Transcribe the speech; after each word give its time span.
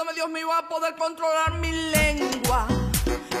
Ayúdame 0.00 0.14
Dios 0.14 0.30
mío 0.30 0.52
a 0.52 0.68
poder 0.68 0.94
controlar 0.96 1.58
mi 1.60 1.72
lengua. 1.72 2.66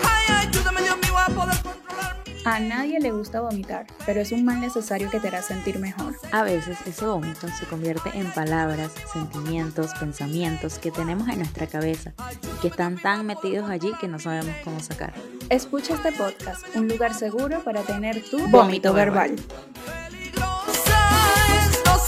Ay, 0.02 0.48
ayúdame 0.48 0.82
Dios 0.82 0.96
mío 0.98 1.16
a 1.16 1.26
poder 1.26 1.62
controlar 1.62 2.16
mi 2.26 2.42
A 2.44 2.60
nadie 2.60 3.00
le 3.00 3.12
gusta 3.12 3.40
vomitar, 3.40 3.86
pero 4.04 4.20
es 4.20 4.32
un 4.32 4.44
mal 4.44 4.60
necesario 4.60 5.08
que 5.10 5.20
te 5.20 5.28
hará 5.28 5.42
sentir 5.42 5.78
mejor. 5.78 6.16
A 6.32 6.42
veces 6.42 6.78
ese 6.86 7.06
vómito 7.06 7.48
se 7.48 7.66
convierte 7.66 8.10
en 8.14 8.30
palabras, 8.32 8.92
sentimientos, 9.12 9.92
pensamientos 9.94 10.78
que 10.78 10.90
tenemos 10.90 11.28
en 11.28 11.38
nuestra 11.38 11.66
cabeza 11.66 12.12
y 12.42 12.60
que 12.60 12.68
están 12.68 12.98
tan 12.98 13.24
metidos 13.26 13.70
allí 13.70 13.92
que 14.00 14.08
no 14.08 14.18
sabemos 14.18 14.54
cómo 14.64 14.80
sacar. 14.80 15.14
Escucha 15.50 15.94
este 15.94 16.12
podcast, 16.12 16.64
un 16.74 16.88
lugar 16.88 17.14
seguro 17.14 17.60
para 17.64 17.82
tener 17.82 18.22
tu 18.22 18.38
Vómito 18.38 18.58
vómito 18.58 18.92
verbal. 18.92 19.36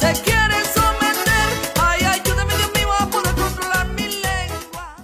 Peligrosa 0.03 0.11
es, 0.11 0.19
no 0.19 0.25
se 0.25 0.25
quiere 0.25 0.65
someter. 0.65 1.73
Ay, 1.81 2.01
ayúdame 2.21 2.55
Dios 2.57 2.73
mío 2.77 2.89
a 2.99 3.07
poder 3.11 3.35
controlar 3.35 3.87
mi 3.89 4.03
lengua. 4.03 4.97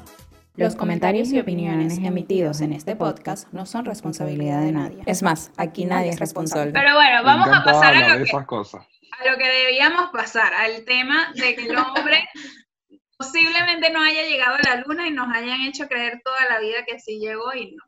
Los 0.57 0.75
comentarios 0.77 1.29
y 1.31 1.39
opiniones 1.39 1.99
emitidos 1.99 2.61
en 2.61 2.73
este 2.73 2.97
podcast 2.97 3.53
no 3.53 3.67
son 3.67 3.85
responsabilidad 3.85 4.61
de 4.63 4.73
nadie. 4.73 5.03
Es 5.07 5.23
más, 5.23 5.53
aquí 5.57 5.85
nadie 5.85 6.11
es 6.11 6.19
responsable. 6.21 6.73
Pero 6.73 6.95
bueno, 6.95 7.23
vamos 7.25 7.49
a 7.49 7.65
pasar 7.65 7.95
a 7.97 8.09
lo, 8.09 8.17
que, 8.19 8.23
esas 8.25 8.47
cosas. 8.47 8.87
a 9.21 9.31
lo 9.31 9.39
que 9.39 9.49
debíamos 9.49 10.11
pasar, 10.11 10.53
al 10.55 10.85
tema 10.85 11.33
de 11.35 11.55
que 11.55 11.67
el 11.67 11.77
hombre 11.77 12.29
posiblemente 13.19 13.91
no 13.91 14.03
haya 14.03 14.23
llegado 14.25 14.57
a 14.57 14.63
la 14.63 14.77
luna 14.87 15.07
y 15.07 15.11
nos 15.11 15.29
hayan 15.35 15.61
hecho 15.63 15.87
creer 15.89 16.21
toda 16.25 16.39
la 16.49 16.61
vida 16.61 16.85
que 16.87 16.99
sí 17.01 17.19
llegó 17.19 17.53
y 17.55 17.75
no. 17.75 17.85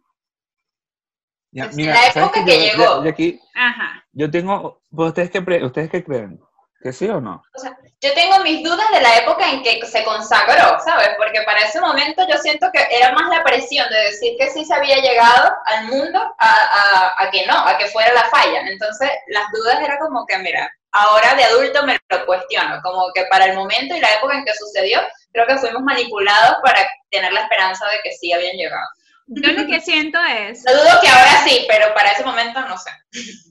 Ya, 1.52 1.69
mira, 1.74 1.95
la 1.95 2.12
¿sabes 2.12 2.16
época 2.16 2.45
que 2.45 2.52
Yo- 2.52 2.61
llegó. 2.62 2.84
yo- 2.84 3.05
yo 3.05 3.11
aquí, 3.11 3.41
Ajá. 3.55 4.05
yo 4.12 4.30
tengo, 4.30 4.83
pues, 4.88 5.08
¿ustedes 5.08 5.30
qué, 5.30 5.64
¿ustedes 5.64 5.91
qué 5.91 6.05
creen? 6.05 6.41
¿Que 6.83 6.93
sí 6.95 7.09
o 7.11 7.20
no? 7.20 7.43
O 7.55 7.59
sea, 7.61 7.77
yo 8.01 8.15
tengo 8.15 8.39
mis 8.41 8.65
dudas 8.65 8.87
de 8.91 9.02
la 9.02 9.19
época 9.19 9.51
en 9.51 9.62
que 9.62 9.84
se 9.87 10.02
consagró, 10.02 10.78
¿sabes? 10.83 11.11
Porque 11.19 11.42
para 11.42 11.61
ese 11.61 11.78
momento 11.78 12.27
yo 12.27 12.39
siento 12.39 12.69
que 12.72 12.87
era 12.91 13.12
más 13.12 13.28
la 13.28 13.45
presión 13.45 13.87
de 13.91 13.98
decir 14.05 14.34
que 14.39 14.48
sí 14.50 14.64
se 14.64 14.72
había 14.75 14.97
llegado 14.97 15.53
al 15.67 15.84
mundo 15.89 16.19
a, 16.39 16.50
a- 16.50 17.14
a 17.22 17.31
que 17.31 17.45
no, 17.47 17.55
a 17.67 17.77
que 17.77 17.87
fuera 17.89 18.14
la 18.14 18.25
falla. 18.31 18.61
Entonces, 18.62 19.11
las 19.28 19.45
dudas 19.53 19.78
era 19.83 19.98
como 19.98 20.25
que, 20.25 20.39
mira, 20.39 20.70
ahora 20.92 21.34
de 21.34 21.45
adulto 21.45 21.84
me 21.84 21.98
lo 22.09 22.25
cuestiono, 22.25 22.81
como 22.83 23.12
que 23.15 23.25
para 23.27 23.44
el 23.44 23.55
momento 23.56 23.94
y 23.94 24.00
la 24.00 24.15
época 24.15 24.34
en 24.37 24.44
que 24.47 24.55
sucedió, 24.55 25.00
creo 25.33 25.47
que 25.47 25.59
fuimos 25.59 25.83
manipulados 25.83 26.56
para 26.65 26.89
tener 27.11 27.31
la 27.33 27.42
esperanza 27.42 27.87
de 27.89 28.00
que 28.03 28.12
sí 28.12 28.33
habían 28.33 28.56
llegado. 28.56 28.87
Yo 29.33 29.53
lo 29.53 29.67
que 29.69 29.81
siento 29.81 30.19
es, 30.25 30.64
No 30.64 30.73
dudo 30.73 31.00
que 31.00 31.09
ahora 31.09 31.45
sí, 31.47 31.64
pero 31.69 31.95
para 31.95 32.11
ese 32.11 32.25
momento 32.25 32.61
no 32.62 32.77
sé. 32.77 32.91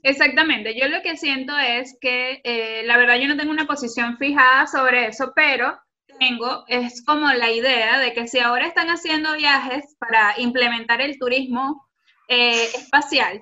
exactamente, 0.03 0.77
yo 0.77 0.89
lo 0.89 1.01
que 1.01 1.15
siento 1.15 1.57
es 1.57 1.97
que 2.01 2.41
eh, 2.43 2.83
la 2.83 2.97
verdad 2.97 3.15
yo 3.15 3.29
no 3.29 3.37
tengo 3.37 3.51
una 3.51 3.65
posición 3.65 4.17
fijada 4.17 4.67
sobre 4.67 5.07
eso, 5.07 5.31
pero 5.33 5.79
tengo, 6.19 6.65
es 6.67 7.01
como 7.05 7.31
la 7.31 7.49
idea 7.49 7.97
de 7.97 8.11
que 8.11 8.27
si 8.27 8.39
ahora 8.39 8.67
están 8.67 8.89
haciendo 8.89 9.33
viajes 9.37 9.95
para 9.99 10.33
implementar 10.37 10.99
el 10.99 11.17
turismo 11.17 11.87
eh, 12.27 12.65
espacial, 12.75 13.41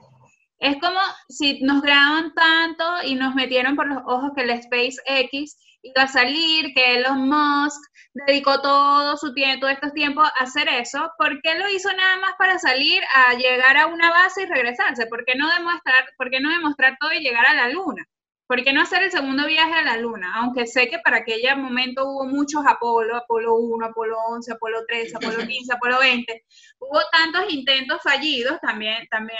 es 0.59 0.77
como 0.79 0.99
si 1.29 1.59
nos 1.61 1.81
graban 1.81 2.35
tanto 2.35 2.83
y 3.03 3.15
nos 3.15 3.33
metieron 3.33 3.75
por 3.75 3.87
los 3.87 4.03
ojos 4.05 4.31
que 4.35 4.43
el 4.43 4.61
SpaceX 4.61 5.57
iba 5.81 6.03
a 6.03 6.07
salir, 6.07 6.73
que 6.73 6.95
Elon 6.97 7.27
Musk 7.29 7.81
dedicó 8.13 8.61
todo 8.61 9.15
su 9.17 9.33
tiempo, 9.33 9.61
todos 9.61 9.73
estos 9.75 9.93
tiempos 9.93 10.27
a 10.27 10.43
hacer 10.43 10.67
eso. 10.69 11.11
¿Por 11.17 11.41
qué 11.41 11.55
lo 11.55 11.69
hizo 11.69 11.91
nada 11.93 12.17
más 12.19 12.33
para 12.37 12.59
salir 12.59 13.01
a 13.15 13.33
llegar 13.35 13.77
a 13.77 13.87
una 13.87 14.09
base 14.11 14.43
y 14.43 14.45
regresarse? 14.45 15.07
¿Por 15.07 15.23
qué 15.25 15.33
no 15.37 15.49
demostrar, 15.53 16.05
por 16.17 16.29
qué 16.29 16.39
no 16.39 16.49
demostrar 16.51 16.97
todo 16.99 17.13
y 17.13 17.19
llegar 17.21 17.45
a 17.47 17.53
la 17.53 17.69
luna? 17.69 18.05
¿Por 18.47 18.63
qué 18.63 18.71
no 18.71 18.81
hacer 18.81 19.03
el 19.03 19.11
segundo 19.11 19.45
viaje 19.45 19.73
a 19.73 19.81
la 19.83 19.97
luna? 19.97 20.33
Aunque 20.37 20.67
sé 20.67 20.87
que 20.89 20.99
para 20.99 21.17
aquel 21.17 21.41
momento 21.57 22.05
hubo 22.07 22.25
muchos 22.25 22.65
Apolo, 22.65 23.17
Apolo 23.17 23.55
1, 23.55 23.85
Apolo 23.87 24.17
11, 24.29 24.53
Apolo 24.53 24.85
13, 24.87 25.17
Apolo 25.17 25.45
15, 25.45 25.73
Apolo 25.73 25.99
20. 25.99 26.45
Hubo 26.79 26.99
tantos 27.11 27.51
intentos 27.53 28.01
fallidos 28.01 28.57
también, 28.61 29.05
también 29.09 29.39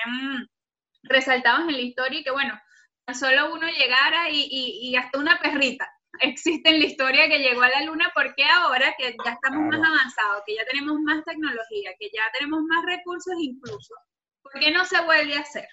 resaltados 1.03 1.61
en 1.69 1.73
la 1.73 1.81
historia 1.81 2.19
y 2.19 2.23
que 2.23 2.31
bueno, 2.31 2.59
solo 3.13 3.53
uno 3.53 3.67
llegara 3.69 4.29
y, 4.29 4.41
y- 4.51 4.89
y 4.89 4.95
hasta 4.97 5.19
una 5.19 5.39
perrita 5.39 5.89
existe 6.19 6.69
en 6.69 6.79
la 6.79 6.85
historia 6.85 7.27
que 7.27 7.39
llegó 7.39 7.61
a 7.61 7.69
la 7.69 7.81
luna 7.83 8.11
porque 8.13 8.43
ahora 8.45 8.93
que 8.97 9.15
ya 9.25 9.31
estamos 9.31 9.61
más 9.67 9.79
avanzados, 9.87 10.43
que 10.45 10.55
ya 10.55 10.65
tenemos 10.65 10.97
más 11.01 11.23
tecnología, 11.25 11.91
que 11.99 12.09
ya 12.13 12.23
tenemos 12.33 12.61
más 12.63 12.85
recursos 12.85 13.33
incluso, 13.39 13.93
¿por 14.41 14.53
qué 14.59 14.71
no 14.71 14.85
se 14.85 15.01
vuelve 15.03 15.35
a 15.37 15.41
hacer? 15.41 15.67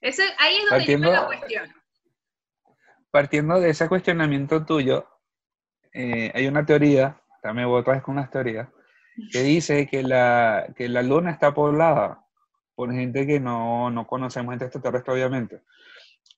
Ese, 0.00 0.24
ahí 0.38 0.56
es 0.56 0.70
donde 0.70 0.84
yo 0.86 0.98
me 0.98 1.06
lo 1.06 1.12
Partiendo- 1.12 1.26
cuestiono. 1.26 1.74
Partiendo 3.10 3.60
de 3.60 3.70
ese 3.70 3.88
cuestionamiento 3.88 4.64
tuyo, 4.64 5.06
eh, 5.92 6.32
hay 6.34 6.46
una 6.46 6.64
teoría, 6.64 7.20
también 7.42 7.68
voy 7.68 7.80
otra 7.80 7.94
vez 7.94 8.02
con 8.02 8.16
unas 8.16 8.30
teorías, 8.30 8.68
que 9.30 9.42
dice 9.42 9.86
que 9.86 10.02
la, 10.02 10.66
que 10.74 10.88
la 10.88 11.02
luna 11.02 11.30
está 11.30 11.52
poblada 11.52 12.24
por 12.74 12.90
gente 12.90 13.26
que 13.26 13.38
no, 13.38 13.90
no 13.90 14.06
conocemos, 14.06 14.52
gente 14.52 14.64
extraterrestre, 14.64 15.12
obviamente. 15.12 15.60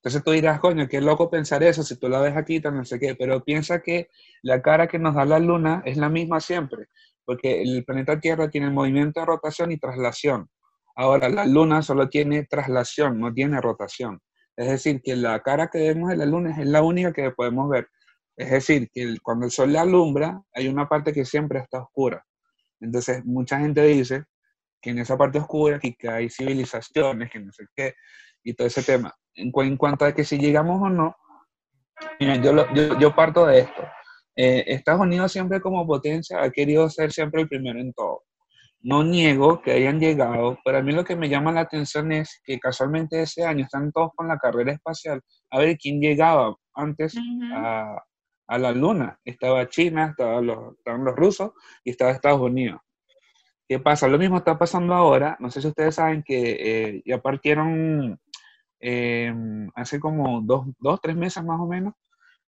Entonces 0.05 0.23
tú 0.23 0.33
dirás, 0.33 0.61
coño, 0.61 0.87
qué 0.87 1.01
loco 1.01 1.31
pensar 1.31 1.63
eso, 1.63 1.83
si 1.83 1.97
tú 1.97 2.11
la 2.11 2.21
ves 2.21 2.37
aquí, 2.37 2.61
tal, 2.61 2.77
no 2.77 2.85
sé 2.85 3.01
qué, 3.01 3.15
pero 3.15 3.43
piensa 3.43 3.81
que 3.81 4.11
la 4.43 4.61
cara 4.61 4.87
que 4.87 4.99
nos 4.99 5.15
da 5.15 5.25
la 5.25 5.39
luna 5.39 5.83
es 5.87 5.97
la 5.97 6.11
misma 6.11 6.41
siempre, 6.41 6.89
porque 7.25 7.63
el 7.63 7.87
planeta 7.87 8.21
Tierra 8.21 8.51
tiene 8.51 8.69
movimiento 8.69 9.21
de 9.21 9.27
rotación 9.27 9.73
y 9.73 9.79
traslación. 9.79 10.51
Ahora, 10.95 11.31
la 11.31 11.47
luna 11.47 11.81
solo 11.81 12.11
tiene 12.11 12.45
traslación, 12.45 13.19
no 13.19 13.33
tiene 13.33 13.63
rotación. 13.63 14.21
Es 14.57 14.69
decir, 14.69 15.01
que 15.03 15.17
la 15.17 15.41
cara 15.41 15.69
que 15.69 15.79
vemos 15.79 16.11
de 16.11 16.19
la 16.19 16.27
luna 16.27 16.51
es 16.51 16.67
la 16.67 16.83
única 16.83 17.11
que 17.11 17.31
podemos 17.31 17.71
ver. 17.71 17.89
Es 18.37 18.51
decir, 18.51 18.91
que 18.93 19.17
cuando 19.23 19.47
el 19.47 19.53
sol 19.53 19.73
la 19.73 19.81
alumbra, 19.81 20.39
hay 20.53 20.69
una 20.69 20.87
parte 20.87 21.15
que 21.15 21.25
siempre 21.25 21.61
está 21.61 21.81
oscura. 21.81 22.23
Entonces, 22.79 23.25
mucha 23.25 23.59
gente 23.59 23.83
dice 23.83 24.25
que 24.85 24.91
en 24.91 24.99
esa 24.99 25.17
parte 25.17 25.39
oscura 25.39 25.79
que, 25.81 25.95
que 25.95 26.09
hay 26.11 26.29
civilizaciones, 26.29 27.31
que 27.31 27.41
no 27.41 27.51
sé 27.51 27.65
qué, 27.75 27.95
y 28.43 28.53
todo 28.53 28.67
ese 28.67 28.83
tema. 28.83 29.15
En, 29.35 29.51
cu- 29.51 29.63
en 29.63 29.79
cuanto 29.79 30.05
a 30.05 30.13
que 30.15 30.23
si 30.25 30.37
llegamos 30.39 30.83
o 30.83 30.91
no, 30.91 31.17
miren, 32.21 32.43
yo, 32.43 32.53
lo- 32.53 32.73
yo, 32.75 32.99
yo 32.99 33.15
parto 33.15 33.47
de 33.47 33.61
esto. 33.61 33.83
Eh, 34.37 34.65
Estados 34.67 35.01
Unidos 35.01 35.33
siempre 35.33 35.61
como 35.63 35.87
potencia 35.87 36.43
ha 36.43 36.51
querido 36.51 36.91
ser 36.91 37.13
siempre 37.13 37.41
el 37.43 37.49
primero 37.49 37.81
en 37.81 37.93
todo. 37.95 38.25
No 38.83 39.03
niego 39.03 39.63
que 39.63 39.73
hayan 39.73 39.99
llegado, 39.99 40.59
pero 40.63 40.77
a 40.79 40.83
mí 40.83 40.93
lo 40.93 41.05
que 41.05 41.17
me 41.17 41.31
llama 41.31 41.53
la 41.53 41.61
atención 41.63 42.13
es 42.13 42.43
que 42.45 42.59
casualmente 42.59 43.23
ese 43.23 43.47
año 43.47 43.65
están 43.65 43.91
todos 43.93 44.11
con 44.15 44.29
la 44.29 44.37
carrera 44.37 44.73
espacial 44.73 45.23
a 45.51 45.59
ver 45.61 45.79
quién 45.79 46.01
llegaba 46.01 46.55
antes 46.75 47.15
a, 47.55 48.03
a 48.49 48.59
la 48.59 48.73
luna. 48.73 49.19
Estaba 49.25 49.67
China, 49.71 50.09
estaban 50.11 50.47
los, 50.47 50.77
estaban 50.77 51.03
los 51.05 51.17
rusos 51.17 51.53
y 51.83 51.91
estaba 51.93 52.11
Estados 52.11 52.43
Unidos. 52.43 52.81
¿Qué 53.69 53.79
pasa? 53.79 54.09
Lo 54.09 54.19
mismo 54.19 54.39
está 54.39 54.59
pasando 54.59 54.95
ahora. 54.95 55.37
No 55.41 55.51
sé 55.51 55.61
si 55.63 55.69
ustedes 55.69 55.95
saben 55.95 56.23
que 56.23 56.97
eh, 56.99 57.03
ya 57.07 57.21
partieron 57.23 58.19
eh, 58.81 59.33
hace 59.75 60.01
como 60.01 60.43
dos, 60.43 60.67
dos, 60.79 61.01
tres 61.03 61.17
meses 61.17 61.43
más 61.45 61.61
o 61.61 61.67
menos. 61.67 61.95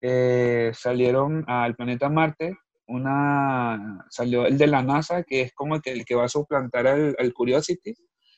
eh, 0.03 0.72
salieron 0.75 1.44
al 1.49 1.76
planeta 1.76 2.09
Marte. 2.10 2.59
Una, 2.88 4.04
salió 4.10 4.47
el 4.47 4.59
de 4.59 4.66
la 4.69 4.82
NASA, 4.82 5.22
que 5.25 5.43
es 5.43 5.54
como 5.54 5.81
que 5.81 5.93
el 5.93 6.04
que 6.04 6.16
va 6.16 6.25
a 6.26 6.28
suplantar 6.28 6.87
al, 6.88 7.16
al 7.19 7.32
Curiosity, 7.34 7.94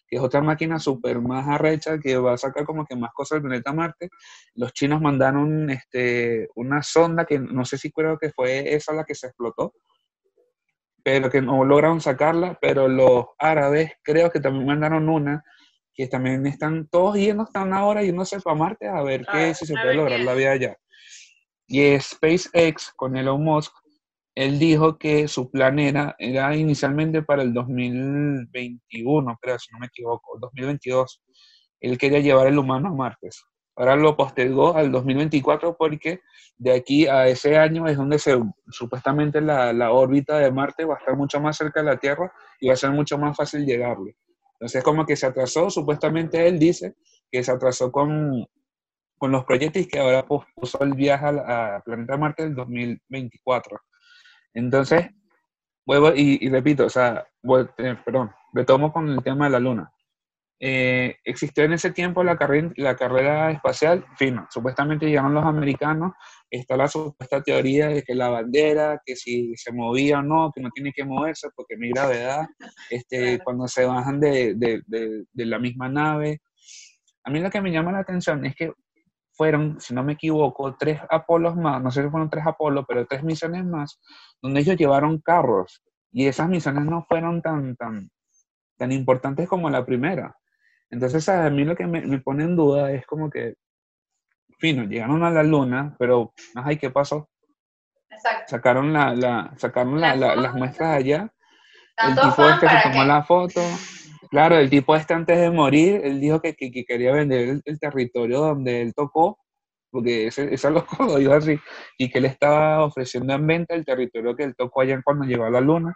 que 0.08 0.16
es 0.16 0.22
otra 0.22 0.42
máquina 0.42 0.78
súper 0.78 1.20
más 1.20 1.48
arrecha 1.48 1.98
que 2.00 2.16
va 2.18 2.34
a 2.34 2.38
sacar 2.38 2.64
como 2.66 2.86
que 2.86 2.96
más 2.96 3.12
cosas 3.14 3.36
del 3.36 3.44
planeta 3.48 3.72
Marte. 3.72 4.10
Los 4.54 4.72
chinos 4.74 5.00
mandaron 5.02 5.70
este, 5.70 6.48
una 6.56 6.82
sonda 6.82 7.24
que 7.26 7.38
no 7.38 7.64
sé 7.64 7.78
si 7.78 7.90
creo 7.92 8.18
que 8.18 8.30
fue 8.30 8.74
esa 8.74 8.92
la 8.94 9.04
que 9.04 9.14
se 9.14 9.28
explotó, 9.28 9.74
pero 11.04 11.30
que 11.30 11.42
no 11.42 11.64
lograron 11.64 12.00
sacarla, 12.00 12.58
pero 12.60 12.88
los 12.88 13.26
árabes 13.38 13.92
creo 14.02 14.30
que 14.30 14.40
también 14.40 14.66
mandaron 14.66 15.08
una, 15.08 15.42
que 15.94 16.06
también 16.06 16.46
están 16.46 16.88
todos 16.88 17.16
yendo, 17.16 17.44
están 17.44 17.72
ahora 17.72 18.02
yéndose 18.02 18.40
para 18.40 18.56
Marte 18.56 18.88
a 18.88 19.02
ver 19.02 19.26
qué, 19.30 19.50
Ah, 19.50 19.54
si 19.54 19.66
se 19.66 19.74
puede 19.74 19.94
lograr 19.94 20.18
qué 20.18 20.24
la 20.24 20.34
vida 20.34 20.52
allá. 20.52 20.76
Y 21.66 21.98
SpaceX 21.98 22.92
con 22.96 23.16
Elon 23.16 23.42
Musk, 23.42 23.72
él 24.34 24.58
dijo 24.58 24.98
que 24.98 25.28
su 25.28 25.50
plan 25.50 25.78
era, 25.78 26.14
era 26.18 26.56
inicialmente 26.56 27.22
para 27.22 27.42
el 27.42 27.52
2021, 27.52 29.38
creo, 29.40 29.58
si 29.58 29.72
no 29.72 29.78
me 29.78 29.86
equivoco, 29.86 30.38
2022. 30.38 31.22
Él 31.80 31.98
quería 31.98 32.20
llevar 32.20 32.46
el 32.46 32.58
humano 32.58 32.88
a 32.88 32.94
Marte. 32.94 33.28
Ahora 33.74 33.96
lo 33.96 34.16
postergó 34.16 34.76
al 34.76 34.92
2024 34.92 35.76
porque 35.76 36.20
de 36.58 36.74
aquí 36.74 37.06
a 37.06 37.26
ese 37.26 37.56
año 37.56 37.86
es 37.86 37.96
donde 37.96 38.18
se, 38.18 38.38
supuestamente 38.68 39.40
la, 39.40 39.72
la 39.72 39.92
órbita 39.92 40.38
de 40.38 40.52
Marte 40.52 40.84
va 40.84 40.94
a 40.94 40.98
estar 40.98 41.16
mucho 41.16 41.40
más 41.40 41.56
cerca 41.56 41.80
de 41.80 41.86
la 41.86 41.96
Tierra 41.96 42.32
y 42.60 42.68
va 42.68 42.74
a 42.74 42.76
ser 42.76 42.90
mucho 42.90 43.16
más 43.16 43.36
fácil 43.36 43.64
llegarle. 43.64 44.16
Entonces 44.52 44.84
como 44.84 45.06
que 45.06 45.16
se 45.16 45.26
atrasó, 45.26 45.70
supuestamente 45.70 46.46
él 46.46 46.58
dice 46.58 46.94
que 47.30 47.42
se 47.42 47.50
atrasó 47.50 47.90
con, 47.90 48.46
con 49.18 49.32
los 49.32 49.44
proyectos 49.44 49.82
y 49.82 49.88
que 49.88 49.98
ahora 49.98 50.26
pospuso 50.26 50.82
el 50.84 50.92
viaje 50.92 51.26
al 51.26 51.38
a 51.38 51.82
planeta 51.84 52.16
Marte 52.16 52.42
del 52.44 52.54
2024. 52.54 53.80
Entonces, 54.54 55.08
vuelvo 55.86 56.12
y, 56.14 56.38
y 56.42 56.48
repito, 56.50 56.86
o 56.86 56.90
sea, 56.90 57.26
eh, 57.78 57.96
perdón, 58.04 58.30
retomo 58.52 58.92
con 58.92 59.08
el 59.08 59.22
tema 59.22 59.46
de 59.46 59.50
la 59.52 59.60
Luna. 59.60 59.92
Eh, 60.64 61.16
existió 61.24 61.64
en 61.64 61.72
ese 61.72 61.90
tiempo 61.90 62.22
la, 62.22 62.36
carrera, 62.36 62.70
la 62.76 62.94
carrera 62.94 63.50
espacial, 63.50 64.06
fino, 64.16 64.46
supuestamente 64.48 65.06
llegaron 65.06 65.34
los 65.34 65.44
americanos, 65.44 66.12
está 66.48 66.76
la 66.76 66.86
supuesta 66.86 67.42
teoría 67.42 67.88
de 67.88 68.04
que 68.04 68.14
la 68.14 68.28
bandera, 68.28 69.02
que 69.04 69.16
si 69.16 69.56
se 69.56 69.72
movía 69.72 70.20
o 70.20 70.22
no, 70.22 70.52
que 70.54 70.60
no 70.60 70.70
tiene 70.70 70.92
que 70.92 71.04
moverse 71.04 71.48
porque 71.56 71.76
no 71.76 71.84
hay 71.84 71.90
gravedad, 71.90 72.46
este, 72.90 73.40
cuando 73.42 73.66
se 73.66 73.84
bajan 73.86 74.20
de, 74.20 74.54
de, 74.54 74.82
de, 74.86 75.24
de 75.32 75.46
la 75.46 75.58
misma 75.58 75.88
nave. 75.88 76.40
A 77.24 77.30
mí 77.30 77.40
lo 77.40 77.50
que 77.50 77.60
me 77.60 77.72
llama 77.72 77.90
la 77.90 77.98
atención 77.98 78.46
es 78.46 78.54
que 78.54 78.72
fueron, 79.32 79.80
si 79.80 79.92
no 79.94 80.04
me 80.04 80.12
equivoco, 80.12 80.76
tres 80.76 81.00
Apolos 81.10 81.56
más, 81.56 81.82
no 81.82 81.90
sé 81.90 82.04
si 82.04 82.08
fueron 82.08 82.30
tres 82.30 82.46
Apolos, 82.46 82.84
pero 82.86 83.04
tres 83.04 83.24
misiones 83.24 83.64
más, 83.64 84.00
donde 84.40 84.60
ellos 84.60 84.76
llevaron 84.76 85.20
carros 85.20 85.82
y 86.12 86.28
esas 86.28 86.48
misiones 86.48 86.84
no 86.84 87.04
fueron 87.08 87.42
tan, 87.42 87.74
tan, 87.74 88.10
tan 88.78 88.92
importantes 88.92 89.48
como 89.48 89.68
la 89.68 89.84
primera. 89.84 90.36
Entonces, 90.92 91.26
a 91.30 91.48
mí 91.50 91.64
lo 91.64 91.74
que 91.74 91.86
me, 91.86 92.02
me 92.02 92.20
pone 92.20 92.44
en 92.44 92.54
duda 92.54 92.92
es 92.92 93.04
como 93.06 93.30
que, 93.30 93.54
fino, 94.58 94.84
llegaron 94.84 95.24
a 95.24 95.30
la 95.30 95.42
luna, 95.42 95.96
pero, 95.98 96.32
ay, 96.54 96.76
¿qué 96.76 96.90
pasó? 96.90 97.28
Exacto. 98.10 98.44
Sacaron, 98.48 98.92
la, 98.92 99.14
la, 99.14 99.54
sacaron 99.56 100.00
la- 100.00 100.14
la- 100.14 100.36
las 100.36 100.54
muestras 100.54 100.96
allá, 100.98 101.32
el 102.06 102.20
tipo 102.20 102.46
este 102.48 102.60
se 102.68 102.76
para 102.76 102.82
tomó 102.82 103.00
que 103.02 103.08
la 103.08 103.22
foto. 103.24 103.60
Claro, 104.30 104.56
el 104.58 104.68
tipo 104.68 104.94
este 104.94 105.14
antes 105.14 105.38
de 105.38 105.50
morir, 105.50 106.02
él 106.04 106.20
dijo 106.20 106.40
que, 106.42 106.54
que- 106.54 106.70
que 106.70 106.84
quería 106.84 107.12
vender 107.12 107.48
el, 107.48 107.62
el 107.64 107.80
territorio 107.80 108.40
donde 108.40 108.82
él 108.82 108.92
tocó, 108.94 109.38
porque 109.90 110.26
ese, 110.26 110.52
ese 110.52 110.70
loco 110.70 110.96
lo 111.04 111.16
dijo 111.16 111.32
así, 111.32 111.58
y 111.96 112.10
que 112.10 112.18
él 112.18 112.26
estaba 112.26 112.84
ofreciendo 112.84 113.32
en 113.32 113.46
venta 113.46 113.74
el 113.74 113.84
territorio 113.86 114.36
que 114.36 114.44
él 114.44 114.54
tocó 114.54 114.82
allá 114.82 115.00
cuando 115.02 115.24
llegó 115.24 115.44
a 115.46 115.50
la 115.50 115.60
luna. 115.62 115.94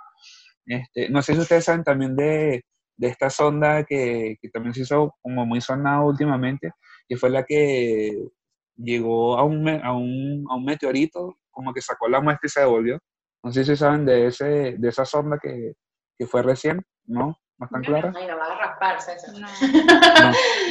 Este, 0.64 1.10
no 1.10 1.20
sé 1.22 1.34
si 1.34 1.40
ustedes 1.40 1.64
saben 1.64 1.84
también 1.84 2.16
de, 2.16 2.64
de 2.96 3.08
esta 3.08 3.31
sonda 3.31 3.84
que, 3.84 4.37
que 4.40 4.48
también 4.48 4.75
se 4.75 4.82
hizo 4.82 5.14
como 5.20 5.44
muy 5.46 5.60
sonada 5.60 6.00
últimamente, 6.02 6.72
que 7.08 7.16
fue 7.16 7.31
la 7.31 7.44
que 7.44 8.28
llegó 8.76 9.38
a 9.38 9.44
un, 9.44 9.69
a 9.69 9.93
un, 9.93 10.46
a 10.50 10.54
un 10.56 10.64
meteorito, 10.64 11.37
como 11.50 11.72
que 11.72 11.81
sacó 11.81 12.08
la 12.08 12.20
muestra 12.20 12.46
y 12.46 12.50
se 12.50 12.60
devolvió. 12.60 12.98
No 13.43 13.52
sé 13.52 13.64
si 13.64 13.76
saben 13.76 14.04
de, 14.04 14.26
ese, 14.26 14.76
de 14.78 14.88
esa 14.88 15.04
sonda 15.04 15.38
que, 15.40 15.75
que 16.19 16.26
fue 16.26 16.43
recién, 16.43 16.82
¿no? 17.06 17.38
¿No 17.58 17.66
están 17.66 17.82
claras? 17.84 18.14
Ay, 18.16 18.26
no 18.26 18.37
vas 18.37 18.50
a 18.50 18.56
raspar, 18.58 19.00
César. 19.00 19.34
No. 19.34 19.46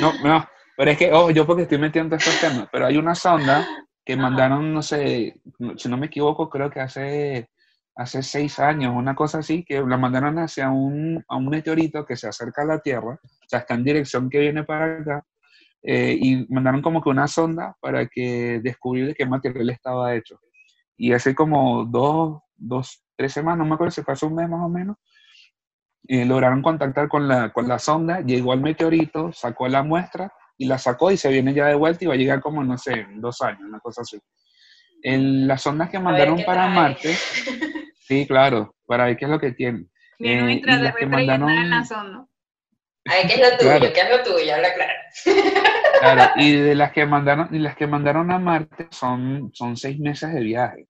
No, 0.01 0.13
no, 0.21 0.23
no. 0.23 0.45
Pero 0.77 0.91
es 0.91 0.97
que, 0.97 1.11
oh, 1.13 1.31
yo 1.31 1.45
porque 1.47 1.63
estoy 1.63 1.77
metiendo 1.77 2.15
estos 2.15 2.39
temas, 2.41 2.67
pero 2.71 2.85
hay 2.85 2.97
una 2.97 3.15
sonda 3.15 3.65
que 4.03 4.13
Ajá. 4.13 4.21
mandaron, 4.21 4.73
no 4.73 4.81
sé, 4.83 5.41
no- 5.57 5.77
si 5.77 5.89
no 5.89 5.97
me 5.97 6.07
equivoco, 6.07 6.49
creo 6.49 6.69
que 6.69 6.79
hace, 6.81 7.49
hace 7.95 8.21
seis 8.23 8.59
años, 8.59 8.93
una 8.95 9.15
cosa 9.15 9.39
así, 9.39 9.63
que 9.63 9.81
la 9.81 9.97
mandaron 9.97 10.37
hacia 10.39 10.69
un, 10.69 11.23
a 11.27 11.35
un 11.37 11.47
meteorito 11.47 12.05
que 12.05 12.17
se 12.17 12.27
acerca 12.27 12.63
a 12.63 12.65
la 12.65 12.79
Tierra, 12.79 13.19
o 13.21 13.47
sea, 13.47 13.59
está 13.59 13.73
en 13.75 13.83
dirección 13.83 14.29
que 14.29 14.39
viene 14.39 14.63
para 14.63 14.99
acá, 14.99 15.25
eh, 15.81 16.17
y 16.19 16.51
mandaron 16.53 16.81
como 16.81 17.01
que 17.01 17.09
una 17.09 17.27
sonda 17.27 17.77
para 17.79 18.07
que 18.07 18.59
descubrir 18.61 19.07
de 19.07 19.13
qué 19.13 19.25
material 19.25 19.69
estaba 19.69 20.15
hecho. 20.15 20.39
Y 20.97 21.13
hace 21.13 21.35
como 21.35 21.85
dos, 21.85 22.41
dos, 22.55 23.03
tres 23.15 23.33
semanas, 23.33 23.59
no 23.59 23.65
me 23.65 23.75
acuerdo 23.75 23.91
si 23.91 24.01
fue 24.01 24.13
hace 24.13 24.25
un 24.25 24.35
mes 24.35 24.49
más 24.49 24.61
o 24.61 24.69
menos, 24.69 24.97
eh, 26.07 26.25
lograron 26.25 26.61
contactar 26.61 27.07
con 27.07 27.27
la, 27.27 27.51
con 27.51 27.67
la 27.67 27.79
sonda, 27.79 28.21
llegó 28.21 28.51
al 28.51 28.61
meteorito, 28.61 29.31
sacó 29.31 29.67
la 29.67 29.83
muestra 29.83 30.31
y 30.57 30.65
la 30.65 30.77
sacó 30.77 31.11
y 31.11 31.17
se 31.17 31.29
viene 31.29 31.53
ya 31.53 31.67
de 31.67 31.75
vuelta 31.75 32.03
y 32.03 32.07
va 32.07 32.13
a 32.13 32.17
llegar 32.17 32.41
como, 32.41 32.63
no 32.63 32.77
sé, 32.77 33.07
dos 33.15 33.41
años, 33.41 33.61
una 33.61 33.79
cosa 33.79 34.01
así. 34.01 34.19
En 35.01 35.47
las 35.47 35.61
sondas 35.61 35.89
que 35.89 35.99
mandaron 35.99 36.41
para. 36.45 36.67
Marte, 36.67 37.15
sí, 38.07 38.25
claro, 38.27 38.75
para 38.85 39.05
ver 39.05 39.17
qué 39.17 39.25
es 39.25 39.31
lo 39.31 39.39
que 39.39 39.51
tienen. 39.51 39.89
Viene 40.19 40.43
un 40.43 40.49
Eh, 40.49 40.53
y 40.53 40.61
las 40.65 40.95
que 40.95 41.05
extraterrestre 41.05 41.23
y 41.25 41.29
andar 41.29 41.49
en 41.49 41.55
mandaron- 41.55 41.69
la 41.69 41.83
sonda. 41.85 42.25
Ay, 43.07 43.27
¿qué 43.27 43.33
es 43.35 43.39
lo 43.39 43.57
tuyo? 43.57 43.69
Claro. 43.79 43.93
¿Qué 43.93 44.01
es 44.01 44.09
lo 44.09 44.23
tuyo? 44.23 44.55
Habla 44.55 44.73
claro. 44.73 44.93
Claro, 46.01 46.31
y 46.37 46.51
de 46.57 46.75
las 46.75 46.91
que 46.91 47.05
mandaron, 47.05 47.55
y 47.55 47.59
las 47.59 47.75
que 47.75 47.87
mandaron 47.87 48.29
a 48.31 48.37
Marte 48.39 48.87
son, 48.91 49.49
son 49.53 49.77
seis 49.77 49.97
meses 49.99 50.33
de 50.33 50.41
viaje. 50.41 50.87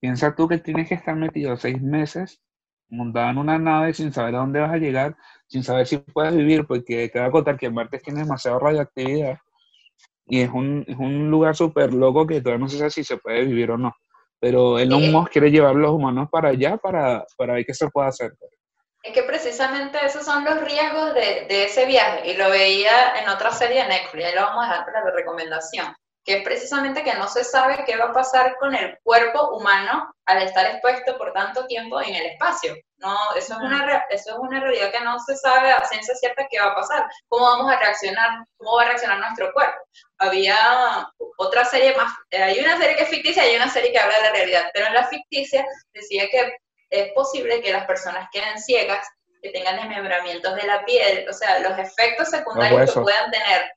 Piensa 0.00 0.34
tú 0.34 0.46
que 0.46 0.58
tienes 0.58 0.88
que 0.88 0.94
estar 0.94 1.16
metido 1.16 1.56
seis 1.56 1.80
meses 1.80 2.40
montado 2.88 3.30
en 3.30 3.38
una 3.38 3.58
nave 3.58 3.94
sin 3.94 4.12
saber 4.12 4.34
a 4.34 4.38
dónde 4.38 4.60
vas 4.60 4.72
a 4.72 4.76
llegar, 4.76 5.16
sin 5.48 5.64
saber 5.64 5.86
si 5.86 5.98
puedes 5.98 6.36
vivir, 6.36 6.66
porque 6.66 7.08
te 7.08 7.18
voy 7.18 7.28
a 7.28 7.30
contar 7.32 7.56
que 7.58 7.70
Marte 7.70 7.98
tiene 7.98 8.20
demasiada 8.20 8.58
radioactividad 8.58 9.38
y 10.26 10.40
es 10.42 10.50
un, 10.50 10.84
es 10.86 10.96
un 10.96 11.30
lugar 11.30 11.56
súper 11.56 11.94
loco 11.94 12.26
que 12.26 12.40
todavía 12.40 12.64
no 12.64 12.68
se 12.68 12.78
sabe 12.78 12.90
si 12.90 13.02
se 13.04 13.16
puede 13.16 13.44
vivir 13.44 13.70
o 13.70 13.78
no. 13.78 13.94
Pero 14.40 14.78
Elon 14.78 15.00
Sí. 15.00 15.10
Musk 15.10 15.32
quiere 15.32 15.50
llevar 15.50 15.74
los 15.74 15.90
humanos 15.90 16.28
para 16.30 16.50
allá 16.50 16.76
para, 16.76 17.24
para 17.36 17.54
ver 17.54 17.64
qué 17.64 17.74
se 17.74 17.88
puede 17.88 18.08
hacer. 18.08 18.32
Es 19.02 19.12
que 19.12 19.22
precisamente 19.22 19.98
esos 20.04 20.24
son 20.24 20.44
los 20.44 20.60
riesgos 20.62 21.14
de, 21.14 21.46
de 21.48 21.64
ese 21.64 21.86
viaje. 21.86 22.30
Y 22.30 22.36
lo 22.36 22.50
veía 22.50 23.20
en 23.22 23.28
otra 23.28 23.52
serie 23.52 23.82
de 23.82 23.88
Netflix, 23.88 24.24
ahí 24.26 24.34
lo 24.34 24.42
vamos 24.42 24.64
a 24.64 24.68
dejar 24.68 24.86
para 24.86 25.04
la 25.04 25.10
recomendación. 25.12 25.94
Que 26.26 26.38
es 26.38 26.42
precisamente 26.42 27.04
que 27.04 27.14
no 27.14 27.28
se 27.28 27.44
sabe 27.44 27.84
qué 27.86 27.96
va 27.96 28.06
a 28.06 28.12
pasar 28.12 28.56
con 28.58 28.74
el 28.74 28.98
cuerpo 29.02 29.56
humano 29.56 30.12
al 30.26 30.42
estar 30.42 30.66
expuesto 30.66 31.16
por 31.16 31.32
tanto 31.32 31.66
tiempo 31.66 32.00
en 32.02 32.14
el 32.14 32.26
espacio. 32.26 32.74
No, 32.98 33.16
eso 33.36 33.54
es 33.54 33.60
una, 33.60 34.04
eso 34.10 34.30
es 34.30 34.36
una 34.38 34.58
realidad 34.60 34.90
que 34.90 35.04
no 35.04 35.18
se 35.20 35.36
sabe 35.36 35.70
a 35.70 35.84
ciencia 35.84 36.14
cierta 36.16 36.46
qué 36.50 36.58
va 36.58 36.72
a 36.72 36.74
pasar. 36.74 37.06
¿Cómo 37.28 37.44
vamos 37.44 37.72
a 37.72 37.78
reaccionar? 37.78 38.44
¿Cómo 38.56 38.76
va 38.76 38.82
a 38.82 38.86
reaccionar 38.86 39.20
nuestro 39.20 39.52
cuerpo? 39.52 39.78
Había 40.18 41.08
otra 41.36 41.64
serie 41.64 41.94
más, 41.96 42.12
eh, 42.30 42.42
hay 42.42 42.58
una 42.58 42.78
serie 42.78 42.96
que 42.96 43.02
es 43.04 43.08
ficticia 43.08 43.44
y 43.44 43.50
hay 43.50 43.56
una 43.56 43.70
serie 43.70 43.92
que 43.92 43.98
habla 43.98 44.16
de 44.16 44.22
la 44.22 44.32
realidad, 44.32 44.70
pero 44.74 44.86
en 44.86 44.94
la 44.94 45.06
ficticia 45.06 45.64
decía 45.92 46.28
que 46.30 46.56
es 46.90 47.12
posible 47.12 47.60
que 47.60 47.72
las 47.72 47.86
personas 47.86 48.28
queden 48.32 48.58
ciegas, 48.58 49.06
que 49.42 49.50
tengan 49.50 49.76
desmembramientos 49.76 50.54
de 50.56 50.66
la 50.66 50.84
piel, 50.84 51.28
o 51.28 51.32
sea, 51.32 51.58
los 51.58 51.78
efectos 51.78 52.30
secundarios 52.30 52.92
que 52.92 52.98
huesos. 52.98 53.02
puedan 53.02 53.30
tener 53.30 53.70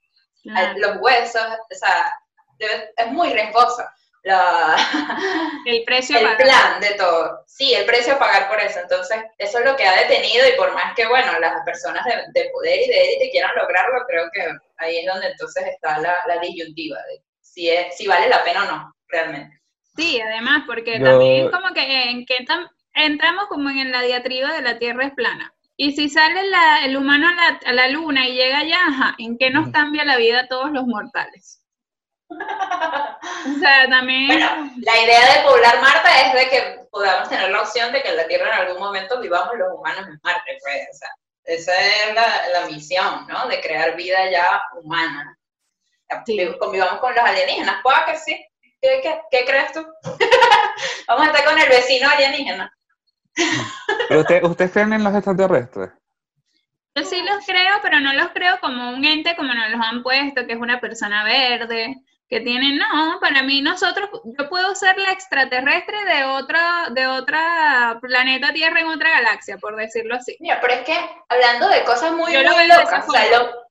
los 0.78 0.98
huesos, 1.02 1.44
o 1.44 1.76
sea, 1.76 2.14
debe- 2.60 2.90
es 2.96 3.08
muy 3.12 3.34
riesgoso 3.34 3.84
la, 4.24 4.76
El 5.66 5.84
precio 5.86 6.18
a 6.18 6.20
el 6.20 6.26
pagar. 6.26 6.42
plan 6.44 6.82
de 6.82 6.94
todo. 6.96 7.44
Sí, 7.48 7.74
el 7.74 7.86
precio 7.86 8.14
a 8.14 8.20
pagar 8.20 8.50
por 8.50 8.60
eso. 8.60 8.80
Entonces, 8.80 9.18
eso 9.38 9.60
es 9.60 9.66
lo 9.66 9.76
que 9.76 9.86
ha 9.86 9.96
detenido 9.96 10.46
y 10.48 10.58
por 10.58 10.74
más 10.74 10.94
que, 10.96 11.08
bueno, 11.08 11.40
las 11.40 11.64
personas 11.66 12.04
de, 12.06 12.42
de 12.42 12.50
poder 12.50 12.80
y 12.82 12.88
de 12.88 13.02
élite 13.06 13.32
quieran 13.32 13.56
lograrlo, 13.56 14.06
creo 14.08 14.30
que 14.34 14.46
ahí 14.78 14.98
es 15.00 15.06
donde 15.06 15.28
entonces 15.28 15.64
está 15.68 15.98
la, 16.00 16.18
la 16.28 16.38
disyuntiva 16.40 16.98
de 17.10 17.22
si, 17.42 17.70
es, 17.70 17.96
si 17.98 18.08
vale 18.08 18.28
la 18.30 18.44
pena 18.44 18.64
o 18.64 18.72
no, 18.72 18.94
realmente. 19.08 19.58
Sí, 19.96 20.20
además, 20.22 20.64
porque 20.68 21.00
Yo- 21.00 21.06
también 21.06 21.50
como 21.52 21.74
que, 21.74 22.04
en 22.10 22.26
que 22.26 22.46
tam- 22.46 22.70
entramos 22.94 23.48
como 23.48 23.70
en 23.70 23.92
la 23.92 24.02
diatriba 24.02 24.54
de 24.54 24.62
la 24.62 24.78
Tierra 24.80 25.06
es 25.08 25.14
plana. 25.14 25.54
Y 25.78 25.94
si 25.94 26.10
sale 26.10 26.46
la- 26.50 26.84
el 26.86 26.98
humano 26.98 27.30
a 27.30 27.34
la, 27.34 27.60
a 27.66 27.74
la 27.74 27.88
luna 27.88 28.28
y 28.28 28.34
llega 28.34 28.60
allá, 28.60 28.80
ajá, 28.88 29.16
¿en 29.18 29.38
qué 29.38 29.50
nos 29.50 29.72
cambia 29.72 30.04
la 30.06 30.18
vida 30.18 30.42
a 30.42 30.48
todos 30.48 30.72
los 30.72 30.86
mortales? 30.86 31.64
O 32.30 33.60
sea, 33.60 33.88
también... 33.90 34.28
Bueno, 34.28 34.72
la 34.78 35.04
idea 35.04 35.36
de 35.36 35.44
poblar 35.44 35.82
Marte 35.82 36.10
es 36.26 36.34
de 36.34 36.50
que 36.50 36.80
podamos 36.92 37.30
tener 37.30 37.50
la 37.50 37.62
opción 37.62 37.92
de 37.92 38.02
que 38.02 38.10
en 38.10 38.18
la 38.18 38.28
Tierra 38.28 38.48
en 38.48 38.68
algún 38.68 38.80
momento 38.80 39.20
vivamos 39.20 39.56
los 39.58 39.74
humanos 39.74 40.06
en 40.08 40.20
Marte, 40.24 40.58
pues, 40.62 40.88
o 40.92 40.98
sea, 40.98 41.10
esa 41.46 41.74
es 41.74 42.16
la, 42.16 42.48
la 42.60 42.66
misión, 42.68 43.26
¿no? 43.28 43.48
De 43.48 43.60
crear 43.62 43.96
vida 43.96 44.30
ya 44.30 44.62
humana. 44.74 45.38
Sí. 46.26 46.40
Convivamos 46.60 47.00
con 47.00 47.14
los 47.14 47.24
alienígenas, 47.24 47.82
puede 47.84 47.98
que 48.06 48.18
sí. 48.18 48.46
¿Qué, 48.82 49.02
qué, 49.02 49.20
qué 49.30 49.46
crees 49.46 49.72
tú? 49.74 49.86
Vamos 51.08 51.28
a 51.28 51.32
estar 51.32 51.46
con 51.46 51.60
el 51.60 51.70
vecino 51.70 52.10
alienígena. 52.10 52.72
Pero 54.08 54.22
usted, 54.22 54.44
¿ustedes 54.44 54.72
creen 54.72 54.94
en 54.94 55.04
los 55.04 55.14
extraterrestres? 55.14 55.90
Yo 56.96 57.04
sí 57.04 57.22
los 57.22 57.46
creo, 57.46 57.80
pero 57.82 58.00
no 58.00 58.14
los 58.14 58.30
creo 58.30 58.60
como 58.60 58.90
un 58.92 59.06
ente 59.06 59.36
como 59.36 59.54
nos 59.54 59.70
los 59.70 59.82
han 59.82 60.04
puesto, 60.04 60.46
que 60.46 60.54
es 60.54 60.60
una 60.60 60.80
persona 60.80 61.24
verde, 61.24 61.96
que 62.30 62.42
tiene, 62.42 62.78
no, 62.78 63.20
para 63.20 63.42
mí 63.42 63.62
nosotros, 63.62 64.10
yo 64.24 64.48
puedo 64.50 64.76
ser 64.76 64.98
la 65.00 65.12
extraterrestre 65.12 66.06
de 66.06 66.26
otra, 66.26 66.90
de 66.92 67.08
otra 67.08 67.98
planeta 68.02 68.54
Tierra 68.54 68.82
en 68.82 68.88
otra 68.88 69.10
galaxia, 69.10 69.58
por 69.58 69.76
decirlo 69.76 70.16
así. 70.16 70.38
Mira, 70.40 70.60
pero 70.62 70.74
es 70.76 70.82
que 70.82 70.96
hablando 71.28 71.68
de 71.70 71.84
cosas 71.84 72.12
muy, 72.12 72.32
Yo 72.32 72.44
lo 72.44 72.52
muy 72.52 72.68
veo 72.68 72.78
locas, 72.78 73.08
o 73.08 73.12
sea, 73.12 73.30
lo- 73.38 73.70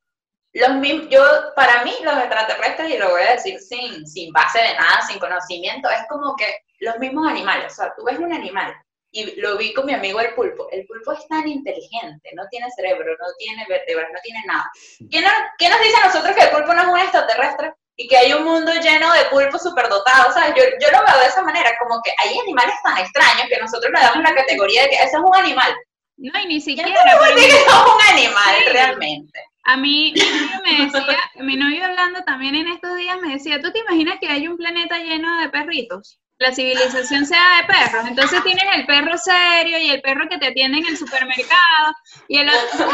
los 0.55 1.09
yo, 1.09 1.23
para 1.55 1.85
mí, 1.85 1.95
los 2.03 2.17
extraterrestres, 2.19 2.91
y 2.91 2.99
lo 2.99 3.11
voy 3.11 3.23
a 3.23 3.33
decir 3.33 3.61
sin, 3.61 4.07
sin 4.09 4.33
base 4.33 4.59
de 4.59 4.75
nada, 4.75 5.03
sin 5.07 5.21
conocimiento, 5.21 5.89
es 5.91 6.01
como 6.09 6.35
que 6.35 6.63
los 6.81 6.99
mismos 6.99 7.29
animales, 7.31 7.73
o 7.73 7.77
sea, 7.77 7.95
tú 7.97 8.05
ves 8.05 8.19
un 8.19 8.33
animal, 8.33 8.75
y 9.13 9.41
lo 9.41 9.57
vi 9.57 9.73
con 9.73 9.87
mi 9.87 9.95
amigo 9.95 10.21
el 10.21 10.35
pulpo, 10.35 10.69
el 10.73 10.85
pulpo 10.87 11.13
es 11.13 11.29
tan 11.29 11.47
inteligente, 11.47 12.31
no 12.35 12.43
tiene 12.51 12.71
cerebro, 12.73 13.13
no 13.21 13.27
tiene 13.39 13.65
vértebras, 13.69 14.09
no 14.13 14.19
tiene 14.23 14.43
nada. 14.47 14.69
¿Qué 15.11 15.21
nos, 15.21 15.33
qué 15.59 15.69
nos 15.69 15.81
dice 15.81 15.97
a 16.03 16.07
nosotros 16.07 16.35
que 16.35 16.43
el 16.43 16.51
pulpo 16.51 16.75
no 16.75 16.83
es 16.83 16.89
un 16.89 16.99
extraterrestre? 16.99 17.75
Y 18.01 18.07
que 18.09 18.17
hay 18.17 18.33
un 18.33 18.45
mundo 18.45 18.73
lleno 18.81 19.13
de 19.13 19.25
pulpos 19.27 19.63
superdotados, 19.63 20.33
¿sabes? 20.33 20.55
Yo, 20.57 20.63
yo 20.81 20.91
lo 20.91 21.05
veo 21.05 21.21
de 21.21 21.27
esa 21.27 21.43
manera, 21.43 21.77
como 21.81 22.01
que 22.03 22.13
hay 22.19 22.39
animales 22.39 22.77
tan 22.85 22.97
extraños 22.97 23.49
que 23.51 23.61
nosotros 23.61 23.93
le 23.93 24.01
damos 24.01 24.23
la 24.23 24.35
categoría 24.35 24.83
de 24.85 24.91
que 24.91 24.97
ese 24.97 25.17
es 25.17 25.23
un 25.23 25.35
animal. 25.37 25.75
No, 26.17 26.41
y 26.41 26.47
ni 26.47 26.63
¿Quién 26.63 26.79
siquiera, 26.79 26.89
es 26.91 27.21
un 27.21 28.15
animal 28.17 28.55
Sí. 28.65 28.71
realmente? 28.73 29.41
a 29.65 29.77
mí 29.77 30.15
mi 30.15 30.21
novio 30.23 30.61
me 30.65 30.85
decía, 30.87 31.19
mi 31.41 31.57
novio 31.57 31.85
hablando 31.85 32.23
también 32.25 32.55
en 32.55 32.69
estos 32.69 32.97
días 32.97 33.19
me 33.21 33.35
decía, 33.35 33.61
¿tú 33.61 33.71
te 33.71 33.81
imaginas 33.81 34.17
que 34.19 34.29
hay 34.29 34.49
un 34.49 34.57
planeta 34.57 34.97
lleno 34.99 35.41
de 35.43 35.49
perritos? 35.51 36.19
la 36.41 36.53
civilización 36.53 37.27
sea 37.27 37.43
de 37.61 37.67
perros. 37.67 38.07
Entonces 38.07 38.41
tienes 38.45 38.63
el 38.77 38.87
perro 38.87 39.19
serio 39.19 39.77
y 39.79 39.91
el 39.91 40.01
perro 40.03 40.29
que 40.29 40.39
te 40.39 40.47
atiende 40.47 40.79
en 40.79 40.87
el 40.87 40.97
supermercado 40.97 41.93
y 42.29 42.39
el 42.39 42.49
otro. 42.49 42.89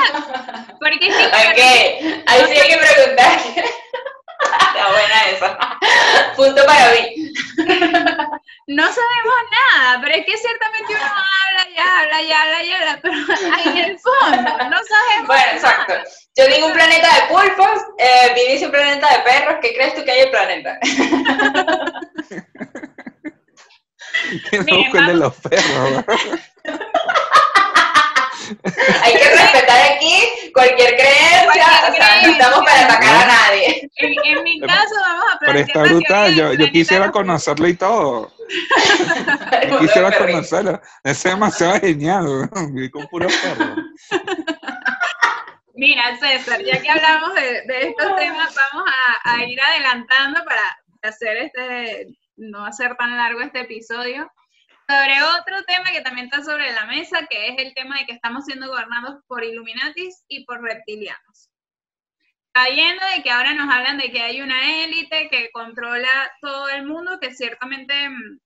Porque 0.80 1.08
es 1.08 1.14
que, 1.14 1.24
Ok, 2.22 2.24
ahí 2.26 2.44
sí 2.46 2.58
hay 2.58 2.68
que 2.70 2.78
preguntar. 2.78 3.38
Está 4.60 4.90
buena 4.90 5.28
esa. 5.30 5.58
Punto 6.36 6.64
para 6.66 6.90
mí. 6.92 7.32
no 8.66 8.82
sabemos 8.82 9.34
nada, 9.72 10.00
pero 10.02 10.14
es 10.14 10.26
que 10.26 10.36
ciertamente 10.36 10.94
uno 10.94 11.04
habla 11.04 11.68
y 11.70 11.78
habla 11.78 12.22
y 12.22 12.32
habla 12.32 12.62
y 12.62 12.72
habla, 12.72 12.98
pero 13.02 13.14
ahí 13.54 13.68
en 13.68 13.78
el 13.78 13.98
fondo 13.98 14.36
no 14.42 14.76
sabemos 14.84 15.26
Bueno, 15.26 15.52
exacto. 15.52 15.94
Yo 16.36 16.46
digo 16.46 16.66
un 16.66 16.72
planeta 16.72 17.08
de 17.14 17.22
pulpos, 17.28 17.80
eh, 17.98 18.34
dice 18.48 18.66
un 18.66 18.72
planeta 18.72 19.08
de 19.08 19.18
perros. 19.20 19.56
¿Qué 19.62 19.74
crees 19.74 19.94
tú 19.94 20.04
que 20.04 20.10
hay 20.10 20.20
en 20.20 20.24
el 20.24 20.30
planeta? 20.30 20.78
Miren, 24.52 24.96
el 24.96 25.06
de 25.06 25.14
los 25.14 25.34
perros. 25.34 26.04
Hay 29.02 29.12
que 29.12 29.28
respetar 29.28 29.92
aquí 29.92 30.50
cualquier 30.52 30.96
creencia. 30.96 31.44
Cualquier 31.44 32.02
o 32.02 32.06
sea, 32.06 32.22
no 32.22 32.28
estamos 32.30 32.64
para 32.64 32.84
atacar 32.84 33.22
a 33.22 33.26
nadie. 33.26 33.90
En, 33.96 34.14
en 34.24 34.42
mi 34.42 34.60
caso 34.60 34.94
vamos 35.00 35.24
a 35.32 35.38
Pero 35.40 35.58
está 35.58 35.82
la 35.82 35.92
brutal, 35.92 36.34
yo, 36.34 36.52
yo 36.54 36.70
quisiera 36.70 37.10
conocerlo 37.10 37.68
y 37.68 37.74
todo. 37.74 38.32
Yo 39.70 39.78
quisiera 39.78 40.16
conocerlo. 40.18 40.80
Es 41.02 41.22
demasiado 41.22 41.80
genial, 41.80 42.50
con 42.92 43.06
puros 43.06 43.32
perros. 43.36 43.78
Mira, 45.74 46.16
César, 46.18 46.62
ya 46.62 46.80
que 46.80 46.90
hablamos 46.90 47.34
de, 47.34 47.62
de 47.62 47.88
estos 47.88 48.16
temas, 48.16 48.54
vamos 48.54 48.88
a, 49.24 49.34
a 49.34 49.44
ir 49.44 49.60
adelantando 49.60 50.44
para 50.44 50.62
hacer 51.02 51.36
este, 51.38 52.08
no 52.36 52.64
hacer 52.64 52.96
tan 52.96 53.16
largo 53.16 53.40
este 53.40 53.60
episodio, 53.60 54.30
sobre 54.88 55.22
otro 55.22 55.64
tema 55.64 55.90
que 55.90 56.02
también 56.02 56.26
está 56.26 56.42
sobre 56.42 56.72
la 56.72 56.86
mesa, 56.86 57.26
que 57.28 57.48
es 57.48 57.54
el 57.58 57.74
tema 57.74 57.98
de 57.98 58.06
que 58.06 58.12
estamos 58.12 58.44
siendo 58.44 58.68
gobernados 58.68 59.22
por 59.26 59.44
Illuminatis 59.44 60.24
y 60.28 60.44
por 60.44 60.62
reptilianos. 60.62 61.50
Cayendo 62.52 63.02
de 63.16 63.22
que 63.22 63.30
ahora 63.30 63.54
nos 63.54 63.72
hablan 63.72 63.98
de 63.98 64.12
que 64.12 64.20
hay 64.20 64.40
una 64.40 64.84
élite 64.84 65.28
que 65.28 65.50
controla 65.52 66.08
todo 66.40 66.68
el 66.68 66.86
mundo, 66.86 67.18
que 67.20 67.34
ciertamente 67.34 68.08
mm, 68.08 68.38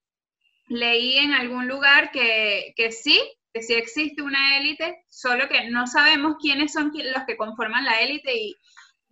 leí 0.69 1.19
en 1.19 1.33
algún 1.33 1.69
lugar 1.69 2.11
que, 2.11 2.73
que 2.77 2.91
sí, 2.93 3.21
que 3.53 3.63
sí 3.63 3.75
existe 3.75 4.23
una 4.23 4.59
élite, 4.59 5.05
solo 5.09 5.49
que 5.49 5.69
no 5.71 5.87
sabemos 5.87 6.37
quiénes 6.41 6.73
son 6.73 6.93
los 6.95 7.25
que 7.25 7.37
conforman 7.37 7.85
la 7.85 8.01
élite 8.01 8.35
y 8.35 8.57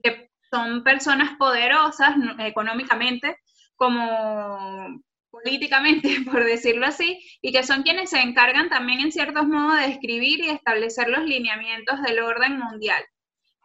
que 0.02 0.30
son 0.50 0.84
personas 0.84 1.36
poderosas 1.36 2.14
económicamente 2.38 3.38
como 3.74 5.02
políticamente, 5.46 6.08
por 6.30 6.44
decirlo 6.44 6.86
así, 6.86 7.20
y 7.40 7.52
que 7.52 7.62
son 7.62 7.84
quienes 7.84 8.10
se 8.10 8.20
encargan 8.20 8.68
también 8.68 9.00
en 9.00 9.12
ciertos 9.12 9.46
modos 9.46 9.78
de 9.78 9.86
escribir 9.86 10.40
y 10.40 10.50
establecer 10.50 11.08
los 11.08 11.24
lineamientos 11.24 12.02
del 12.02 12.18
orden 12.18 12.58
mundial, 12.58 13.02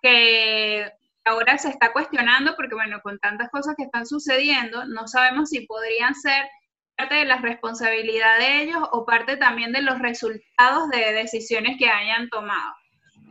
que 0.02 0.92
ahora 1.26 1.58
se 1.58 1.70
está 1.70 1.92
cuestionando 1.92 2.56
porque, 2.56 2.76
bueno, 2.76 3.02
con 3.02 3.18
tantas 3.18 3.50
cosas 3.50 3.74
que 3.76 3.84
están 3.84 4.06
sucediendo, 4.06 4.86
no 4.86 5.08
sabemos 5.08 5.50
si 5.50 5.66
podrían 5.66 6.14
ser 6.14 6.46
parte 6.96 7.16
de 7.16 7.26
la 7.26 7.38
responsabilidad 7.38 8.38
de 8.38 8.62
ellos 8.62 8.84
o 8.92 9.04
parte 9.04 9.38
también 9.38 9.72
de 9.72 9.82
los 9.82 9.98
resultados 9.98 10.90
de 10.92 11.14
decisiones 11.14 11.78
que 11.80 11.90
hayan 11.90 12.30
tomado. 12.30 12.76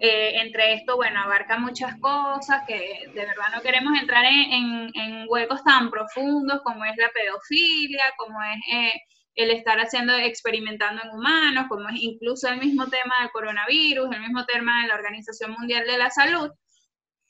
Eh, 0.03 0.41
entre 0.41 0.75
esto, 0.75 0.97
bueno, 0.97 1.21
abarca 1.21 1.59
muchas 1.59 1.95
cosas 2.01 2.63
que 2.67 3.03
de 3.15 3.27
verdad 3.27 3.49
no 3.55 3.61
queremos 3.63 3.99
entrar 4.01 4.25
en, 4.25 4.53
en- 4.53 4.91
en 4.95 5.27
huecos 5.29 5.63
tan 5.65 5.91
profundos 5.91 6.61
como 6.65 6.85
es 6.87 6.97
la 6.97 7.11
pedofilia, 7.11 8.05
como 8.17 8.39
es 8.43 8.59
eh, 8.73 8.93
el 9.35 9.51
estar 9.51 9.79
haciendo, 9.79 10.15
experimentando 10.17 11.03
en 11.05 11.11
humanos, 11.11 11.67
como 11.69 11.89
es 11.91 11.97
incluso 12.01 12.49
el 12.49 12.59
mismo 12.59 12.89
tema 12.89 13.15
del 13.21 13.31
coronavirus, 13.31 14.11
el 14.15 14.21
mismo 14.23 14.45
tema 14.47 14.83
de 14.83 14.89
la 14.89 14.95
Organización 14.97 15.53
Mundial 15.53 15.87
de 15.87 15.99
la 15.99 16.11
Salud, 16.11 16.51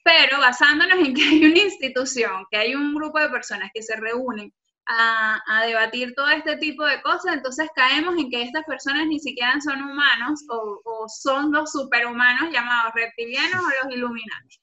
pero 0.05 0.39
basándonos 0.41 0.99
en 1.01 1.15
que 1.15 1.23
hay 1.23 1.45
una 1.45 1.59
institución, 1.59 2.45
que 2.51 2.57
hay 2.59 2.75
un 2.75 2.95
grupo 2.95 3.19
de 3.21 3.29
personas 3.31 3.71
que 3.75 3.83
se 3.83 3.97
reúnen 3.97 4.53
a, 4.93 5.41
a 5.47 5.67
debatir 5.67 6.15
todo 6.17 6.29
este 6.31 6.57
tipo 6.57 6.85
de 6.85 7.01
cosas, 7.03 7.35
entonces 7.35 7.69
caemos 7.77 8.17
en 8.19 8.29
que 8.29 8.43
estas 8.43 8.65
personas 8.65 9.07
ni 9.07 9.21
siquiera 9.21 9.55
son 9.61 9.81
humanos 9.83 10.41
o, 10.51 10.81
o 10.85 11.09
son 11.09 11.53
los 11.53 11.71
superhumanos 11.71 12.53
llamados 12.53 12.93
reptilianos 12.95 13.63
o 13.65 13.85
los 13.87 13.95
Illuminati. 13.97 14.57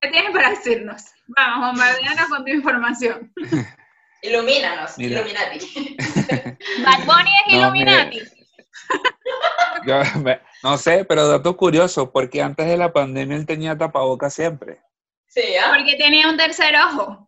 ¿Qué 0.00 0.08
tienes 0.10 0.32
para 0.32 0.50
decirnos? 0.50 1.02
Vamos, 1.28 1.68
bombardeanos 1.68 2.28
con 2.28 2.44
tu 2.44 2.50
información. 2.50 3.32
Ilumínanos, 4.22 4.98
Mira. 4.98 5.20
Illuminati. 5.20 5.58
Bad 6.84 7.04
Bunny 7.06 7.30
es 7.46 7.52
No, 7.52 7.58
Illuminati. 7.58 8.22
Yo, 9.86 10.00
me- 10.20 10.40
no 10.64 10.76
sé, 10.76 11.04
pero 11.04 11.28
dato 11.28 11.56
curioso, 11.56 12.10
porque 12.10 12.42
antes 12.42 12.66
de 12.66 12.76
la 12.76 12.92
pandemia 12.92 13.36
él 13.36 13.46
tenía 13.46 13.78
tapabocas 13.78 14.34
siempre. 14.34 14.80
Sí, 15.28 15.56
¿ah? 15.56 15.72
Porque 15.76 15.94
tenía 15.96 16.28
un 16.28 16.36
tercer 16.36 16.74
ojo 16.76 17.27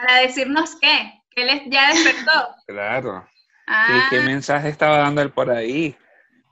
para 0.00 0.20
decirnos 0.20 0.76
qué, 0.80 1.12
que 1.30 1.42
él 1.42 1.50
es- 1.50 1.62
ya 1.66 1.88
despertó. 1.92 2.54
Claro. 2.66 3.26
¿Qué, 3.66 3.72
Ah, 3.74 4.06
qué 4.10 4.20
mensaje 4.20 4.68
estaba 4.70 4.98
dando 4.98 5.20
él 5.20 5.30
por 5.30 5.50
ahí? 5.50 5.96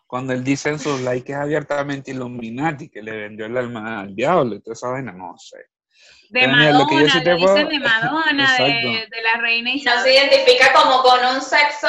Cuando 0.07 0.33
él 0.35 0.45
dice 0.45 0.69
en 0.69 0.79
sus 0.79 1.01
likes 1.01 1.35
abiertamente 1.35 2.11
Illuminati, 2.11 2.89
que 2.91 3.03
le 3.03 3.11
vendió 3.13 3.47
el 3.47 3.57
alma 3.57 4.01
al 4.01 4.15
diablo 4.15 4.55
y 4.55 4.61
toda 4.63 4.75
esa 4.75 4.89
vaina, 4.91 5.13
no 5.13 5.35
sé. 5.39 5.57
de 6.29 6.41
Daniel, 6.47 6.77
lo 6.79 6.87
que 6.87 6.95
yo 6.97 7.01
Madonna, 7.07 7.13
sí 7.13 7.25
te 7.25 7.35
dicen 7.35 7.69
de 7.69 7.79
Madonna, 7.79 8.57
de, 8.59 8.65
Exacto. 8.67 9.17
de 9.17 9.23
la 9.23 9.41
reina 9.41 9.71
Y 9.71 9.83
no 9.83 9.93
se 10.03 10.13
Isabel. 10.13 10.13
identifica 10.31 10.73
como 10.75 11.03
con 11.03 11.25
un 11.25 11.41
sexo 11.41 11.89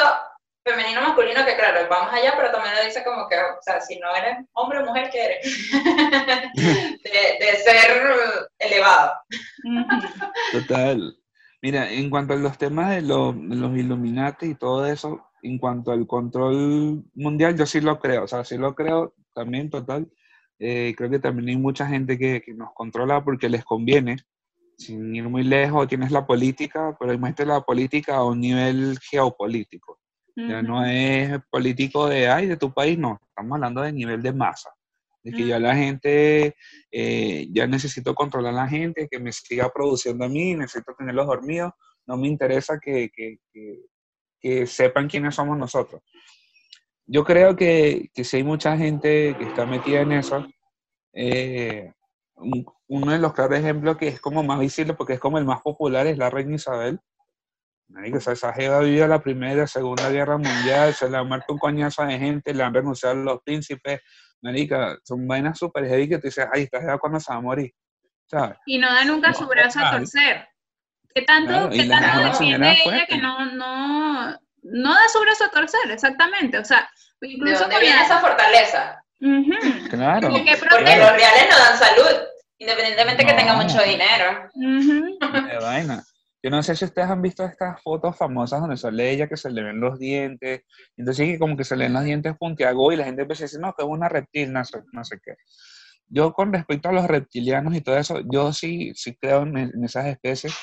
femenino 0.64 1.00
masculino 1.02 1.44
que 1.44 1.56
claro, 1.56 1.86
vamos 1.90 2.12
allá, 2.12 2.34
pero 2.36 2.50
también 2.50 2.74
lo 2.76 2.84
dice 2.84 3.02
como 3.04 3.28
que, 3.28 3.36
o 3.36 3.58
sea, 3.62 3.80
si 3.80 3.98
no 3.98 4.14
eres 4.16 4.38
hombre 4.54 4.78
o 4.78 4.84
mujer, 4.86 5.10
¿qué 5.10 5.24
eres? 5.24 5.70
de, 6.54 7.44
de 7.46 7.56
ser 7.58 8.48
elevado. 8.58 9.12
Total. 10.52 11.16
Mira, 11.62 11.90
en 11.92 12.08
cuanto 12.10 12.34
a 12.34 12.36
los 12.36 12.56
temas 12.58 12.90
de, 12.90 13.02
lo- 13.02 13.32
de 13.32 13.56
los 13.56 13.76
Illuminati 13.76 14.46
y 14.46 14.54
todo 14.54 14.86
eso, 14.86 15.20
en 15.42 15.58
cuanto 15.58 15.90
al 15.92 16.06
control 16.06 17.04
mundial, 17.14 17.56
yo 17.56 17.66
sí 17.66 17.80
lo 17.80 17.98
creo, 17.98 18.24
o 18.24 18.28
sea, 18.28 18.44
sí 18.44 18.56
lo 18.56 18.74
creo 18.74 19.14
también 19.34 19.70
total. 19.70 20.08
Eh, 20.60 20.94
creo 20.96 21.10
que 21.10 21.18
también 21.18 21.48
hay 21.50 21.56
mucha 21.56 21.86
gente 21.86 22.18
que, 22.18 22.42
que 22.42 22.54
nos 22.54 22.70
controla 22.74 23.22
porque 23.24 23.48
les 23.48 23.64
conviene. 23.64 24.16
Sin 24.78 25.14
ir 25.14 25.28
muy 25.28 25.42
lejos, 25.44 25.88
tienes 25.88 26.12
la 26.12 26.26
política, 26.26 26.96
pero 27.00 27.12
imagínate 27.12 27.46
la 27.46 27.60
política 27.62 28.16
a 28.16 28.24
un 28.24 28.40
nivel 28.40 28.98
geopolítico. 29.00 29.98
Ya 30.48 30.62
no 30.62 30.84
es 30.84 31.40
político 31.50 32.08
de, 32.08 32.28
ay, 32.28 32.46
de 32.46 32.56
tu 32.56 32.72
país, 32.72 32.98
no. 32.98 33.18
Estamos 33.28 33.56
hablando 33.56 33.82
de 33.82 33.92
nivel 33.92 34.22
de 34.22 34.32
masa. 34.32 34.70
De 35.30 35.36
que 35.36 35.46
ya 35.46 35.58
la 35.58 35.74
gente, 35.76 36.54
eh, 36.90 37.48
ya 37.50 37.66
necesito 37.66 38.14
controlar 38.14 38.52
a 38.54 38.56
la 38.56 38.68
gente, 38.68 39.08
que 39.10 39.18
me 39.18 39.32
siga 39.32 39.70
produciendo 39.72 40.24
a 40.24 40.28
mí, 40.28 40.54
necesito 40.54 40.94
tenerlos 40.96 41.26
dormidos. 41.26 41.72
No 42.06 42.16
me 42.16 42.28
interesa 42.28 42.78
que, 42.80 43.10
que, 43.14 43.38
que- 43.52 43.80
que 44.40 44.66
sepan 44.66 45.08
quiénes 45.08 45.34
somos 45.34 45.58
nosotros. 45.58 46.00
Yo 47.06 47.24
creo 47.24 47.56
que, 47.56 48.08
que 48.14 48.22
si 48.24 48.36
hay 48.38 48.44
mucha 48.44 48.76
gente 48.76 49.34
que 49.36 49.44
está 49.44 49.66
metida 49.66 50.02
en 50.02 50.12
eso, 50.12 50.46
eh, 51.12 51.92
un- 52.36 52.64
uno 52.86 53.12
de 53.12 53.18
los 53.18 53.32
claros 53.32 53.58
ejemplos 53.58 53.96
que 53.96 54.08
es 54.08 54.20
como 54.20 54.42
más 54.42 54.60
visible 54.60 54.94
porque 54.94 55.14
es 55.14 55.20
como 55.20 55.38
el 55.38 55.44
más 55.44 55.60
popular 55.62 56.06
es 56.06 56.16
la 56.18 56.30
reina 56.30 56.54
Isabel. 56.54 57.00
O 58.14 58.20
sea, 58.20 58.34
esa 58.34 58.52
jeva 58.52 58.78
ha 58.78 58.82
vivido 58.82 59.06
la 59.08 59.22
Primera 59.22 59.52
y 59.54 59.56
la 59.56 59.66
Segunda 59.66 60.10
Guerra 60.10 60.36
Mundial, 60.36 60.92
se 60.94 61.08
le 61.08 61.16
ha 61.16 61.24
muerto 61.24 61.54
un 61.54 61.58
coñazo 61.58 62.04
de 62.04 62.18
gente, 62.18 62.52
le 62.52 62.62
han 62.62 62.74
renunciado 62.74 63.14
los 63.16 63.40
príncipes. 63.42 64.00
Marica, 64.42 64.96
son 65.04 65.26
vainas 65.26 65.58
súper 65.58 65.86
heavy 65.86 66.08
que 66.08 66.18
tú 66.18 66.28
dices, 66.28 66.46
ay, 66.52 66.62
esta 66.64 66.80
jeva 66.80 66.98
cuándo 66.98 67.18
se 67.20 67.32
va 67.32 67.38
a 67.38 67.42
morir. 67.42 67.72
¿Sabes? 68.26 68.58
Y 68.66 68.78
no 68.78 68.92
da 68.92 69.04
nunca 69.04 69.32
su 69.32 69.46
brazo 69.46 69.78
a 69.78 69.82
Claro. 69.82 69.98
torcer. 69.98 70.48
¿Qué 71.14 71.22
tanto, 71.22 71.50
Claro, 71.50 71.70
qué 71.70 71.88
tanto 71.88 72.20
defiende 72.24 72.70
ella 72.72 72.82
fuerte. 72.84 73.06
que 73.08 73.18
no, 73.18 73.44
no, 73.46 74.38
no 74.62 74.94
da 74.94 75.08
su 75.08 75.20
brazo 75.20 75.44
a 75.44 75.50
torcer? 75.50 75.90
Exactamente. 75.90 76.58
O 76.58 76.64
sea, 76.64 76.88
¿De 77.20 77.28
incluso 77.28 77.60
dónde 77.60 77.74
con 77.76 77.82
viene 77.82 78.02
esa 78.02 78.18
fortaleza? 78.20 79.02
Ujú. 79.20 79.88
Claro. 79.90 80.28
¿De 80.28 80.44
qué 80.44 80.56
Porque 80.56 80.96
los 80.96 81.12
reales 81.12 81.46
no 81.50 81.58
dan 81.58 81.76
salud, 81.78 82.18
independientemente 82.58 83.24
que 83.24 83.32
No. 83.32 83.38
tenga 83.38 83.54
mucho 83.56 83.82
dinero. 83.82 84.48
Ujú. 84.54 85.18
de 85.48 85.58
vaina. 85.60 86.04
Yo 86.42 86.50
no 86.50 86.62
sé 86.62 86.76
si 86.76 86.84
ustedes 86.84 87.08
han 87.08 87.20
visto 87.20 87.44
estas 87.44 87.82
fotos 87.82 88.16
famosas 88.16 88.60
donde 88.60 88.76
sale 88.76 89.10
ella 89.10 89.26
que 89.28 89.36
se 89.36 89.50
le 89.50 89.62
ven 89.62 89.80
los 89.80 89.98
dientes, 89.98 90.62
entonces 90.96 91.38
como 91.38 91.56
que 91.56 91.64
se 91.64 91.76
le 91.76 91.84
ven 91.84 91.94
los 91.94 92.04
dientes 92.04 92.36
puntiagudos 92.38 92.94
y 92.94 92.96
la 92.96 93.04
gente 93.04 93.22
empieza 93.22 93.44
a 93.44 93.46
decir, 93.46 93.60
no, 93.60 93.72
que 93.76 93.82
es 93.82 93.88
una 93.88 94.08
reptil, 94.08 94.52
no 94.52 94.64
sé, 94.64 94.82
no 94.92 95.04
sé 95.04 95.18
qué. 95.24 95.34
Yo 96.06 96.32
con 96.32 96.52
respecto 96.52 96.88
a 96.88 96.92
los 96.92 97.06
reptilianos 97.08 97.74
y 97.74 97.80
todo 97.80 97.96
eso, 97.98 98.20
yo 98.32 98.52
sí, 98.52 98.92
sí 98.94 99.16
creo 99.16 99.42
en, 99.42 99.56
en 99.58 99.84
esas 99.84 100.06
especies, 100.06 100.54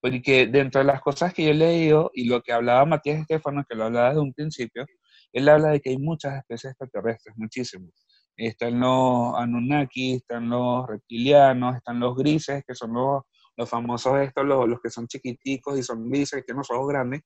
porque 0.00 0.46
dentro 0.48 0.80
de 0.80 0.86
las 0.86 1.00
cosas 1.00 1.32
que 1.32 1.44
yo 1.44 1.50
he 1.50 1.54
leído 1.54 2.10
y 2.12 2.26
lo 2.26 2.42
que 2.42 2.52
hablaba 2.52 2.84
Matías 2.84 3.20
Estefano, 3.20 3.64
que 3.68 3.76
lo 3.76 3.84
hablaba 3.84 4.10
desde 4.10 4.20
un 4.20 4.34
principio, 4.34 4.84
él 5.32 5.48
habla 5.48 5.70
de 5.70 5.80
que 5.80 5.90
hay 5.90 5.98
muchas 5.98 6.36
especies 6.36 6.72
extraterrestres, 6.72 7.34
muchísimas. 7.38 7.90
Están 8.36 8.80
los 8.80 9.34
Anunnaki, 9.36 10.14
están 10.14 10.50
los 10.50 10.86
reptilianos, 10.86 11.76
están 11.76 12.00
los 12.00 12.16
grises, 12.16 12.62
que 12.66 12.74
son 12.74 12.92
los, 12.92 13.22
los 13.62 13.70
famosos 13.70 14.20
estos, 14.20 14.44
los, 14.44 14.68
los 14.68 14.80
que 14.80 14.90
son 14.90 15.06
chiquiticos 15.06 15.78
y 15.78 15.82
son 15.82 16.08
grises, 16.10 16.40
que 16.40 16.44
tienen 16.44 16.58
los 16.58 16.70
ojos 16.70 16.88
grandes. 16.88 17.22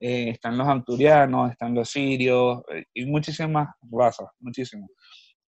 eh, 0.00 0.30
están 0.30 0.58
los 0.58 0.66
anturianos, 0.68 1.50
están 1.52 1.74
los 1.74 1.88
sirios, 1.90 2.62
eh, 2.74 2.84
y 2.94 3.06
muchísimas 3.06 3.68
razas, 3.90 4.28
muchísimas. 4.40 4.90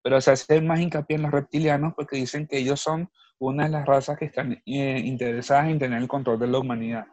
Pero 0.02 0.20
se 0.20 0.32
hace 0.32 0.60
más 0.60 0.80
hincapié 0.80 1.16
en 1.16 1.22
los 1.22 1.30
reptilianos 1.32 1.94
porque 1.96 2.16
dicen 2.16 2.46
que 2.46 2.58
ellos 2.58 2.80
son 2.80 3.08
una 3.38 3.64
de 3.64 3.70
las 3.70 3.86
razas 3.86 4.18
que 4.18 4.26
están 4.26 4.52
eh, 4.66 5.00
interesadas 5.04 5.68
en 5.70 5.78
tener 5.78 6.00
el 6.02 6.08
control 6.08 6.38
de 6.38 6.46
la 6.48 6.58
humanidad. 6.58 7.06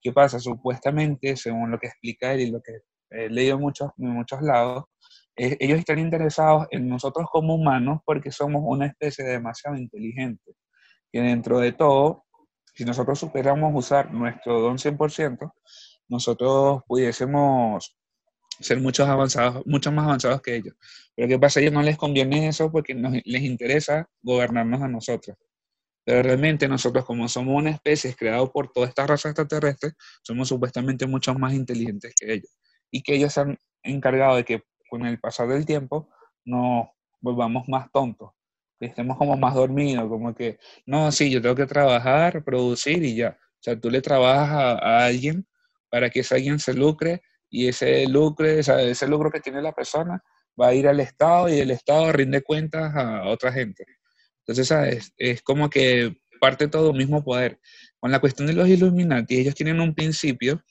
¿Qué 0.00 0.12
pasa? 0.12 0.38
Supuestamente, 0.40 1.36
según 1.36 1.70
lo 1.70 1.78
que 1.78 1.88
explica 1.88 2.32
él 2.32 2.40
y 2.40 2.50
lo 2.50 2.60
que 2.62 2.72
he 3.10 3.28
leído 3.28 3.56
en 3.56 3.62
muchos, 3.62 3.90
en 3.98 4.10
muchos 4.10 4.40
lados, 4.42 4.84
eh, 5.36 5.56
ellos 5.60 5.78
están 5.78 5.98
interesados 5.98 6.66
en 6.70 6.88
nosotros 6.88 7.26
como 7.30 7.54
humanos 7.54 8.00
porque 8.04 8.32
somos 8.32 8.62
una 8.64 8.86
especie 8.86 9.24
demasiado 9.24 9.76
inteligente. 9.76 10.52
Que 11.12 11.20
dentro 11.22 11.58
de 11.60 11.72
todo, 11.72 12.26
si 12.78 12.84
nosotros 12.84 13.18
superamos 13.18 13.72
usar 13.74 14.12
nuestro 14.12 14.60
don 14.60 14.78
100%, 14.78 15.52
nosotros 16.06 16.82
pudiésemos 16.86 17.96
ser 18.60 18.78
muchos 18.78 19.08
avanzados, 19.08 19.66
mucho 19.66 19.90
más 19.90 20.04
avanzados 20.04 20.40
que 20.40 20.54
ellos. 20.54 20.76
Pero 21.16 21.26
¿qué 21.26 21.40
pasa? 21.40 21.58
A 21.58 21.62
ellos 21.62 21.74
no 21.74 21.82
les 21.82 21.96
conviene 21.96 22.46
eso 22.46 22.70
porque 22.70 22.94
les 22.94 23.42
interesa 23.42 24.08
gobernarnos 24.22 24.80
a 24.80 24.86
nosotros. 24.86 25.36
Pero 26.04 26.22
realmente 26.22 26.68
nosotros, 26.68 27.04
como 27.04 27.28
somos 27.28 27.56
una 27.56 27.70
especie 27.70 28.14
creada 28.14 28.46
por 28.46 28.70
toda 28.70 28.86
esta 28.86 29.08
raza 29.08 29.30
extraterrestre, 29.30 29.94
somos 30.22 30.46
supuestamente 30.46 31.04
mucho 31.04 31.34
más 31.34 31.54
inteligentes 31.54 32.14
que 32.14 32.32
ellos. 32.32 32.56
Y 32.92 33.02
que 33.02 33.16
ellos 33.16 33.32
se 33.32 33.40
han 33.40 33.58
encargado 33.82 34.36
de 34.36 34.44
que 34.44 34.62
con 34.88 35.04
el 35.04 35.18
pasar 35.18 35.48
del 35.48 35.66
tiempo 35.66 36.10
nos 36.44 36.86
volvamos 37.20 37.68
más 37.68 37.90
tontos, 37.90 38.30
estemos 38.80 39.16
como 39.16 39.36
más 39.36 39.54
dormidos, 39.54 40.08
como 40.08 40.34
que, 40.34 40.58
no, 40.86 41.10
sí, 41.12 41.30
yo 41.30 41.42
tengo 41.42 41.54
que 41.54 41.66
trabajar, 41.66 42.44
producir 42.44 43.02
y 43.04 43.16
ya. 43.16 43.38
O 43.40 43.62
sea, 43.62 43.78
tú 43.78 43.90
le 43.90 44.00
trabajas 44.00 44.78
a, 44.80 45.04
alguien 45.04 45.46
para 45.90 46.10
que 46.10 46.20
ese 46.20 46.36
alguien 46.36 46.58
se 46.58 46.74
lucre 46.74 47.22
y 47.50 47.68
ese 47.68 48.06
lucro, 48.06 48.46
ese 48.46 49.08
lucro 49.08 49.30
que 49.30 49.40
tiene 49.40 49.62
la 49.62 49.72
persona 49.72 50.22
va 50.60 50.68
a 50.68 50.74
ir 50.74 50.86
al 50.88 51.00
Estado 51.00 51.48
y 51.48 51.58
el 51.58 51.70
Estado 51.70 52.12
rinde 52.12 52.42
cuentas 52.42 52.94
a 52.94 53.28
otra 53.28 53.52
gente. 53.52 53.84
Entonces, 54.40 54.68
¿sabes? 54.68 55.12
Es 55.16 55.42
como 55.42 55.68
que 55.70 56.16
parte 56.40 56.68
todo 56.68 56.92
mismo 56.92 57.22
poder. 57.22 57.58
Con 58.00 58.12
la 58.12 58.20
cuestión 58.20 58.46
de 58.46 58.54
los 58.54 58.68
Illuminati, 58.68 59.38
ellos 59.38 59.54
tienen 59.54 59.80
un 59.80 59.94
principio 59.94 60.62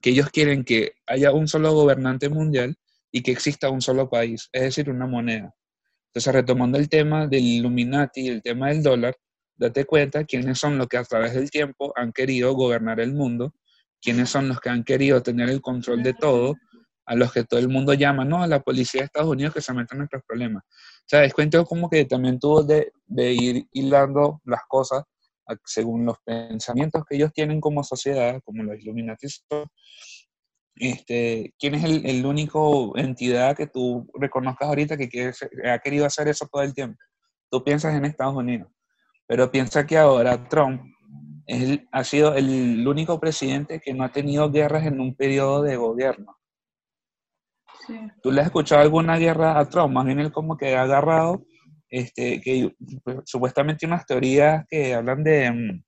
que 0.00 0.10
ellos 0.10 0.28
quieren 0.30 0.64
que 0.64 0.92
haya 1.06 1.32
un 1.32 1.48
solo 1.48 1.72
gobernante 1.72 2.28
mundial 2.28 2.76
y 3.10 3.22
que 3.22 3.32
exista 3.32 3.70
un 3.70 3.80
solo 3.80 4.10
país, 4.10 4.50
es 4.52 4.62
decir, 4.62 4.90
una 4.90 5.06
moneda. 5.06 5.54
Entonces, 6.14 6.32
retomando 6.32 6.78
el 6.78 6.88
tema 6.88 7.26
del 7.26 7.42
Illuminati 7.44 8.20
y 8.22 8.28
el 8.28 8.42
tema 8.42 8.68
del 8.68 8.82
dólar, 8.82 9.16
date 9.56 9.84
cuenta 9.84 10.24
quiénes 10.24 10.58
son 10.58 10.78
los 10.78 10.86
que 10.86 10.96
a 10.96 11.04
través 11.04 11.34
del 11.34 11.50
tiempo 11.50 11.92
han 11.96 12.12
querido 12.12 12.54
gobernar 12.54 13.00
el 13.00 13.12
mundo 13.12 13.52
quiénes 14.04 14.28
son 14.28 14.48
los 14.48 14.60
que 14.60 14.68
han 14.68 14.84
querido 14.84 15.22
tener 15.22 15.48
el 15.48 15.62
control 15.62 16.02
de 16.02 16.12
todo, 16.12 16.54
a 17.06 17.14
los 17.14 17.32
que 17.32 17.44
todo 17.44 17.58
el 17.58 17.68
mundo 17.68 17.94
llama, 17.94 18.24
no, 18.24 18.42
a 18.42 18.46
la 18.46 18.60
policía 18.60 19.00
de 19.00 19.06
Estados 19.06 19.30
Unidos 19.30 19.54
que 19.54 19.62
se 19.62 19.72
meten 19.72 19.96
en 19.96 19.98
nuestros 20.00 20.22
problemas. 20.26 20.62
O 20.64 21.06
sea, 21.06 21.24
es 21.24 21.32
cuento 21.32 21.64
como 21.64 21.88
que 21.88 22.04
también 22.04 22.38
tuvo 22.38 22.62
de, 22.62 22.92
de 23.06 23.32
ir 23.32 23.66
hilando 23.72 24.42
las 24.44 24.60
cosas 24.68 25.04
según 25.64 26.06
los 26.06 26.16
pensamientos 26.24 27.02
que 27.08 27.16
ellos 27.16 27.30
tienen 27.32 27.60
como 27.60 27.82
sociedad, 27.82 28.40
como 28.44 28.62
los 28.62 28.78
Illuminati. 28.78 29.26
Este, 30.76 31.54
¿Quién 31.58 31.76
es 31.76 31.84
el, 31.84 32.04
el, 32.04 32.26
único 32.26 32.96
entidad 32.98 33.56
que 33.56 33.68
tú 33.68 34.10
reconozcas 34.14 34.68
ahorita 34.68 34.96
que 34.96 35.08
quiere, 35.08 35.32
ha 35.70 35.78
querido 35.78 36.04
hacer 36.04 36.26
eso 36.28 36.48
todo 36.50 36.62
el 36.62 36.74
tiempo? 36.74 36.98
Tú 37.50 37.62
piensas 37.62 37.94
en 37.94 38.04
Estados 38.04 38.34
Unidos, 38.34 38.68
pero 39.26 39.50
piensa 39.50 39.86
que 39.86 39.96
ahora 39.96 40.48
Trump 40.48 40.82
ha 41.92 42.04
sido 42.04 42.34
el 42.34 42.86
único 42.86 43.20
presidente 43.20 43.80
que 43.80 43.92
no 43.92 44.04
ha 44.04 44.12
tenido 44.12 44.50
guerras 44.50 44.86
en 44.86 45.00
un 45.00 45.14
periodo 45.14 45.62
de 45.62 45.76
gobierno. 45.76 46.36
¿Tú 48.22 48.32
le 48.32 48.40
has 48.40 48.46
escuchado 48.46 48.80
alguna 48.80 49.18
guerra 49.18 49.58
a 49.58 49.68
Trump? 49.68 49.92
Más 49.92 50.06
bien 50.06 50.20
él 50.20 50.32
como 50.32 50.56
que 50.56 50.74
ha 50.74 50.82
agarrado, 50.82 51.44
este, 51.90 52.40
que 52.40 52.74
pues, 53.04 53.18
supuestamente 53.26 53.84
unas 53.86 54.06
teorías 54.06 54.64
que 54.68 54.94
hablan 54.94 55.22
de, 55.22 55.50
mm, 55.50 55.82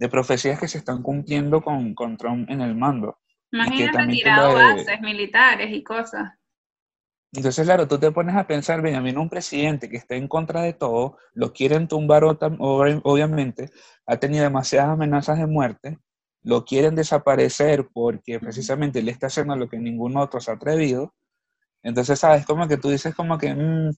de, 0.00 0.08
profecías 0.08 0.58
que 0.58 0.66
se 0.66 0.78
están 0.78 1.00
cumpliendo 1.00 1.62
con, 1.62 1.94
con 1.94 2.16
Trump 2.16 2.50
en 2.50 2.60
el 2.60 2.74
mando. 2.74 3.18
Imagínate 3.52 3.98
retirado 3.98 4.54
bases 4.54 5.00
militares 5.00 5.70
y 5.72 5.82
cosas. 5.82 6.32
Entonces, 7.34 7.64
claro, 7.64 7.88
tú 7.88 7.98
te 7.98 8.10
pones 8.10 8.36
a 8.36 8.46
pensar, 8.46 8.82
Benjamín, 8.82 9.16
un 9.16 9.30
presidente 9.30 9.88
que 9.88 9.96
está 9.96 10.16
en 10.16 10.28
contra 10.28 10.62
de 10.62 10.74
todo, 10.74 11.16
lo 11.32 11.52
quieren 11.52 11.88
tumbar 11.88 12.24
obviamente, 12.24 13.70
ha 14.06 14.16
tenido 14.18 14.44
demasiadas 14.44 14.90
amenazas 14.90 15.38
de 15.38 15.46
muerte, 15.46 15.98
lo 16.42 16.64
quieren 16.64 16.94
desaparecer 16.94 17.88
porque 17.92 18.38
precisamente 18.38 19.02
le 19.02 19.12
está 19.12 19.28
haciendo 19.28 19.56
lo 19.56 19.68
que 19.68 19.78
ningún 19.78 20.16
otro 20.18 20.40
se 20.40 20.50
ha 20.50 20.54
atrevido. 20.54 21.14
Entonces, 21.82 22.18
¿sabes? 22.18 22.44
Como 22.44 22.68
que 22.68 22.76
tú 22.76 22.90
dices 22.90 23.14
como 23.14 23.38
que, 23.38 23.54
mm, 23.54 23.92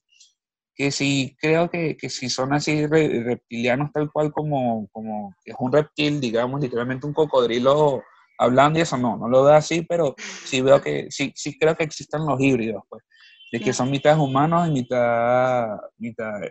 que 0.73 0.91
si 0.91 1.35
creo 1.39 1.69
que, 1.69 1.97
que, 1.97 2.09
si 2.09 2.29
son 2.29 2.53
así 2.53 2.85
reptilianos 2.87 3.91
tal 3.91 4.11
cual 4.11 4.31
como, 4.31 4.87
como 4.91 5.35
es 5.43 5.55
un 5.59 5.71
reptil, 5.73 6.21
digamos, 6.21 6.61
literalmente 6.61 7.07
un 7.07 7.13
cocodrilo 7.13 8.01
hablando 8.37 8.79
y 8.79 8.81
eso 8.83 8.97
no, 8.97 9.17
no 9.17 9.27
lo 9.27 9.43
veo 9.43 9.53
así, 9.53 9.81
pero 9.81 10.15
sí 10.45 10.61
veo 10.61 10.81
que, 10.81 11.07
sí, 11.09 11.31
sí 11.35 11.57
creo 11.57 11.75
que 11.75 11.83
existen 11.83 12.25
los 12.25 12.39
híbridos, 12.39 12.83
pues 12.89 13.03
de 13.51 13.59
que 13.59 13.73
son 13.73 13.91
mitad 13.91 14.19
humanos 14.19 14.67
y 14.67 14.71
mitad... 14.71 15.77
mitad 15.97 16.43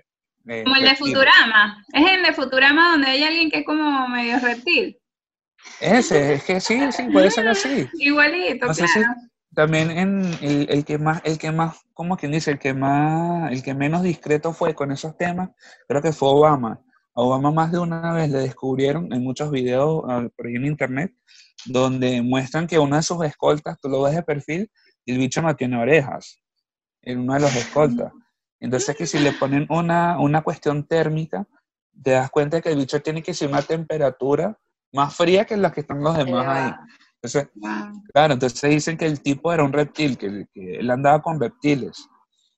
eh, 0.46 0.62
como 0.62 0.76
el 0.76 0.84
de 0.84 0.96
Futurama. 0.96 1.84
Es 1.92 2.10
el 2.10 2.22
de 2.22 2.32
Futurama 2.32 2.92
donde 2.92 3.08
hay 3.08 3.24
alguien 3.24 3.50
que 3.50 3.58
es 3.58 3.66
como 3.66 4.08
medio 4.08 4.38
reptil. 4.40 4.98
Ese, 5.80 6.34
es 6.34 6.44
que 6.44 6.60
sí, 6.60 6.80
sí, 6.92 7.04
puede 7.10 7.30
ser 7.30 7.48
así. 7.48 7.88
Igualito, 7.98 8.66
claro. 8.66 9.14
también 9.54 9.90
en 9.90 10.24
el, 10.42 10.66
el, 10.68 10.84
que 10.84 10.98
más, 10.98 11.22
el 11.24 11.38
que 11.38 11.50
más, 11.50 11.80
como 11.94 12.16
quien 12.16 12.32
dice, 12.32 12.50
el 12.52 12.58
que 12.58 12.74
más, 12.74 13.50
el 13.52 13.62
que 13.62 13.74
menos 13.74 14.02
discreto 14.02 14.52
fue 14.52 14.74
con 14.74 14.92
esos 14.92 15.16
temas, 15.16 15.50
creo 15.88 16.02
que 16.02 16.12
fue 16.12 16.28
Obama. 16.28 16.80
A 17.14 17.22
Obama 17.22 17.50
más 17.50 17.72
de 17.72 17.78
una 17.78 18.12
vez 18.12 18.30
le 18.30 18.38
descubrieron 18.38 19.12
en 19.12 19.22
muchos 19.22 19.50
videos 19.50 20.04
ah, 20.08 20.26
por 20.36 20.46
ahí 20.46 20.56
en 20.56 20.66
internet, 20.66 21.14
donde 21.66 22.22
muestran 22.22 22.66
que 22.66 22.78
una 22.78 22.96
de 22.96 23.02
sus 23.02 23.24
escoltas, 23.24 23.78
tú 23.80 23.88
lo 23.88 24.02
ves 24.02 24.14
de 24.14 24.22
perfil, 24.22 24.70
y 25.04 25.12
el 25.12 25.18
bicho 25.18 25.42
no 25.42 25.54
tiene 25.54 25.76
orejas 25.76 26.40
en 27.02 27.20
uno 27.20 27.34
de 27.34 27.40
los 27.40 27.54
escoltas. 27.54 28.12
Entonces 28.60 28.96
que 28.96 29.06
si 29.06 29.18
le 29.18 29.32
ponen 29.32 29.66
una, 29.68 30.18
una 30.18 30.42
cuestión 30.42 30.86
térmica, 30.86 31.46
te 32.02 32.12
das 32.12 32.30
cuenta 32.30 32.60
que 32.60 32.70
el 32.70 32.78
bicho 32.78 33.00
tiene 33.00 33.22
que 33.22 33.34
ser 33.34 33.48
una 33.48 33.62
temperatura 33.62 34.58
más 34.92 35.14
fría 35.14 35.44
que 35.44 35.56
las 35.56 35.72
que 35.72 35.80
están 35.80 36.02
los 36.02 36.16
demás 36.16 36.46
ahí. 36.46 36.72
Entonces, 37.16 37.48
claro, 38.12 38.34
entonces 38.34 38.70
dicen 38.70 38.96
que 38.96 39.06
el 39.06 39.20
tipo 39.20 39.52
era 39.52 39.64
un 39.64 39.72
reptil, 39.72 40.18
que, 40.18 40.46
que, 40.52 40.76
él 40.76 40.90
andaba 40.90 41.22
con 41.22 41.40
reptiles. 41.40 42.06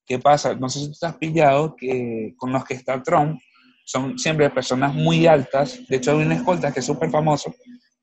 ¿Qué 0.05 0.19
pasa? 0.19 0.55
No 0.55 0.69
sé 0.69 0.81
si 0.81 0.87
tú 0.87 0.93
estás 0.93 1.17
pillado 1.17 1.75
que 1.77 2.35
con 2.37 2.53
los 2.53 2.65
que 2.65 2.75
está 2.75 3.03
Trump 3.03 3.41
son 3.85 4.19
siempre 4.19 4.51
personas 4.51 4.93
muy 4.93 5.27
altas. 5.27 5.81
De 5.89 5.97
hecho, 5.97 6.13
hay 6.13 6.25
una 6.25 6.35
escolta 6.35 6.73
que 6.73 6.81
es 6.81 6.87
súper 6.87 7.11
famoso, 7.11 7.55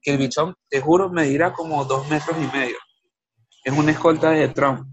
que 0.04 0.12
el 0.12 0.18
bichón, 0.18 0.54
te 0.70 0.82
juro, 0.82 1.10
medirá 1.10 1.54
como 1.54 1.84
dos 1.86 2.08
metros 2.10 2.38
y 2.38 2.56
medio. 2.56 2.78
Es 3.64 3.74
una 3.74 3.92
escolta 3.92 4.32
de 4.32 4.50
Trump. 4.50 4.88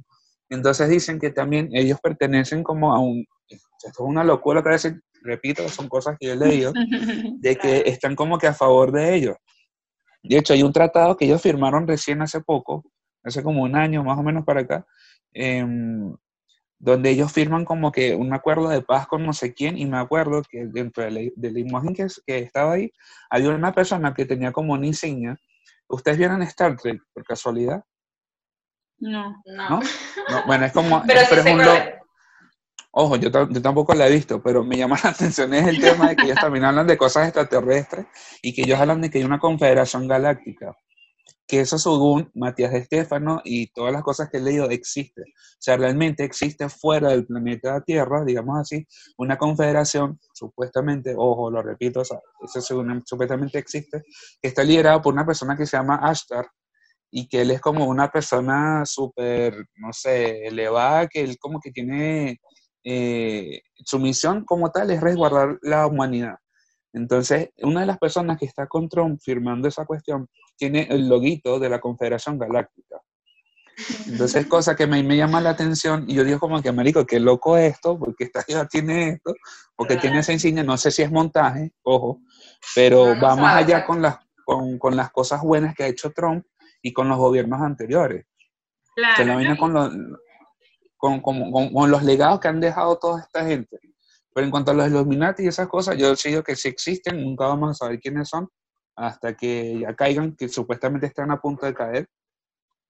Entonces 0.49 0.89
dicen 0.89 1.19
que 1.19 1.31
también 1.31 1.69
ellos 1.73 1.99
pertenecen 2.01 2.63
como 2.63 2.95
a 2.95 3.01
un, 3.01 3.27
esto 3.49 3.89
es 3.89 3.99
una 3.99 4.25
locura 4.25 4.63
que 4.63 4.71
veces, 4.71 4.95
repito, 5.23 5.69
son 5.69 5.89
cosas 5.89 6.17
que 6.19 6.29
yo 6.29 6.33
he 6.33 6.37
leído, 6.37 6.73
de 7.41 7.57
que 7.57 7.83
están 7.87 8.15
como 8.15 8.39
que 8.39 8.47
a 8.47 8.55
favor 8.55 8.93
de 8.93 9.15
ellos. 9.15 9.37
De 10.23 10.39
hecho, 10.39 10.53
hay 10.53 10.63
un 10.63 10.73
tratado 10.73 11.17
que 11.17 11.25
ellos 11.25 11.43
firmaron 11.43 11.87
recién 11.87 12.23
hace 12.23 12.41
poco, 12.41 12.85
hace 13.25 13.43
como 13.43 13.63
un 13.63 13.75
año 13.75 14.05
más 14.05 14.19
o 14.19 14.23
menos 14.23 14.45
para 14.45 14.61
acá, 14.61 14.87
eh, 15.33 15.65
donde 16.81 17.11
ellos 17.11 17.31
firman 17.31 17.65
como 17.65 17.93
que 17.93 18.15
un 18.15 18.33
acuerdo 18.33 18.69
de 18.69 18.81
paz 18.81 19.07
con 19.07 19.25
no 19.25 19.33
sé 19.35 19.53
quién, 19.53 19.77
y 19.77 19.85
me 19.85 19.99
acuerdo 19.99 20.43
que 20.43 20.67
dentro 20.67 21.05
de 21.05 21.11
la, 21.11 21.21
de 21.37 21.51
la 21.53 21.59
imagen 21.61 21.95
que, 21.95 22.07
que, 22.27 22.39
estaba 22.39 22.73
ahí, 22.73 22.91
había 23.29 23.51
una 23.51 23.73
persona 23.73 24.15
que 24.15 24.25
tenía 24.25 24.51
como 24.51 24.73
una 24.73 24.87
insignia. 24.87 25.39
¿Ustedes 25.87 26.17
vieron 26.17 26.43
Star 26.43 26.77
Trek 26.77 27.01
por 27.13 27.23
casualidad? 27.25 27.85
No. 28.99 29.43
No. 29.45 29.69
¿No? 29.69 29.81
Bueno, 30.47 30.65
es 30.65 30.73
como... 30.73 31.03
pero 31.07 31.43
sí 31.43 31.51
un 31.51 31.61
Ojo, 32.93 33.17
yo, 33.17 33.31
yo, 33.31 33.63
tampoco 33.63 33.95
la 33.95 34.09
he 34.09 34.11
visto, 34.11 34.43
pero 34.43 34.65
me 34.65 34.77
llama 34.77 34.99
la 35.05 35.11
atención 35.11 35.55
es 35.55 35.69
el 35.69 35.81
tema 35.81 36.09
de 36.09 36.17
que 36.17 36.25
ellos 36.25 36.39
también 36.41 36.65
hablan 36.65 36.87
de 36.87 36.97
cosas 36.97 37.27
extraterrestres 37.27 38.07
y 38.43 38.53
que 38.53 38.63
ellos 38.63 38.81
hablan 38.81 39.01
de 39.01 39.11
que 39.11 39.19
hay 39.19 39.25
una 39.25 39.39
confederación 39.39 40.09
galáctica. 40.09 40.77
Que 41.51 41.59
eso 41.63 41.79
según 41.79 42.31
Matías 42.35 42.73
Estefano 42.73 43.41
y 43.43 43.73
todas 43.73 43.93
las 43.93 44.05
cosas 44.05 44.31
que 44.31 44.39
he 44.39 44.41
leído 44.41 44.71
existe. 44.71 45.23
O 45.23 45.59
sea, 45.59 45.77
realmente 45.77 46.23
existe 46.23 46.69
fuera 46.69 47.09
del 47.09 47.27
planeta 47.27 47.81
Tierra, 47.81 48.25
digamos 48.25 48.61
así, 48.61 48.87
una 49.19 49.37
confederación, 49.37 50.21
supuestamente, 50.33 51.13
ojo, 51.17 51.51
lo 51.51 51.61
repito, 51.61 52.03
eso 52.03 52.21
supuestamente 53.05 53.59
existe, 53.59 54.03
que 54.41 54.49
está 54.49 54.63
liderada 54.63 55.03
por 55.03 55.13
una 55.13 55.27
persona 55.27 55.57
que 55.57 55.67
se 55.67 55.77
llama 55.77 55.97
Ashtar, 55.97 56.47
y 57.11 57.27
que 57.27 57.41
él 57.41 57.51
es 57.51 57.61
como 57.61 57.85
una 57.87 58.13
persona 58.13 58.85
súper, 58.87 59.67
no 59.75 59.93
sé, 59.93 60.47
elevada, 60.47 61.09
que 61.09 61.21
él 61.23 61.37
como 61.41 61.59
que 61.59 61.73
tiene, 61.73 62.41
eh, 62.85 63.61
su 63.85 63.99
misión 63.99 64.45
como 64.45 64.71
tal 64.71 64.93
es 64.93 65.01
resguardar 65.01 65.59
la 65.63 65.89
humanidad. 65.89 66.37
Entonces, 66.93 67.51
una 67.63 67.81
de 67.81 67.87
las 67.87 67.99
personas 67.99 68.39
que 68.39 68.47
está 68.47 68.67
con 68.67 68.89
Trump 68.89 69.21
firmando 69.23 69.69
esa 69.69 69.85
cuestión 69.87 70.29
tiene 70.57 70.87
el 70.91 71.09
loguito 71.09 71.59
de 71.59 71.69
la 71.69 71.81
Confederación 71.81 72.39
Galáctica. 72.39 73.01
Entonces, 74.07 74.47
cosa 74.49 74.75
que 74.77 74.87
me, 74.87 75.03
me 75.03 75.17
llama 75.17 75.41
la 75.41 75.51
atención 75.51 76.05
y 76.09 76.15
yo 76.15 76.25
digo 76.25 76.39
como 76.41 76.61
que, 76.61 76.73
marico, 76.73 77.07
qué 77.07 77.21
loco 77.21 77.57
esto, 77.57 77.99
porque 77.99 78.25
esta 78.25 78.43
ciudad 78.43 78.69
tiene 78.69 79.11
esto, 79.11 79.35
porque 79.77 79.97
tiene 79.97 80.19
esa 80.19 80.33
insignia, 80.33 80.63
no 80.65 80.77
sé 80.77 80.91
si 80.91 81.03
es 81.03 81.11
montaje, 81.13 81.73
ojo, 81.83 82.21
pero 82.75 83.07
No, 83.07 83.15
no 83.15 83.23
va 83.23 83.37
más 83.37 83.53
sabe, 83.53 83.65
allá 83.75 83.87
con 83.87 84.03
las, 84.03 84.19
con, 84.45 84.79
con 84.79 84.97
las 84.97 85.11
cosas 85.13 85.41
buenas 85.43 85.75
que 85.75 85.85
ha 85.85 85.89
hecho 85.89 86.11
Trump 86.13 86.45
y 86.83 86.93
con 86.93 87.09
los 87.09 87.19
gobiernos 87.19 87.61
anteriores. 87.63 88.27
Claro. 88.97 89.17
Se 89.17 89.25
la 89.25 89.37
viene 89.37 89.55
¿no? 89.55 89.61
con 89.61 89.73
los, 89.73 89.91
con, 90.97 91.21
con- 91.21 91.51
con- 91.53 91.73
con 91.73 91.91
los 91.91 92.03
legados 92.03 92.41
que 92.41 92.49
han 92.49 92.61
dejado 92.61 92.99
toda 92.99 93.21
esta 93.23 93.45
gente. 93.47 93.79
Pero 94.33 94.45
en 94.45 94.51
cuanto 94.51 94.71
a 94.71 94.75
los 94.75 94.87
Illuminati 94.89 95.45
y 95.45 95.49
esas 95.49 95.69
cosas, 95.69 95.97
yo 95.97 96.15
sí 96.17 96.29
digo 96.31 96.43
que 96.43 96.57
sí 96.57 96.69
existen, 96.69 97.23
nunca 97.23 97.47
vamos 97.47 97.71
a 97.71 97.75
saber 97.75 97.99
quiénes 97.99 98.29
son, 98.29 98.49
hasta 98.97 99.37
que 99.37 99.81
ya 99.81 99.95
caigan, 99.95 100.37
que 100.37 100.49
supuestamente 100.49 101.07
están 101.07 101.31
a 101.31 101.41
punto 101.41 101.67
de 101.67 101.75
caer. 101.75 102.07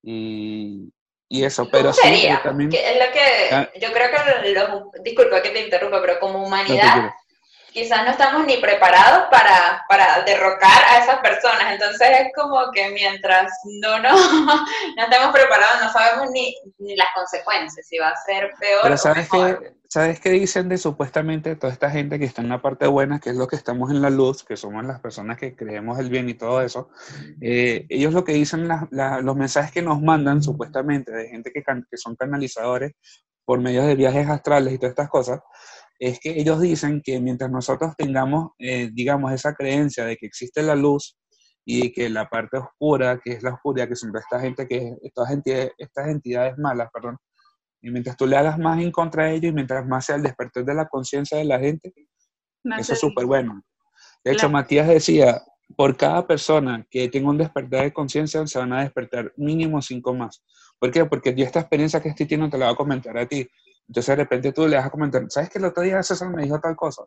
Y, 0.03 0.93
y 1.29 1.45
eso, 1.45 1.69
pero 1.71 1.91
¿Cómo 1.91 1.95
sí, 1.95 2.09
sería? 2.09 2.37
yo 2.37 2.43
también... 2.43 2.71
Que 2.71 2.79
es 2.79 3.07
lo 3.07 3.13
que 3.13 3.21
Ah. 3.53 3.69
yo 3.81 3.93
creo 3.93 4.09
que 4.11 4.53
los, 4.53 5.03
disculpa 5.03 5.43
que 5.43 5.51
te 5.51 5.65
interrumpa, 5.65 6.01
pero 6.01 6.21
como 6.21 6.39
no 6.39 6.47
humanidad 6.47 6.93
quiero. 6.93 7.15
Quizás 7.73 8.05
no 8.05 8.11
estamos 8.11 8.47
ni 8.47 8.57
preparados 8.59 9.29
para, 9.31 9.85
para 9.89 10.23
derrocar 10.25 10.83
a 10.91 10.99
esas 11.03 11.21
personas. 11.21 11.73
Entonces 11.73 12.09
es 12.21 12.29
como 12.35 12.71
que 12.73 12.91
mientras 12.91 13.53
no, 13.81 13.99
no, 13.99 14.11
no 14.97 15.03
estemos 15.03 15.33
preparados, 15.33 15.83
no 15.83 15.93
sabemos 15.93 16.31
ni, 16.33 16.55
ni 16.79 16.97
las 16.97 17.09
consecuencias, 17.15 17.87
si 17.87 17.99
va 17.99 18.09
a 18.09 18.17
ser 18.25 18.51
peor 18.59 18.81
Pero 18.83 18.95
o 18.95 18.99
¿sabes 18.99 19.31
mejor. 19.33 19.59
qué, 19.63 19.73
¿sabes 19.89 20.21
qué 20.21 20.31
dicen 20.31 20.69
de 20.69 20.79
supuestamente 20.79 21.57
toda 21.57 21.73
esta 21.73 21.91
gente 21.91 22.19
que 22.19 22.25
está 22.25 22.43
en 22.43 22.49
la 22.49 22.63
parte 22.63 22.87
buena, 22.87 23.19
que 23.21 23.31
es 23.31 23.37
lo 23.37 23.47
que 23.49 23.57
estamos 23.57 23.91
en 23.91 24.03
la 24.03 24.11
luz, 24.11 24.45
que 24.45 24.57
somos 24.57 24.85
las 24.85 25.01
personas 25.01 25.39
que 25.39 25.55
creemos 25.57 25.99
el 25.99 26.11
bien 26.11 26.29
y 26.29 26.35
todo 26.35 26.63
eso? 26.63 26.91
eh, 27.41 27.87
ellos 27.89 28.13
lo 28.15 28.25
que 28.25 28.33
dicen, 28.33 28.69
la- 28.69 28.87
la- 28.91 29.21
los 29.21 29.37
mensajes 29.37 29.73
que 29.73 29.83
nos 29.83 30.01
mandan 30.01 30.43
supuestamente 30.43 31.13
de 31.13 31.29
gente 31.29 31.51
que, 31.53 31.63
can- 31.63 31.87
que 31.91 31.97
son 31.97 32.17
canalizadores 32.17 32.93
por 33.45 33.59
medio 33.61 33.83
de 33.85 33.97
viajes 33.97 34.29
astrales 34.29 34.73
y 34.75 34.79
todas 34.79 34.91
estas 34.91 35.09
cosas, 35.09 35.41
es 36.01 36.19
que 36.19 36.31
ellos 36.31 36.61
dicen 36.61 37.03
que 37.05 37.21
mientras 37.21 37.51
nosotros 37.51 37.95
tengamos, 37.97 38.53
eh, 38.59 38.89
digamos, 38.93 39.33
esa 39.33 39.55
creencia 39.55 40.07
de 40.07 40.17
que 40.17 40.27
existe 40.27 40.63
la 40.63 40.75
luz 40.75 41.19
y 41.65 41.93
que 41.93 42.09
la 42.09 42.29
parte 42.29 42.57
oscura, 42.57 43.21
que 43.23 43.33
es 43.33 43.43
la 43.43 43.53
oscuridad, 43.53 43.87
que 43.87 43.97
son 43.97 44.11
esta 44.17 44.41
gente, 44.41 44.67
que 44.67 44.97
estas 45.03 45.31
entidades, 45.31 45.73
estas 45.77 46.09
entidades 46.09 46.57
malas, 46.57 46.89
perdón, 46.91 47.19
y 47.83 47.91
mientras 47.91 48.17
tú 48.17 48.27
le 48.27 48.37
hagas 48.37 48.59
más 48.59 48.81
en 48.81 48.91
contra 48.91 49.27
de 49.27 49.35
ellos 49.35 49.51
y 49.51 49.55
mientras 49.55 49.87
más 49.87 50.07
sea 50.07 50.17
el 50.17 50.23
despertar 50.23 50.65
de 50.65 50.75
la 50.75 50.87
conciencia 50.87 51.37
de 51.37 51.45
la 51.45 51.59
gente, 51.59 51.93
eso 52.79 52.93
es 52.95 53.01
súper 53.01 53.27
bueno. 53.27 53.63
De 54.25 54.33
hecho, 54.33 54.49
Claro. 54.49 54.53
Matías 54.53 54.89
decía, 54.89 55.43
por 55.77 55.97
cada 55.99 56.27
persona 56.27 56.87
que 56.91 57.09
tenga 57.09 57.29
un 57.29 57.39
despertar 57.39 57.85
de 57.85 57.93
conciencia, 57.93 58.47
se 58.47 58.59
van 58.59 58.73
a 58.73 58.83
despertar 58.83 59.33
mínimo 59.37 59.81
cinco 59.83 60.15
más. 60.15 60.43
¿Por 60.79 60.91
qué? 60.91 61.05
Porque 61.05 61.35
yo 61.35 61.45
esta 61.45 61.61
experiencia 61.61 62.01
que 62.01 62.09
estoy 62.09 62.27
teniendo 62.27 62.51
te 62.51 62.59
la 62.59 62.67
voy 62.67 62.75
a 62.75 62.77
comentar 62.77 63.17
a 63.19 63.27
ti. 63.27 63.47
Entonces 63.91 64.07
de 64.17 64.23
repente 64.23 64.53
tú 64.53 64.69
le 64.69 64.77
vas 64.77 64.87
a 64.87 64.91
comentar, 64.91 65.25
¿sabes 65.31 65.51
que 65.51 65.59
el 65.59 65.65
otro 65.65 65.83
día 65.83 66.01
César 66.05 66.31
me 66.31 66.45
dijo 66.45 66.61
tal 66.61 66.77
cosa? 66.77 67.03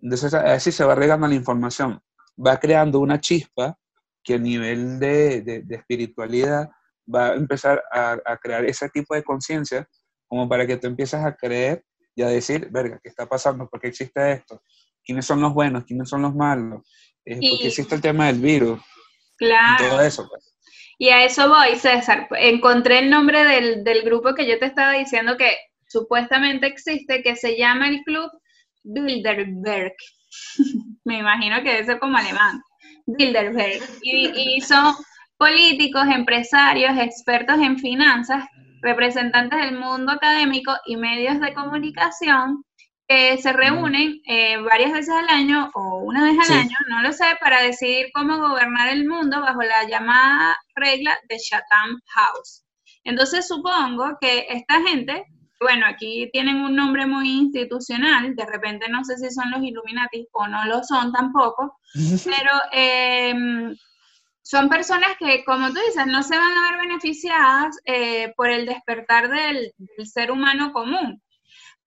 Entonces 0.00 0.32
así 0.32 0.70
se 0.70 0.84
va 0.84 0.94
regando 0.94 1.26
la 1.26 1.34
información. 1.34 2.00
Va 2.38 2.56
creando 2.60 3.00
una 3.00 3.20
chispa 3.20 3.76
que 4.22 4.34
a 4.34 4.38
nivel 4.38 5.00
de, 5.00 5.40
de- 5.42 5.62
de 5.62 5.74
espiritualidad 5.74 6.70
va 7.12 7.30
a 7.30 7.34
empezar 7.34 7.82
a, 7.90 8.16
a 8.24 8.36
crear 8.36 8.64
ese 8.64 8.88
tipo 8.90 9.12
de 9.16 9.24
conciencia 9.24 9.88
como 10.28 10.48
para 10.48 10.64
que 10.68 10.76
tú 10.76 10.86
empieces 10.86 11.20
a 11.20 11.34
creer 11.34 11.84
y 12.14 12.22
a 12.22 12.28
decir, 12.28 12.68
verga, 12.70 13.00
¿qué 13.02 13.08
está 13.08 13.26
pasando? 13.26 13.68
¿Por 13.68 13.80
qué 13.80 13.88
existe 13.88 14.32
esto? 14.32 14.62
¿Quiénes 15.04 15.26
son 15.26 15.40
los 15.40 15.52
buenos? 15.52 15.84
¿Quiénes 15.84 16.08
son 16.08 16.22
los 16.22 16.32
malos? 16.34 16.88
Eh, 17.24 17.34
¿Por 17.34 17.42
Y- 17.44 17.58
qué 17.60 17.66
existe 17.68 17.94
el 17.96 18.00
tema 18.00 18.28
del 18.28 18.38
virus? 18.40 18.78
Y 18.80 19.46
Claro. 19.46 19.88
todo 19.88 20.00
eso. 20.00 20.28
Pues. 20.30 20.56
Y 20.96 21.08
a 21.08 21.24
eso 21.24 21.48
voy, 21.48 21.74
César. 21.76 22.28
Encontré 22.38 23.00
el 23.00 23.10
nombre 23.10 23.42
del, 23.42 23.82
del 23.82 24.02
grupo 24.02 24.32
que 24.36 24.46
yo 24.46 24.60
te 24.60 24.66
estaba 24.66 24.92
diciendo 24.92 25.36
que 25.36 25.56
supuestamente 25.98 26.66
existe, 26.66 27.22
que 27.22 27.36
se 27.36 27.56
llama 27.56 27.88
el 27.88 28.02
Club 28.04 28.30
Bilderberg. 28.82 29.94
Me 31.04 31.18
imagino 31.18 31.62
que 31.62 31.70
debe 31.72 31.84
ser 31.86 31.98
como 31.98 32.16
alemán. 32.18 32.60
Bilderberg. 33.06 33.82
Y, 34.02 34.56
y 34.56 34.60
son 34.60 34.94
políticos, 35.38 36.04
empresarios, 36.08 36.96
expertos 36.98 37.58
en 37.58 37.78
finanzas, 37.78 38.44
representantes 38.82 39.58
del 39.60 39.78
mundo 39.78 40.12
académico 40.12 40.72
y 40.86 40.96
medios 40.96 41.40
de 41.40 41.54
comunicación 41.54 42.64
que 43.06 43.36
se 43.36 43.52
reúnen 43.52 44.20
eh, 44.26 44.56
varias 44.58 44.92
veces 44.92 45.14
al 45.14 45.28
año 45.28 45.70
o 45.74 45.98
una 46.04 46.24
vez 46.24 46.38
al 46.38 46.44
Sí. 46.46 46.52
año, 46.54 46.76
no 46.88 47.02
lo 47.02 47.12
sé, 47.12 47.24
para 47.40 47.60
decidir 47.62 48.06
cómo 48.14 48.38
gobernar 48.38 48.88
el 48.88 49.06
mundo 49.06 49.40
bajo 49.42 49.60
la 49.62 49.84
llamada 49.86 50.56
regla 50.74 51.14
de 51.28 51.36
Chatham 51.38 52.00
House. 52.14 52.64
Entonces 53.04 53.46
supongo 53.46 54.16
que 54.22 54.46
esta 54.48 54.80
gente, 54.88 55.24
bueno, 55.64 55.86
aquí 55.86 56.28
tienen 56.30 56.56
un 56.56 56.76
nombre 56.76 57.06
muy 57.06 57.30
institucional, 57.30 58.36
de 58.36 58.44
repente 58.44 58.86
no 58.90 59.02
sé 59.02 59.16
si 59.16 59.30
son 59.30 59.50
los 59.50 59.62
Illuminati 59.62 60.28
o 60.32 60.46
no 60.46 60.66
lo 60.66 60.82
son 60.84 61.10
tampoco, 61.10 61.78
pero 62.24 62.50
em, 62.70 63.74
son 64.42 64.68
personas 64.68 65.16
que, 65.18 65.42
como 65.42 65.68
tú 65.68 65.80
dices, 65.86 66.06
no 66.06 66.22
se 66.22 66.36
van 66.36 66.52
a 66.52 66.70
ver 66.70 66.80
beneficiadas 66.86 67.78
eh, 67.86 68.34
por 68.36 68.50
el 68.50 68.66
despertar 68.66 69.30
del, 69.30 69.72
del 69.78 70.06
ser 70.06 70.30
humano 70.30 70.70
común, 70.74 71.22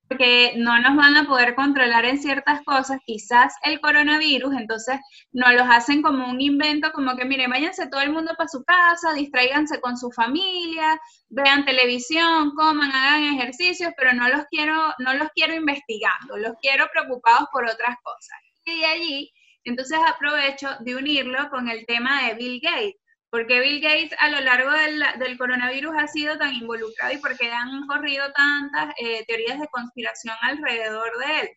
porque 0.07 0.53
no 0.57 0.79
nos 0.79 0.95
van 0.95 1.17
a 1.17 1.27
poder 1.27 1.55
controlar 1.55 2.05
en 2.05 2.21
ciertas 2.21 2.61
cosas, 2.63 2.99
quizás 3.05 3.53
el 3.63 3.79
coronavirus, 3.81 4.53
entonces 4.55 4.99
nos 5.31 5.53
los 5.53 5.67
hacen 5.69 6.01
como 6.01 6.29
un 6.29 6.39
invento, 6.39 6.91
como 6.91 7.15
que, 7.15 7.25
mire, 7.25 7.47
váyanse 7.47 7.87
todo 7.87 8.01
el 8.01 8.11
mundo 8.11 8.33
para 8.37 8.47
su 8.47 8.63
casa, 8.63 9.13
distráiganse 9.13 9.79
con 9.81 9.97
su 9.97 10.11
familia, 10.11 10.99
vean 11.29 11.65
televisión, 11.65 12.55
coman, 12.55 12.91
hagan 12.91 13.23
ejercicios, 13.35 13.91
pero 13.97 14.13
no 14.13 14.29
los 14.29 14.45
quiero, 14.49 14.93
no 14.99 15.13
los 15.13 15.29
quiero 15.35 15.53
investigando, 15.55 16.37
los 16.37 16.53
quiero 16.61 16.87
preocupados 16.91 17.47
por 17.51 17.65
otras 17.65 17.95
cosas. 18.03 18.37
Y 18.65 18.83
allí 18.83 19.33
entonces 19.63 19.99
aprovecho 20.05 20.69
de 20.79 20.95
unirlo 20.95 21.49
con 21.49 21.67
el 21.69 21.85
tema 21.85 22.25
de 22.25 22.35
Bill 22.35 22.61
Gates, 22.61 22.95
porque 23.29 23.59
Bill 23.59 23.81
Gates 23.81 24.15
a 24.19 24.29
lo 24.29 24.39
largo 24.41 24.71
del, 24.71 25.03
del 25.19 25.37
coronavirus 25.37 25.95
ha 25.97 26.07
sido 26.07 26.37
tan 26.37 26.53
involucrado 26.53 27.13
y 27.13 27.17
porque 27.17 27.51
han 27.51 27.85
corrido 27.87 28.31
tantas 28.33 28.93
eh, 28.97 29.25
teorías 29.25 29.59
de 29.59 29.67
conspiración 29.67 30.35
alrededor 30.41 31.11
de 31.19 31.39
él. 31.41 31.49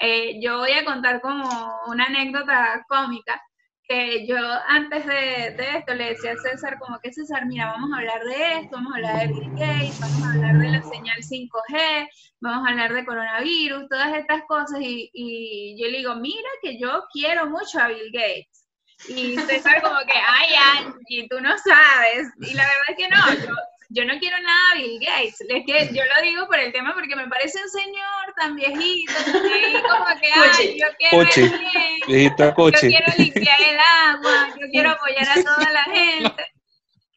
Eh, 0.00 0.40
yo 0.40 0.58
voy 0.58 0.72
a 0.72 0.84
contar 0.84 1.20
como 1.20 1.48
una 1.88 2.04
anécdota 2.06 2.84
cómica 2.88 3.40
que 3.82 4.24
yo 4.24 4.36
antes 4.68 5.04
de, 5.04 5.48
esto 5.76 5.94
le 5.94 6.10
decía 6.10 6.32
a 6.32 6.36
César 6.36 6.78
como 6.78 7.00
que 7.00 7.12
César, 7.12 7.44
mira, 7.46 7.66
vamos 7.66 7.90
a 7.92 7.98
hablar 7.98 8.22
de 8.22 8.52
esto, 8.60 8.76
vamos 8.76 8.92
a 8.92 8.96
hablar 8.96 9.18
de 9.18 9.34
Bill 9.34 9.50
Gates, 9.56 10.00
vamos 10.00 10.22
a 10.22 10.30
hablar 10.30 10.58
de 10.58 10.68
la 10.70 10.82
señal 10.82 11.18
5G, 11.18 12.08
vamos 12.40 12.66
a 12.66 12.70
hablar 12.70 12.94
de 12.94 13.04
coronavirus, 13.04 13.88
todas 13.88 14.16
estas 14.16 14.42
cosas 14.46 14.78
y 14.80 15.76
yo 15.76 15.88
le 15.88 15.98
digo, 15.98 16.14
mira 16.14 16.48
que 16.62 16.78
yo 16.78 17.02
quiero 17.12 17.50
mucho 17.50 17.80
a 17.80 17.88
Bill 17.88 18.12
Gates. 18.12 18.59
Y 19.08 19.36
César 19.38 19.82
como 19.82 19.98
que, 20.00 20.18
ay, 20.18 20.54
Angie, 20.78 21.28
tú 21.28 21.40
no 21.40 21.56
sabes. 21.58 22.28
Y 22.40 22.54
la 22.54 22.64
verdad 22.64 22.84
es 22.88 22.96
que 22.96 23.08
no, 23.08 23.46
yo, 23.46 23.54
yo 23.88 24.04
no 24.04 24.18
quiero 24.18 24.38
nada 24.40 24.60
a 24.72 24.74
Bill 24.76 25.00
Gates. 25.00 25.40
Es 25.40 25.64
que 25.66 25.94
yo 25.94 26.02
lo 26.04 26.22
digo 26.22 26.46
por 26.46 26.58
el 26.58 26.72
tema 26.72 26.94
porque 26.94 27.16
me 27.16 27.28
parece 27.28 27.62
un 27.62 27.70
señor 27.70 28.34
tan 28.36 28.56
viejito, 28.56 29.12
y 29.26 29.82
como 29.82 30.06
que, 30.20 30.32
ay, 30.32 30.78
yo 30.78 30.86
quiero 30.98 31.24
Cuchi. 31.24 31.40
el 31.42 31.58
bien, 32.06 32.34
yo 32.38 32.54
coche. 32.54 32.88
quiero 32.88 33.12
limpiar 33.16 33.60
el 33.60 33.78
agua, 33.78 34.48
yo 34.60 34.66
quiero 34.70 34.90
apoyar 34.90 35.28
a 35.28 35.42
toda 35.42 35.72
la 35.72 35.82
gente. 35.84 36.49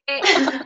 Eh, 0.06 0.20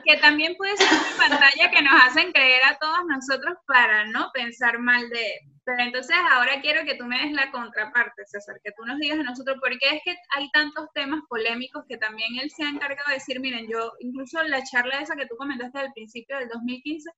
que 0.04 0.18
también 0.18 0.56
puede 0.56 0.76
ser 0.78 0.88
una 0.88 1.30
pantalla 1.30 1.70
que 1.70 1.82
nos 1.84 1.94
hacen 2.04 2.32
creer 2.32 2.64
a 2.64 2.78
todos 2.80 3.00
nosotros 3.08 3.56
para 3.68 4.06
no 4.08 4.32
pensar 4.34 4.80
mal 4.80 5.10
de 5.10 5.22
él. 5.22 5.40
Pero 5.64 5.84
entonces 5.84 6.16
ahora 6.32 6.62
quiero 6.62 6.86
que 6.86 6.96
tú 6.96 7.06
me 7.06 7.20
des 7.20 7.34
la 7.34 7.52
contraparte, 7.52 8.26
César, 8.26 8.56
que 8.64 8.72
tú 8.72 8.86
nos 8.86 8.98
digas 9.00 9.20
a 9.20 9.24
nosotros, 9.24 9.58
porque 9.60 9.86
es 9.92 10.02
que 10.04 10.16
hay 10.36 10.50
tantos 10.52 10.88
temas 10.94 11.22
polémicos 11.28 11.84
que 11.88 11.98
también 11.98 12.40
él 12.42 12.50
se 12.50 12.64
ha 12.64 12.70
encargado 12.70 13.10
de 13.10 13.16
decir, 13.16 13.40
miren, 13.42 13.68
yo, 13.70 13.92
incluso 14.00 14.42
la 14.44 14.64
charla 14.64 15.02
esa 15.02 15.16
que 15.16 15.28
tú 15.28 15.36
comentaste 15.36 15.78
al 15.78 15.92
principio 15.94 16.38
del 16.38 16.48
2015, 16.48 17.12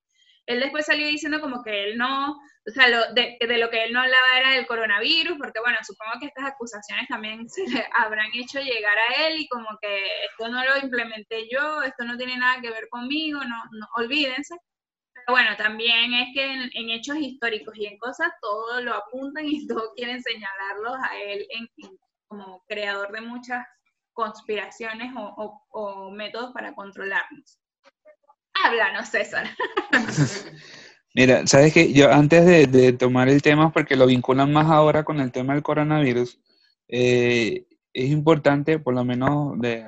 él 0.49 0.59
después 0.61 0.87
salió 0.87 1.05
diciendo 1.05 1.39
como 1.39 1.61
que 1.61 1.83
él 1.83 1.97
no, 1.97 2.31
o 2.31 2.71
sea, 2.73 2.87
de, 2.87 3.57
lo 3.59 3.69
que 3.69 3.83
él 3.83 3.93
no 3.93 4.01
hablaba 4.01 4.39
era 4.39 4.51
del 4.53 4.65
coronavirus, 4.65 5.37
porque 5.37 5.59
bueno, 5.59 5.77
supongo 5.83 6.13
que 6.19 6.25
estas 6.25 6.45
acusaciones 6.45 7.07
también 7.07 7.47
se 7.47 7.69
le 7.69 7.85
habrán 7.93 8.31
hecho 8.33 8.59
llegar 8.59 8.97
a 8.97 9.27
él 9.27 9.41
y 9.41 9.47
como 9.47 9.67
que 9.79 10.01
esto 10.25 10.49
no 10.49 10.65
lo 10.65 10.77
implementé 10.81 11.47
yo, 11.51 11.83
esto 11.83 12.03
no 12.03 12.17
tiene 12.17 12.35
nada 12.35 12.59
que 12.61 12.71
ver 12.71 12.89
conmigo, 12.89 13.39
no, 13.43 13.63
no 13.71 13.87
olvídense. 13.97 14.55
Pero 15.13 15.25
bueno, 15.29 15.55
también 15.55 16.15
es 16.15 16.29
que 16.33 16.51
en, 16.51 16.89
hechos 16.89 17.17
históricos 17.17 17.77
y 17.77 17.85
en 17.85 17.99
cosas 17.99 18.31
todo 18.41 18.81
lo 18.81 18.95
apuntan 18.95 19.45
y 19.45 19.67
todo 19.67 19.93
quieren 19.95 20.23
señalarlos 20.23 20.95
a 21.07 21.15
él 21.15 21.47
como 22.27 22.63
creador 22.67 23.11
de 23.11 23.21
muchas 23.21 23.67
conspiraciones 24.13 25.13
o 25.15 26.09
métodos 26.11 26.51
para 26.53 26.73
controlarnos. 26.73 27.59
Háblanos, 28.63 29.09
César. 29.09 29.47
Mira, 31.15 31.47
sabes 31.47 31.73
que 31.73 31.91
yo 31.91 32.11
antes 32.11 32.45
de, 32.45 32.67
de, 32.67 32.93
tomar 32.93 33.29
el 33.29 33.41
tema, 33.41 33.71
porque 33.71 33.95
lo 33.95 34.05
vinculan 34.05 34.53
más 34.53 34.67
ahora 34.67 35.03
con 35.03 35.19
el 35.19 35.31
tema 35.31 35.53
del 35.53 35.63
coronavirus, 35.63 36.39
eh, 36.87 37.65
es 37.93 38.09
importante 38.09 38.79
por 38.79 38.93
lo 38.93 39.03
menos 39.03 39.59
de, 39.59 39.83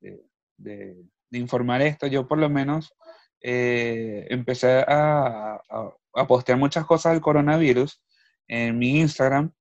de, 0.00 0.96
de, 1.30 1.38
informar 1.38 1.82
esto. 1.82 2.06
Yo 2.08 2.26
por 2.26 2.38
lo 2.38 2.50
menos 2.50 2.92
eh, 3.40 4.26
empecé 4.30 4.84
a, 4.86 5.60
a, 5.70 5.94
a 6.14 6.26
postear 6.26 6.58
muchas 6.58 6.84
cosas 6.84 7.12
del 7.12 7.22
coronavirus 7.22 8.02
en 8.48 8.78
mi 8.78 8.98
Instagram, 8.98 9.52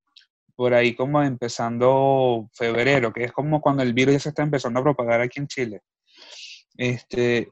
por 0.55 0.73
ahí 0.73 0.95
como 0.95 1.21
empezando 1.21 2.49
febrero, 2.53 3.13
que 3.13 3.25
es 3.25 3.31
como 3.31 3.61
cuando 3.61 3.83
el 3.83 3.93
virus 3.93 4.15
ya 4.15 4.19
se 4.19 4.29
está 4.29 4.43
empezando 4.43 4.79
a 4.79 4.83
propagar 4.83 5.21
aquí 5.21 5.39
en 5.39 5.47
Chile. 5.47 5.81
Este, 6.75 7.49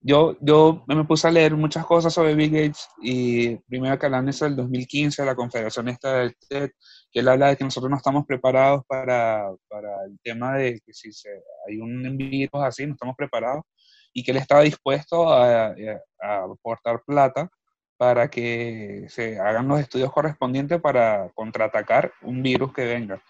yo, 0.00 0.36
yo 0.40 0.84
me 0.86 1.04
puse 1.04 1.26
a 1.26 1.30
leer 1.30 1.56
muchas 1.56 1.84
cosas 1.84 2.14
sobre 2.14 2.34
Bill 2.34 2.50
Gates 2.50 2.88
y 3.02 3.56
primero 3.56 3.98
que 3.98 4.06
hablan 4.06 4.28
eso 4.28 4.44
del 4.44 4.56
2015, 4.56 5.24
la 5.24 5.34
confederación 5.34 5.88
esta 5.88 6.18
del 6.18 6.36
TED, 6.48 6.70
que 7.10 7.20
él 7.20 7.28
habla 7.28 7.48
de 7.48 7.56
que 7.56 7.64
nosotros 7.64 7.90
no 7.90 7.96
estamos 7.96 8.24
preparados 8.26 8.84
para, 8.86 9.50
para 9.68 10.04
el 10.04 10.18
tema 10.22 10.56
de 10.56 10.80
que 10.84 10.92
si 10.92 11.12
se, 11.12 11.30
hay 11.66 11.78
un 11.80 12.16
virus 12.16 12.62
así, 12.62 12.86
no 12.86 12.92
estamos 12.92 13.16
preparados, 13.16 13.64
y 14.12 14.22
que 14.22 14.30
él 14.30 14.36
estaba 14.36 14.62
dispuesto 14.62 15.32
a, 15.32 15.74
a 16.20 16.44
aportar 16.44 17.02
plata 17.04 17.50
para 17.96 18.30
que 18.30 19.06
se 19.08 19.38
hagan 19.40 19.66
los 19.68 19.80
estudios 19.80 20.12
correspondientes 20.12 20.80
para 20.80 21.30
contraatacar 21.34 22.12
un 22.22 22.42
virus 22.42 22.72
que 22.72 22.84
venga. 22.84 23.20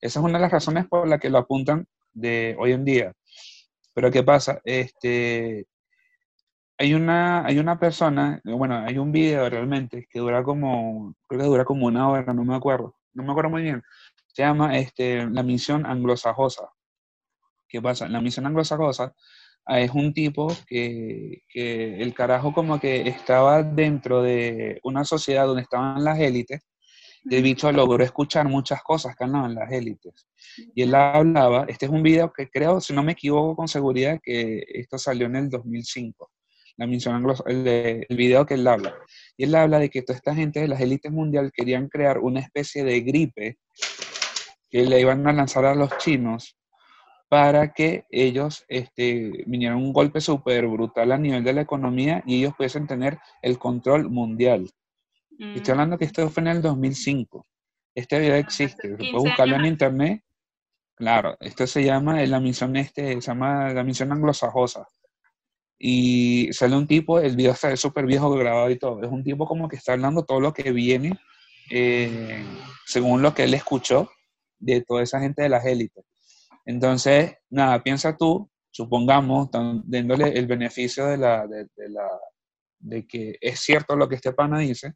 Esa 0.00 0.18
es 0.20 0.24
una 0.24 0.38
de 0.38 0.42
las 0.42 0.52
razones 0.52 0.86
por 0.86 1.06
las 1.06 1.20
que 1.20 1.30
lo 1.30 1.38
apuntan 1.38 1.86
de 2.12 2.56
hoy 2.58 2.72
en 2.72 2.84
día. 2.84 3.12
Pero 3.92 4.10
¿qué 4.10 4.22
pasa? 4.22 4.60
Este, 4.64 5.66
hay 6.78 6.94
una, 6.94 7.44
hay 7.46 7.58
una 7.58 7.78
persona, 7.78 8.40
bueno, 8.44 8.76
hay 8.78 8.98
un 8.98 9.12
video 9.12 9.48
realmente 9.48 10.06
que 10.10 10.18
dura 10.18 10.42
como, 10.42 11.14
creo 11.28 11.40
que 11.42 11.46
dura 11.46 11.64
como 11.64 11.86
una 11.86 12.08
hora, 12.08 12.32
no 12.34 12.44
me 12.44 12.54
acuerdo, 12.54 12.96
no 13.12 13.22
me 13.22 13.30
acuerdo 13.32 13.50
muy 13.50 13.62
bien. 13.62 13.82
Se 14.26 14.42
llama 14.42 14.76
este, 14.76 15.28
La 15.30 15.42
Misión 15.42 15.86
Anglosajosa. 15.86 16.68
¿Qué 17.68 17.80
pasa? 17.80 18.08
La 18.08 18.20
Misión 18.20 18.46
Anglosajosa 18.46 19.14
ah, 19.66 19.80
es 19.80 19.90
un 19.92 20.12
tipo 20.12 20.48
que, 20.66 21.42
que 21.48 22.00
el 22.00 22.14
carajo 22.14 22.52
como 22.52 22.80
que 22.80 23.08
estaba 23.08 23.62
dentro 23.62 24.22
de 24.22 24.80
una 24.82 25.04
sociedad 25.04 25.46
donde 25.46 25.62
estaban 25.62 26.02
las 26.04 26.18
élites 26.18 26.62
el 27.30 27.42
bicho 27.42 27.72
logró 27.72 28.04
escuchar 28.04 28.46
muchas 28.48 28.82
cosas 28.82 29.16
que 29.16 29.24
hablaban 29.24 29.54
las 29.54 29.72
élites. 29.72 30.26
Y 30.74 30.82
él 30.82 30.94
hablaba, 30.94 31.64
este 31.68 31.86
es 31.86 31.92
un 31.92 32.02
video 32.02 32.32
que 32.32 32.50
creo, 32.50 32.80
si 32.80 32.92
no 32.92 33.02
me 33.02 33.12
equivoco 33.12 33.56
con 33.56 33.68
seguridad, 33.68 34.20
que 34.22 34.62
esto 34.68 34.98
salió 34.98 35.26
en 35.26 35.36
el 35.36 35.48
2005 35.48 36.30
la 36.76 36.86
misión 36.86 37.24
el, 37.46 37.66
el, 38.08 38.16
video 38.16 38.46
que 38.46 38.54
él 38.54 38.66
habla. 38.66 38.94
Y 39.36 39.44
él 39.44 39.54
habla 39.54 39.78
de 39.78 39.90
que 39.90 40.02
toda 40.02 40.16
esta 40.16 40.34
gente 40.34 40.60
de 40.60 40.68
las 40.68 40.80
élites 40.80 41.12
mundiales 41.12 41.52
querían 41.54 41.88
crear 41.88 42.18
una 42.18 42.40
especie 42.40 42.84
de 42.84 43.00
gripe 43.00 43.58
que 44.70 44.84
le 44.84 45.00
iban 45.00 45.26
a 45.26 45.32
lanzar 45.32 45.64
a 45.64 45.74
los 45.74 45.96
chinos 45.98 46.56
para 47.28 47.72
que 47.72 48.04
ellos 48.10 48.64
este, 48.68 49.44
vinieran 49.46 49.78
un 49.78 49.92
golpe 49.92 50.20
súper 50.20 50.66
brutal 50.66 51.12
a 51.12 51.18
nivel 51.18 51.42
de 51.42 51.52
la 51.52 51.62
economía 51.62 52.22
y 52.26 52.38
ellos 52.38 52.54
pudiesen 52.56 52.86
tener 52.86 53.18
el 53.42 53.58
control 53.58 54.10
mundial. 54.10 54.70
Mm. 55.38 55.56
Estoy 55.56 55.72
hablando 55.72 55.98
que 55.98 56.04
esto 56.04 56.28
fue 56.28 56.42
en 56.42 56.48
el 56.48 56.62
2005. 56.62 57.46
Este 57.94 58.18
video 58.18 58.34
existe, 58.34 58.88
se 58.88 58.96
puede 58.96 59.12
buscarlo 59.12 59.56
en 59.56 59.66
internet. 59.66 60.22
Claro, 60.96 61.36
esto 61.40 61.66
se 61.66 61.82
llama 61.82 62.20
la 62.24 62.40
misión 62.40 62.76
este, 62.76 63.14
se 63.14 63.20
llama 63.20 63.70
la 63.70 63.82
misión 63.82 64.12
anglosajosa 64.12 64.86
y 65.78 66.52
sale 66.52 66.76
un 66.76 66.86
tipo, 66.86 67.18
el 67.18 67.36
video 67.36 67.52
está 67.52 67.76
súper 67.76 68.06
viejo 68.06 68.30
grabado 68.30 68.70
y 68.70 68.78
todo, 68.78 69.02
es 69.02 69.10
un 69.10 69.24
tipo 69.24 69.46
como 69.46 69.68
que 69.68 69.76
está 69.76 69.92
hablando 69.92 70.24
todo 70.24 70.40
lo 70.40 70.52
que 70.52 70.72
viene 70.72 71.18
eh, 71.70 72.44
según 72.86 73.22
lo 73.22 73.34
que 73.34 73.44
él 73.44 73.54
escuchó 73.54 74.10
de 74.58 74.82
toda 74.82 75.02
esa 75.02 75.20
gente 75.20 75.42
de 75.42 75.48
las 75.48 75.64
élites. 75.64 76.04
Entonces, 76.64 77.34
nada, 77.50 77.82
piensa 77.82 78.16
tú, 78.16 78.50
supongamos, 78.70 79.50
dándole 79.50 80.38
el 80.38 80.46
beneficio 80.46 81.06
de, 81.06 81.18
la, 81.18 81.46
de, 81.46 81.66
de, 81.76 81.88
la, 81.90 82.08
de 82.78 83.06
que 83.06 83.36
es 83.40 83.60
cierto 83.60 83.96
lo 83.96 84.08
que 84.08 84.14
este 84.14 84.32
pana 84.32 84.58
dice, 84.60 84.94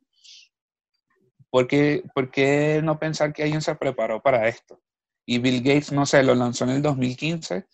¿por 1.50 1.66
qué, 1.66 2.02
¿por 2.14 2.30
qué 2.30 2.80
no 2.82 2.98
pensar 2.98 3.32
que 3.32 3.42
alguien 3.42 3.62
se 3.62 3.74
preparó 3.74 4.22
para 4.22 4.48
esto? 4.48 4.80
Y 5.26 5.38
Bill 5.38 5.62
Gates, 5.62 5.92
no 5.92 6.06
sé, 6.06 6.22
lo 6.22 6.34
lanzó 6.34 6.64
en 6.64 6.70
el 6.70 6.82
2015 6.82 7.66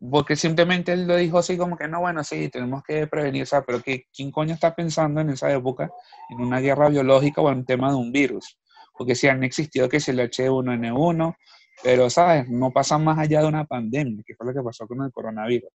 porque 0.00 0.34
simplemente 0.34 0.92
él 0.92 1.06
lo 1.06 1.16
dijo 1.16 1.38
así 1.38 1.58
como 1.58 1.76
que 1.76 1.86
no, 1.86 2.00
bueno, 2.00 2.24
sí, 2.24 2.48
tenemos 2.48 2.82
que 2.82 3.06
prevenir, 3.06 3.42
o 3.42 3.46
sea, 3.46 3.62
pero 3.62 3.82
que 3.82 4.04
¿quién 4.14 4.30
coño 4.30 4.54
está 4.54 4.74
pensando 4.74 5.20
en 5.20 5.30
esa 5.30 5.52
época 5.52 5.90
en 6.30 6.40
una 6.40 6.60
guerra 6.60 6.88
biológica 6.88 7.42
o 7.42 7.50
en 7.50 7.58
un 7.58 7.64
tema 7.66 7.90
de 7.90 7.96
un 7.96 8.10
virus? 8.10 8.58
Porque 8.96 9.14
si 9.14 9.28
han 9.28 9.44
existido 9.44 9.88
que 9.88 10.00
si 10.00 10.10
el 10.12 10.20
H1N1, 10.20 11.36
pero, 11.82 12.08
¿sabes? 12.10 12.48
No 12.48 12.70
pasa 12.70 12.98
más 12.98 13.18
allá 13.18 13.40
de 13.40 13.48
una 13.48 13.64
pandemia, 13.64 14.22
que 14.26 14.34
fue 14.34 14.46
lo 14.46 14.54
que 14.54 14.62
pasó 14.62 14.86
con 14.86 15.02
el 15.02 15.12
coronavirus. 15.12 15.70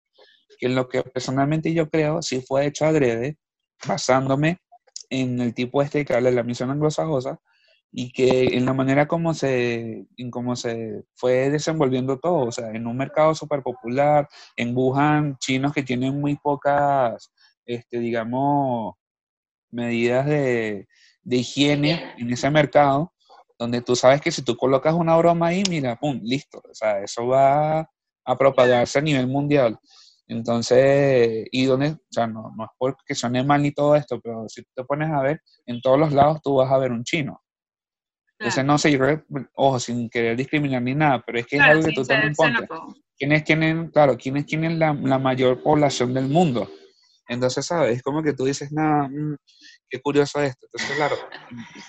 Que 0.58 0.68
en 0.68 0.76
lo 0.76 0.88
que 0.88 1.04
personalmente 1.04 1.74
yo 1.74 1.90
creo, 1.90 2.22
sí 2.22 2.42
fue 2.46 2.66
hecho 2.66 2.86
adrede, 2.86 3.38
basándome 3.88 4.60
en 5.10 5.40
el 5.42 5.54
tipo 5.54 5.82
este 5.82 6.06
que 6.06 6.14
habla 6.14 6.30
de 6.30 6.36
la 6.36 6.44
misión 6.44 6.72
anglosajosa, 6.72 7.40
y 7.96 8.12
que 8.12 8.58
en 8.58 8.66
la 8.66 8.74
manera 8.74 9.08
como 9.08 9.36
se, 9.36 10.08
en 10.18 10.32
cómo 10.32 10.56
se 10.56 11.04
fue 11.14 11.52
desenvolviendo 11.52 12.18
todo, 12.20 12.48
o 12.48 12.52
sea, 12.52 12.72
en 12.72 12.88
un 12.88 12.98
mercado 12.98 13.36
súper 13.36 13.62
popular, 13.62 14.28
en 14.58 14.76
Wuhan, 14.76 15.38
chinos 15.38 15.74
que 15.74 15.84
tienen 15.84 16.20
muy 16.20 16.36
pocas, 16.36 17.32
este, 17.66 18.00
digamos, 18.00 18.96
medidas 19.72 20.26
de, 20.26 20.88
de 21.22 21.38
higiene 21.38 22.16
en 22.18 22.34
ese 22.34 22.50
mercado, 22.50 23.14
donde 23.60 23.82
tú 23.82 23.96
sabes 23.96 24.22
que 24.22 24.32
si 24.32 24.42
tú 24.42 24.58
colocas 24.58 24.96
una 24.96 25.16
broma 25.18 25.48
ahí, 25.48 25.64
mira, 25.70 25.96
pum, 25.96 26.20
listo, 26.24 26.64
o 26.68 26.74
sea, 26.74 27.00
eso 27.04 27.28
va 27.28 27.82
a 28.26 28.38
propagarse 28.38 28.98
a 29.00 29.04
nivel 29.04 29.28
mundial. 29.28 29.78
Entonces, 30.28 31.46
y 31.52 31.66
donde, 31.66 31.90
o 31.92 31.98
sea, 32.10 32.26
no, 32.26 32.52
no 32.58 32.64
es 32.66 32.72
porque 32.78 33.14
suene 33.14 33.44
mal 33.44 33.62
ni 33.62 33.72
todo 33.72 33.96
esto, 33.96 34.20
pero 34.20 34.46
si 34.48 34.64
te 34.74 34.84
pones 34.84 35.12
a 35.12 35.22
ver, 35.22 35.42
en 35.68 35.80
todos 35.80 36.00
los 36.00 36.12
lados 36.12 36.42
tú 36.42 36.56
vas 36.56 36.72
a 36.72 36.78
ver 36.80 36.92
un 36.92 37.04
chino. 37.04 37.40
Ese 38.44 38.64
no 38.64 38.78
sé, 38.78 39.00
ojo, 39.56 39.80
sin 39.80 40.10
querer 40.10 40.36
discriminar 40.36 40.82
ni 40.82 40.96
nada, 40.96 41.24
pero 41.26 41.40
es 41.40 41.48
que 41.48 41.58
Claro, 41.58 41.72
es 41.72 41.78
algo 41.78 41.88
que 41.88 41.96
tú 41.96 42.06
también 42.06 42.34
ponte. 42.34 42.68
¿Quiénes 43.18 43.44
tienen, 43.44 43.90
claro, 43.90 44.18
quiénes 44.18 44.46
tienen 44.46 44.80
la, 44.80 44.94
la 44.94 45.20
mayor 45.20 45.62
población 45.62 46.14
del 46.14 46.28
mundo? 46.28 46.70
Entonces, 47.28 47.66
¿sabes? 47.66 47.98
Es 47.98 48.04
como 48.04 48.22
que 48.22 48.34
tú 48.34 48.46
dices, 48.46 48.72
nada, 48.72 49.08
mm, 49.08 49.36
qué 49.90 50.02
curioso 50.02 50.42
esto. 50.42 50.66
Entonces, 50.66 50.96
claro, 50.96 51.16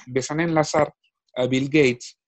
empiezan 0.07 0.41
a 0.41 0.45
enlazar 0.45 0.93
a 1.37 1.47
Bill 1.47 1.65
Gates 1.65 2.19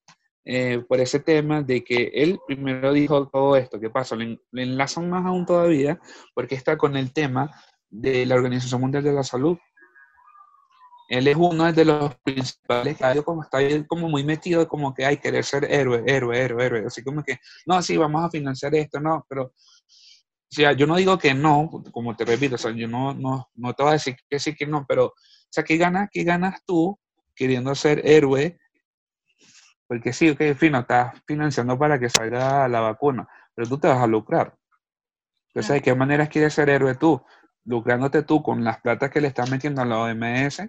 eh, 0.44 0.82
por 0.88 1.00
ese 1.00 1.20
tema 1.20 1.62
de 1.62 1.84
que 1.84 2.10
él 2.14 2.38
primero 2.46 2.92
dijo 2.92 3.28
todo 3.28 3.56
esto. 3.56 3.78
¿Qué 3.78 3.90
pasa? 3.90 4.16
Le, 4.16 4.38
le 4.50 4.62
enlazan 4.62 5.08
más 5.10 5.24
aún 5.26 5.46
todavía 5.46 5.98
porque 6.34 6.54
está 6.54 6.76
con 6.76 6.96
el 6.96 7.12
tema 7.12 7.50
de 7.88 8.26
la 8.26 8.34
Organización 8.34 8.80
Mundial 8.80 9.04
de 9.04 9.12
la 9.12 9.22
Salud. 9.22 9.56
Él 11.08 11.28
es 11.28 11.36
uno 11.36 11.72
de 11.72 11.84
los 11.84 12.16
principales 12.16 12.96
que 12.96 13.22
como 13.22 13.42
está 13.42 13.58
ahí 13.58 13.84
como 13.86 14.08
muy 14.08 14.24
metido, 14.24 14.66
como 14.66 14.92
que 14.92 15.04
hay 15.04 15.18
querer 15.18 15.44
ser 15.44 15.64
héroe, 15.64 16.02
héroe, 16.06 16.38
héroe, 16.38 16.66
héroe. 16.66 16.86
Así 16.86 17.02
como 17.04 17.22
que, 17.22 17.38
no, 17.66 17.80
sí, 17.82 17.96
vamos 17.96 18.24
a 18.24 18.30
financiar 18.30 18.74
esto, 18.74 19.00
no, 19.00 19.24
pero 19.28 19.52
o 20.48 20.54
sea, 20.54 20.72
yo 20.72 20.86
no 20.86 20.96
digo 20.96 21.18
que 21.18 21.34
no, 21.34 21.70
como 21.92 22.14
te 22.16 22.24
repito, 22.24 22.54
o 22.54 22.58
sea, 22.58 22.70
yo 22.70 22.86
no, 22.88 23.14
no, 23.14 23.50
no 23.54 23.74
te 23.74 23.82
voy 23.82 23.90
a 23.90 23.92
decir 23.94 24.16
que 24.28 24.38
sí, 24.38 24.54
que 24.54 24.66
no, 24.66 24.84
pero, 24.88 25.06
o 25.06 25.14
sea, 25.50 25.64
¿qué 25.64 25.76
ganas, 25.76 26.08
qué 26.10 26.24
ganas 26.24 26.62
tú 26.64 26.98
queriendo 27.34 27.74
ser 27.74 28.06
héroe? 28.06 28.58
Porque 29.88 30.12
sí, 30.12 30.30
ok, 30.30 30.54
fino, 30.56 30.80
estás 30.80 31.20
financiando 31.26 31.78
para 31.78 31.98
que 31.98 32.08
salga 32.08 32.68
la 32.68 32.80
vacuna, 32.80 33.28
pero 33.54 33.68
tú 33.68 33.78
te 33.78 33.88
vas 33.88 33.98
a 33.98 34.06
lucrar. 34.06 34.56
Entonces, 35.48 35.74
¿de 35.74 35.82
qué 35.82 35.94
maneras 35.94 36.28
quieres 36.28 36.54
ser 36.54 36.68
héroe 36.70 36.94
tú? 36.94 37.22
Lucrándote 37.64 38.22
tú 38.22 38.42
con 38.42 38.62
las 38.62 38.80
platas 38.80 39.10
que 39.10 39.20
le 39.20 39.28
estás 39.28 39.50
metiendo 39.50 39.82
a 39.82 39.84
la 39.84 39.98
OMS 39.98 40.68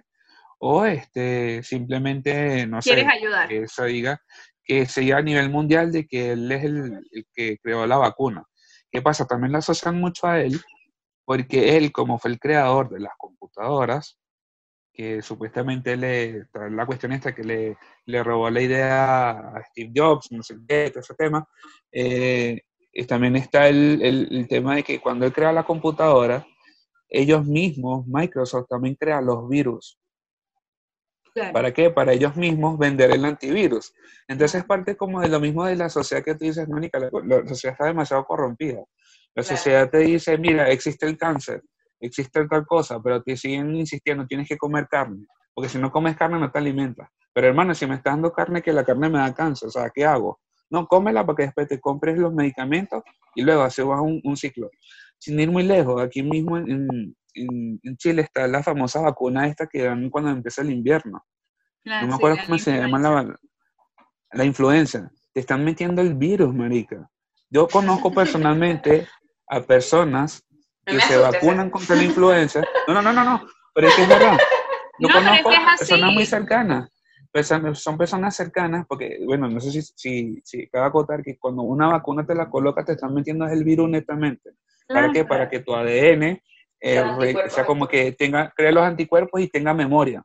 o 0.58 0.84
este, 0.84 1.62
simplemente, 1.62 2.66
no 2.66 2.82
sé, 2.82 2.94
¿Quieres 2.94 3.12
ayudar? 3.12 3.48
que 3.48 3.68
se 3.68 3.84
diga 3.86 4.20
que 4.68 4.84
se 4.84 5.00
diga 5.00 5.16
a 5.16 5.22
nivel 5.22 5.48
mundial 5.48 5.90
de 5.90 6.06
que 6.06 6.32
él 6.32 6.52
es 6.52 6.62
el, 6.62 7.00
el 7.10 7.26
que 7.32 7.56
creó 7.62 7.86
la 7.86 7.96
vacuna. 7.96 8.44
¿Qué 8.90 9.00
pasa? 9.00 9.26
También 9.26 9.52
lo 9.52 9.58
asocian 9.58 9.98
mucho 9.98 10.26
a 10.26 10.40
él, 10.42 10.60
porque 11.24 11.78
él, 11.78 11.90
como 11.90 12.18
fue 12.18 12.32
el 12.32 12.38
creador 12.38 12.90
de 12.90 13.00
las 13.00 13.12
computadoras, 13.16 14.18
que 14.92 15.22
supuestamente 15.22 15.96
le, 15.96 16.48
la 16.70 16.84
cuestión 16.84 17.12
esta 17.12 17.34
que 17.34 17.44
le, 17.44 17.78
le 18.04 18.22
robó 18.22 18.50
la 18.50 18.60
idea 18.60 19.30
a 19.30 19.64
Steve 19.70 19.92
Jobs, 19.94 20.32
no 20.32 20.42
sé 20.42 20.56
qué, 20.68 20.90
todo 20.90 21.00
ese 21.00 21.14
tema, 21.14 21.48
eh, 21.92 22.60
también 23.06 23.36
está 23.36 23.68
el, 23.68 24.00
el, 24.02 24.28
el 24.30 24.48
tema 24.48 24.74
de 24.74 24.82
que 24.82 25.00
cuando 25.00 25.24
él 25.24 25.32
crea 25.32 25.52
la 25.52 25.64
computadora, 25.64 26.46
ellos 27.08 27.46
mismos, 27.46 28.06
Microsoft, 28.06 28.66
también 28.68 28.96
crea 28.96 29.20
los 29.20 29.48
virus. 29.48 29.98
Claro. 31.38 31.52
¿Para 31.52 31.72
qué? 31.72 31.90
Para 31.90 32.12
ellos 32.12 32.36
mismos 32.36 32.78
vender 32.78 33.10
el 33.12 33.24
antivirus. 33.24 33.94
Entonces 34.26 34.60
es 34.60 34.66
parte 34.66 34.96
como 34.96 35.20
de 35.20 35.28
lo 35.28 35.38
mismo 35.40 35.64
de 35.64 35.76
la 35.76 35.88
sociedad 35.88 36.24
que 36.24 36.34
tú 36.34 36.44
dices, 36.44 36.68
Mónica, 36.68 36.98
la, 36.98 37.10
la 37.24 37.46
sociedad 37.48 37.74
está 37.74 37.86
demasiado 37.86 38.24
corrompida. 38.24 38.78
La 39.34 39.42
Claro. 39.42 39.56
sociedad 39.56 39.88
te 39.90 39.98
dice, 39.98 40.36
mira, 40.36 40.68
existe 40.68 41.06
el 41.06 41.16
cáncer, 41.16 41.62
existe 42.00 42.46
tal 42.48 42.66
cosa, 42.66 43.00
pero 43.00 43.22
te 43.22 43.36
siguen 43.36 43.76
insistiendo, 43.76 44.26
tienes 44.26 44.48
que 44.48 44.56
comer 44.56 44.88
carne, 44.90 45.26
porque 45.54 45.68
si 45.68 45.78
no 45.78 45.92
comes 45.92 46.16
carne 46.16 46.40
no 46.40 46.50
te 46.50 46.58
alimentas. 46.58 47.08
Pero 47.32 47.46
hermano, 47.46 47.72
si 47.74 47.86
me 47.86 47.94
estás 47.94 48.14
dando 48.14 48.32
carne, 48.32 48.62
que 48.62 48.72
la 48.72 48.84
carne 48.84 49.08
me 49.08 49.18
da 49.18 49.32
cáncer, 49.32 49.68
o 49.68 49.70
sea, 49.70 49.90
¿qué 49.94 50.04
hago? 50.04 50.40
No, 50.70 50.86
cómela 50.88 51.24
para 51.24 51.36
que 51.36 51.42
después 51.44 51.68
te 51.68 51.78
compres 51.80 52.18
los 52.18 52.34
medicamentos 52.34 53.02
y 53.34 53.42
luego 53.42 53.62
así 53.62 53.80
va 53.82 54.00
un, 54.02 54.20
un 54.24 54.36
ciclo. 54.36 54.70
Sin 55.18 55.38
ir 55.38 55.50
muy 55.50 55.62
lejos, 55.62 56.02
aquí 56.02 56.22
mismo 56.22 56.58
en, 56.58 56.70
en- 56.70 57.16
en, 57.34 57.80
en 57.82 57.96
Chile 57.96 58.22
está 58.22 58.46
la 58.48 58.62
famosa 58.62 59.00
vacuna 59.00 59.46
esta 59.46 59.66
que 59.66 59.82
dan 59.82 60.10
cuando 60.10 60.30
empieza 60.30 60.62
el 60.62 60.70
invierno. 60.70 61.24
No 61.84 62.06
me 62.08 62.14
acuerdo 62.14 62.38
cómo 62.44 62.58
se 62.58 62.76
llama 62.76 62.98
la, 62.98 63.36
la 64.32 64.44
influenza. 64.44 65.10
Te 65.32 65.40
están 65.40 65.64
metiendo 65.64 66.02
el 66.02 66.14
virus, 66.14 66.54
marica. 66.54 67.08
Yo 67.50 67.66
conozco 67.68 68.12
personalmente 68.12 69.06
a 69.48 69.60
personas 69.60 70.44
que 70.86 71.00
se 71.00 71.14
asustes, 71.14 71.20
vacunan 71.42 71.70
contra 71.70 71.96
la 71.96 72.02
influenza. 72.04 72.62
No, 72.86 72.94
no, 72.94 73.02
no, 73.02 73.12
no, 73.12 73.24
no. 73.24 73.46
Pero 73.74 73.88
es 73.88 73.94
que 73.94 74.02
es 74.02 74.08
verdad. 74.08 74.38
Yo 74.98 75.08
No, 75.08 75.14
es 75.14 75.14
conozco 75.14 75.48
que 75.50 75.54
es 75.56 75.62
así. 75.66 75.78
personas 75.78 76.12
muy 76.12 76.26
cercanas. 76.26 76.90
Personas- 77.30 77.78
son 77.78 77.96
personas 77.98 78.34
cercanas 78.34 78.86
porque, 78.88 79.18
bueno, 79.24 79.48
no 79.48 79.60
sé 79.60 79.70
si, 79.70 79.82
si, 79.82 80.40
si 80.44 80.66
cabe 80.68 80.86
acotar 80.86 81.22
que 81.22 81.38
cuando 81.38 81.62
una 81.62 81.86
vacuna 81.88 82.26
te 82.26 82.34
la 82.34 82.48
coloca 82.50 82.84
te 82.84 82.92
están 82.92 83.14
metiendo 83.14 83.46
el 83.46 83.64
virus 83.64 83.88
netamente. 83.88 84.50
¿Para 84.86 85.00
Claro. 85.08 85.12
qué? 85.12 85.24
Para 85.24 85.48
que 85.48 85.60
tu 85.60 85.74
ADN 85.74 86.42
eh, 86.80 86.98
anticuerpos 86.98 87.50
sea 87.50 87.66
como 87.66 87.86
que 87.88 88.12
tenga, 88.12 88.52
cree 88.56 88.72
los 88.72 88.82
anticuerpos 88.84 89.40
y 89.40 89.48
tenga 89.48 89.74
memoria. 89.74 90.22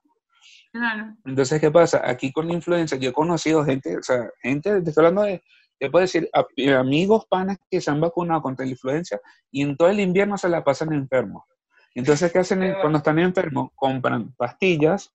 Claro. 0.72 1.16
Entonces, 1.26 1.62
¿qué 1.62 1.70
pasa? 1.70 2.02
Aquí 2.04 2.32
con 2.32 2.48
la 2.48 2.54
influenza, 2.54 2.96
yo 2.96 3.10
he 3.12 3.14
conocido 3.14 3.64
gente, 3.64 3.98
o 3.98 4.02
sea, 4.04 4.30
gente, 4.42 4.82
te 4.82 4.90
estoy 4.90 5.06
hablando 5.06 5.24
de, 5.24 5.44
te 5.80 5.90
puedo 5.90 6.02
decir, 6.02 6.30
a- 6.34 6.46
eh, 6.56 6.74
amigos, 6.74 7.26
panas 7.30 7.58
que 7.70 7.80
se 7.80 7.92
han 7.92 8.02
vacunado 8.02 8.42
contra 8.42 8.66
la 8.66 8.72
influenza 8.72 9.20
y 9.52 9.62
en 9.62 9.78
todo 9.78 9.90
el 9.90 10.00
invierno 10.00 10.38
se 10.38 10.50
la 10.50 10.64
pasan 10.64 10.94
enfermos. 10.94 11.44
Entonces, 11.96 12.32
¿qué 12.32 12.40
hacen 12.40 12.60
Qué 12.62 12.76
cuando 12.82 12.98
están 12.98 13.20
enfermos? 13.20 13.70
Compran 13.76 14.34
pastillas, 14.34 15.14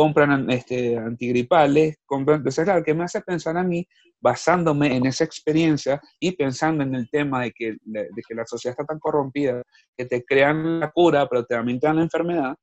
compran 0.00 0.48
este, 0.48 0.96
antigripales, 0.96 1.98
compran... 2.06 2.38
Entonces, 2.38 2.64
claro, 2.64 2.82
¿qué 2.82 2.94
me 2.94 3.04
hace 3.04 3.20
pensar 3.20 3.58
a 3.58 3.62
mí, 3.62 3.86
basándome 4.18 4.96
en 4.96 5.04
esa 5.04 5.24
experiencia 5.24 6.00
y 6.18 6.32
pensando 6.32 6.82
en 6.82 6.94
el 6.94 7.10
tema 7.10 7.42
de 7.42 7.52
que, 7.52 7.76
de, 7.82 8.08
que 8.26 8.34
la 8.34 8.46
sociedad 8.46 8.72
está 8.72 8.86
tan 8.86 8.98
corrompida, 8.98 9.62
que 9.94 10.06
te 10.06 10.24
crean 10.24 10.80
la 10.80 10.90
cura, 10.90 11.28
pero 11.28 11.44
te 11.44 11.54
dan 11.54 11.96
la 11.96 12.02
enfermedad? 12.02 12.56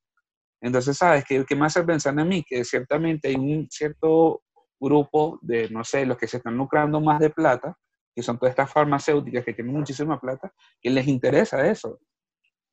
Entonces, 0.61 0.97
¿sabes 0.97 1.25
qué, 1.29 1.45
qué 1.47 1.55
me 1.55 1.67
hace 1.67 1.83
pensar 1.83 2.17
en 2.17 2.27
mí? 2.27 2.43
Que 2.43 2.65
ciertamente 2.65 3.27
hay 3.27 3.35
un 3.35 3.67
cierto 3.69 4.41
grupo 4.79 5.37
de, 5.43 5.69
no 5.69 5.83
sé, 5.83 6.07
los 6.07 6.17
que 6.17 6.25
se 6.25 6.37
están 6.37 6.57
lucrando 6.57 6.99
más 7.01 7.19
de 7.19 7.29
plata, 7.29 7.77
que 8.15 8.23
son 8.23 8.39
todas 8.39 8.49
estas 8.49 8.73
farmacéuticas 8.73 9.45
que 9.45 9.53
tienen 9.53 9.75
muchísima 9.75 10.19
plata, 10.19 10.51
que 10.81 10.89
les 10.89 11.07
interesa 11.07 11.69
eso. 11.69 11.99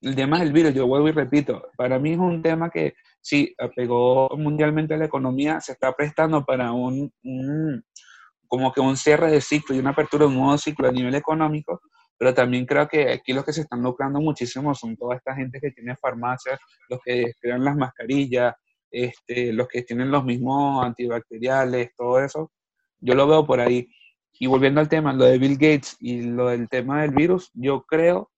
El 0.04 0.14
tema 0.14 0.38
del 0.38 0.52
virus, 0.52 0.74
yo 0.74 0.86
vuelvo 0.86 1.08
y 1.08 1.12
repito, 1.12 1.70
para 1.78 1.98
mí 1.98 2.12
es 2.12 2.18
un 2.18 2.42
tema 2.42 2.68
que 2.68 2.92
sí 3.22 3.54
pegó 3.74 4.28
mundialmente 4.36 4.92
a 4.92 4.98
la 4.98 5.06
economía, 5.06 5.60
se 5.62 5.72
está 5.72 5.92
prestando 5.94 6.44
para 6.44 6.72
un, 6.72 7.10
un- 7.22 7.82
como 8.46 8.70
que 8.70 8.80
un 8.82 8.96
cierre 8.98 9.30
de 9.30 9.40
ciclo 9.40 9.74
y 9.74 9.78
una 9.78 9.90
apertura 9.90 10.24
de 10.26 10.28
un 10.28 10.36
nuevo 10.36 10.58
ciclo 10.58 10.88
a 10.88 10.92
nivel 10.92 11.14
económico, 11.14 11.80
pero 12.18 12.34
también 12.34 12.66
creo 12.66 12.86
que 12.86 13.10
aquí 13.12 13.32
los 13.32 13.46
que 13.46 13.54
se 13.54 13.62
están 13.62 13.82
lucrando 13.82 14.20
muchísimo 14.20 14.74
son 14.74 14.94
toda 14.96 15.16
esta 15.16 15.34
gente 15.34 15.58
que 15.58 15.70
tiene 15.70 15.96
farmacias, 15.96 16.60
los 16.90 17.00
que 17.02 17.32
crean 17.40 17.64
las 17.64 17.74
mascarillas, 17.74 18.54
este, 18.90 19.54
los 19.54 19.66
que 19.68 19.82
tienen 19.82 20.10
los 20.10 20.22
mismos 20.24 20.84
antibacteriales, 20.84 21.94
todo 21.96 22.20
eso. 22.20 22.52
Yo 23.00 23.14
lo 23.14 23.26
veo 23.26 23.46
por 23.46 23.58
ahí. 23.60 23.88
Y 24.38 24.46
volviendo 24.48 24.80
al 24.80 24.88
tema, 24.88 25.14
lo 25.14 25.24
de 25.24 25.38
Bill 25.38 25.54
Gates 25.54 25.96
y 25.98 26.22
lo 26.22 26.48
del 26.50 26.68
tema 26.68 27.00
del 27.02 27.10
virus, 27.12 27.50
yo 27.54 27.82
creo, 27.88 28.30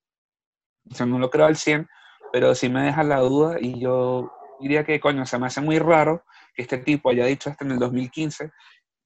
o 0.91 0.95
sea, 0.95 1.05
no 1.05 1.19
lo 1.19 1.29
creo 1.29 1.45
al 1.45 1.55
100, 1.55 1.87
pero 2.31 2.55
sí 2.55 2.69
me 2.69 2.83
deja 2.83 3.03
la 3.03 3.19
duda 3.19 3.57
y 3.59 3.79
yo 3.79 4.31
diría 4.59 4.83
que, 4.83 4.99
coño, 4.99 5.25
se 5.25 5.37
me 5.37 5.47
hace 5.47 5.61
muy 5.61 5.79
raro 5.79 6.23
que 6.53 6.63
este 6.63 6.77
tipo 6.77 7.09
haya 7.09 7.25
dicho 7.25 7.49
hasta 7.49 7.65
en 7.65 7.71
el 7.71 7.79
2015, 7.79 8.51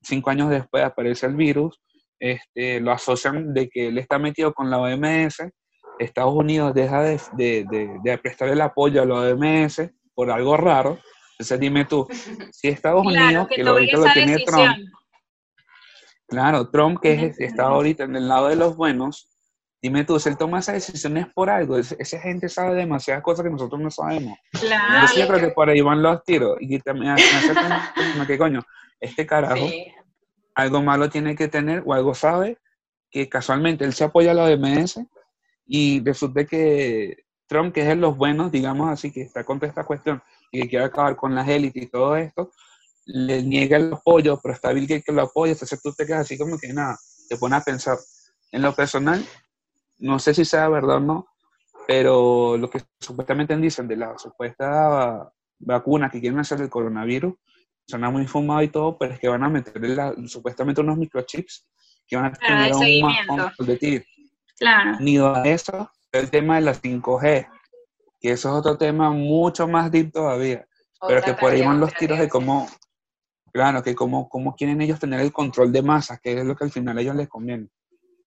cinco 0.01 0.29
años 0.29 0.49
después 0.49 0.83
aparece 0.83 1.25
el 1.25 1.35
virus, 1.35 1.79
este, 2.19 2.79
lo 2.79 2.91
asocian 2.91 3.53
de 3.53 3.69
que 3.69 3.87
él 3.87 3.97
está 3.97 4.19
metido 4.19 4.53
con 4.53 4.69
la 4.69 4.79
OMS, 4.79 5.43
Estados 5.99 6.33
Unidos 6.33 6.73
deja 6.73 7.03
de, 7.03 7.21
de, 7.33 7.65
de, 7.69 7.99
de 8.03 8.17
prestar 8.17 8.49
el 8.49 8.61
apoyo 8.61 9.01
a 9.01 9.05
la 9.05 9.15
OMS 9.15 9.91
por 10.15 10.31
algo 10.31 10.57
raro, 10.57 10.97
entonces 11.41 11.59
dime 11.59 11.85
tú, 11.85 12.07
si 12.51 12.67
Estados 12.67 13.01
Claro, 13.01 13.25
Unidos, 13.25 13.47
que 13.47 13.55
que 13.55 13.63
lo, 13.63 13.71
ahorita 13.71 13.97
lo 13.97 14.13
tiene 14.13 14.31
decisión. 14.33 14.73
Trump, 14.75 14.89
claro, 16.27 16.69
Trump 16.69 16.99
que 17.01 17.13
es, 17.13 17.39
está 17.39 17.63
ahorita 17.63 18.03
en 18.03 18.15
el 18.15 18.27
lado 18.27 18.49
de 18.49 18.55
los 18.55 18.75
buenos, 18.75 19.30
dime 19.81 20.03
tú, 20.03 20.19
si 20.19 20.29
él 20.29 20.37
toma 20.37 20.59
esas 20.59 20.75
decisiones 20.75 21.27
por 21.33 21.49
algo, 21.49 21.77
esa 21.77 22.19
gente 22.19 22.49
sabe 22.49 22.75
demasiadas 22.75 23.23
cosas 23.23 23.43
que 23.43 23.49
nosotros 23.49 23.81
no 23.81 23.89
sabemos. 23.89 24.37
Claro. 24.51 25.07
Yo 25.15 25.27
creo 25.27 25.39
que 25.39 25.49
por 25.49 25.69
ahí 25.69 25.81
van 25.81 26.01
los 26.03 26.23
tiros. 26.23 26.57
Y 26.59 26.79
también 26.79 27.15
me 27.15 27.21
hace 27.21 27.53
como 28.13 28.27
que 28.27 28.37
coño, 28.37 28.61
este 28.99 29.25
carajo 29.25 29.55
Sí. 29.55 29.87
algo 30.55 30.81
malo 30.81 31.09
tiene 31.09 31.35
que 31.35 31.47
tener 31.47 31.81
o 31.85 31.93
algo 31.93 32.13
sabe 32.13 32.57
que 33.09 33.27
casualmente 33.27 33.83
él 33.83 33.93
se 33.93 34.03
apoya 34.03 34.31
a 34.31 34.33
la 34.33 34.45
OMS 34.45 34.99
y 35.65 36.03
resulta 36.03 36.45
que 36.45 37.25
Trump, 37.47 37.73
que 37.73 37.81
es 37.81 37.87
de 37.87 37.95
los 37.95 38.15
buenos, 38.15 38.51
digamos 38.51 38.89
así, 38.89 39.11
que 39.11 39.21
está 39.21 39.43
contra 39.43 39.67
esta 39.67 39.83
cuestión 39.83 40.21
y 40.51 40.61
que 40.61 40.69
quiere 40.69 40.85
acabar 40.85 41.15
con 41.15 41.35
las 41.35 41.47
élites 41.49 41.83
y 41.83 41.87
todo 41.87 42.15
esto, 42.15 42.51
le 43.05 43.41
niega 43.43 43.77
el 43.77 43.91
apoyo, 43.91 44.39
pero 44.41 44.53
está 44.53 44.71
Bill 44.71 44.87
Gates 44.87 45.03
que 45.05 45.11
lo 45.11 45.23
apoya, 45.23 45.53
entonces 45.53 45.81
tú 45.81 45.91
te 45.91 46.05
quedas 46.05 46.21
así 46.21 46.37
como 46.37 46.57
que 46.57 46.71
nada, 46.71 46.97
te 47.27 47.35
pones 47.35 47.59
a 47.59 47.63
pensar. 47.63 47.97
En 48.53 48.61
lo 48.61 48.73
personal, 48.73 49.25
no 50.01 50.19
sé 50.19 50.33
si 50.33 50.45
sea 50.45 50.67
verdad 50.69 50.97
o 50.97 50.99
no, 50.99 51.27
pero 51.87 52.57
lo 52.57 52.69
que 52.69 52.81
supuestamente 52.99 53.55
dicen 53.57 53.87
de 53.87 53.95
la 53.97 54.17
supuesta 54.17 55.31
vacuna 55.59 56.09
que 56.09 56.19
quieren 56.19 56.39
hacer 56.39 56.59
del 56.59 56.69
coronavirus, 56.69 57.33
suena 57.87 58.09
muy 58.09 58.25
fumado 58.27 58.61
y 58.61 58.69
todo, 58.69 58.97
pero 58.97 59.13
es 59.13 59.19
que 59.19 59.27
van 59.27 59.43
a 59.43 59.49
meter 59.49 59.79
la- 59.89 60.13
supuestamente 60.27 60.81
unos 60.81 60.97
microchips 60.97 61.67
que 62.07 62.15
van 62.15 62.25
a 62.25 62.31
Claro, 62.31 62.47
tener 62.55 62.71
aún 62.73 63.01
más 63.01 63.27
control 63.27 63.67
de 63.67 63.77
ti. 63.77 64.03
Claro. 64.57 64.97
Unido 64.99 65.35
a 65.35 65.43
eso, 65.47 65.89
el 66.11 66.29
tema 66.29 66.55
de 66.55 66.61
la 66.61 66.73
5G, 66.73 67.47
que 68.19 68.31
eso 68.31 68.49
es 68.49 68.55
otro 68.55 68.77
tema 68.77 69.09
mucho 69.11 69.67
más 69.67 69.91
deep 69.91 70.11
todavía, 70.11 70.67
pero 71.07 71.21
que 71.21 71.33
por 71.33 71.51
ahí 71.51 71.61
van 71.61 71.79
los 71.79 71.93
tiros 71.95 72.19
de 72.19 72.29
cómo, 72.29 72.67
claro, 73.51 73.81
que 73.83 73.95
cómo, 73.95 74.29
cómo 74.29 74.55
quieren 74.55 74.81
ellos 74.81 74.99
tener 74.99 75.19
el 75.19 75.33
control 75.33 75.71
de 75.71 75.81
masas, 75.81 76.19
que 76.21 76.39
es 76.39 76.45
lo 76.45 76.55
que 76.55 76.63
al 76.63 76.71
final 76.71 76.97
a 76.97 77.01
ellos 77.01 77.15
les 77.15 77.27
conviene. 77.27 77.67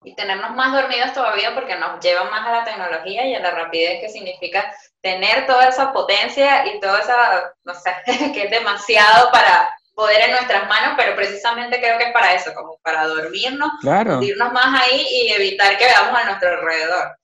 Y 0.04 0.14
tenernos 0.14 0.54
más 0.54 0.72
dormidos 0.72 1.12
todavía 1.12 1.54
porque 1.54 1.76
nos 1.76 1.98
lleva 2.00 2.30
más 2.30 2.46
a 2.46 2.52
la 2.52 2.64
tecnología 2.64 3.26
y 3.26 3.34
a 3.34 3.40
la 3.40 3.50
rapidez 3.50 4.00
que 4.00 4.08
significa 4.10 4.72
tener 5.00 5.46
toda 5.46 5.68
esa 5.68 5.92
potencia 5.92 6.66
y 6.66 6.80
toda 6.80 7.00
esa, 7.00 7.54
no 7.64 7.74
sé, 7.74 7.90
que 8.32 8.44
es 8.44 8.50
demasiado 8.50 9.30
para 9.32 9.70
poder 9.94 10.22
en 10.22 10.32
nuestras 10.32 10.68
manos, 10.68 10.94
pero 10.96 11.14
precisamente 11.14 11.78
creo 11.78 11.96
que 11.98 12.04
es 12.04 12.12
para 12.12 12.34
eso, 12.34 12.52
como 12.54 12.78
para 12.82 13.06
dormirnos, 13.06 13.70
Claro, 13.80 14.14
hundirnos 14.14 14.52
más 14.52 14.82
ahí 14.82 15.06
y 15.10 15.32
evitar 15.32 15.78
que 15.78 15.84
veamos 15.84 16.20
a 16.20 16.24
nuestro 16.24 16.48
alrededor. 16.50 17.16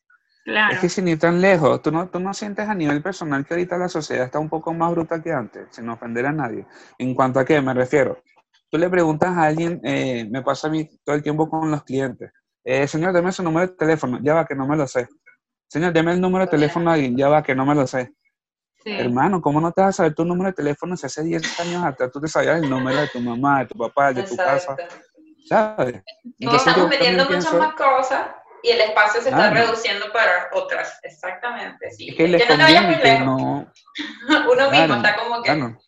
Claro. 0.42 0.74
es 0.74 0.80
que 0.80 0.88
sin 0.88 1.06
ir 1.06 1.18
tan 1.18 1.40
lejos, 1.40 1.82
¿tú 1.82 1.92
no, 1.92 2.08
tú 2.08 2.18
no 2.18 2.32
sientes 2.32 2.66
a 2.66 2.74
nivel 2.74 3.02
personal 3.02 3.44
que 3.44 3.54
ahorita 3.54 3.76
la 3.76 3.88
sociedad 3.88 4.24
está 4.24 4.38
un 4.38 4.48
poco 4.48 4.72
más 4.72 4.90
bruta 4.90 5.22
que 5.22 5.30
antes, 5.30 5.68
sin 5.70 5.88
ofender 5.90 6.26
a 6.26 6.32
nadie. 6.32 6.66
¿En 6.98 7.14
cuanto 7.14 7.38
a 7.38 7.44
qué 7.44 7.60
me 7.60 7.74
refiero? 7.74 8.22
Tú 8.70 8.78
le 8.78 8.88
preguntas 8.88 9.36
a 9.36 9.44
alguien, 9.44 9.80
eh, 9.84 10.26
me 10.30 10.42
pasa 10.42 10.68
a 10.68 10.70
mí 10.70 10.88
todo 11.04 11.14
el 11.14 11.22
tiempo 11.22 11.48
con 11.50 11.70
los 11.70 11.84
clientes, 11.84 12.32
eh, 12.64 12.86
señor, 12.86 13.12
deme 13.12 13.32
su 13.32 13.42
número 13.42 13.66
de 13.68 13.74
teléfono, 13.76 14.18
ya 14.22 14.34
va 14.34 14.44
que 14.46 14.54
no 14.54 14.66
me 14.66 14.76
lo 14.76 14.86
sé. 14.86 15.08
Señor, 15.68 15.92
deme 15.92 16.12
el 16.12 16.20
número 16.20 16.44
de 16.46 16.50
teléfono 16.50 16.90
de 16.90 16.94
alguien, 16.94 17.16
ya 17.16 17.28
va 17.28 17.42
que 17.42 17.54
no 17.54 17.64
me 17.64 17.74
lo 17.74 17.86
sé. 17.86 18.12
Sí. 18.82 18.90
Hermano, 18.92 19.40
¿cómo 19.42 19.60
no 19.60 19.72
te 19.72 19.82
vas 19.82 19.90
a 19.90 19.92
saber 19.98 20.14
tu 20.14 20.24
número 20.24 20.48
de 20.50 20.54
teléfono 20.54 20.96
si 20.96 21.06
hace 21.06 21.22
10 21.22 21.60
años 21.60 21.84
atrás 21.84 22.10
tú 22.12 22.20
te 22.20 22.28
sabías 22.28 22.58
el 22.62 22.68
número 22.68 23.00
de 23.00 23.08
tu 23.08 23.20
mamá, 23.20 23.60
de 23.60 23.66
tu 23.66 23.78
papá, 23.78 24.12
de 24.12 24.22
tu 24.22 24.36
casa? 24.36 24.74
¿Sabes? 25.46 26.02
Y 26.38 26.44
Entonces 26.44 26.66
estamos 26.68 26.88
metiendo 26.88 27.24
muchas 27.24 27.46
pienso- 27.46 27.58
más 27.58 27.74
cosas 27.74 28.28
y 28.62 28.70
el 28.70 28.80
espacio 28.80 29.20
se 29.22 29.28
está 29.30 29.50
reduciendo 29.50 30.06
para 30.12 30.48
otras. 30.52 30.98
Exactamente, 31.02 31.90
sí. 31.90 32.08
es 32.10 32.16
que 32.16 32.28
les 32.28 32.48
no 32.48 32.56
te 32.56 32.62
vayas 32.62 32.84
muy 32.84 32.96
lejos. 32.96 33.26
no... 33.26 33.72
Uno 34.52 34.70
mismo 34.70 34.70
Claro, 34.70 34.94
está 34.96 35.16
como 35.16 35.42
que 35.42 35.52
claro. 35.52 35.78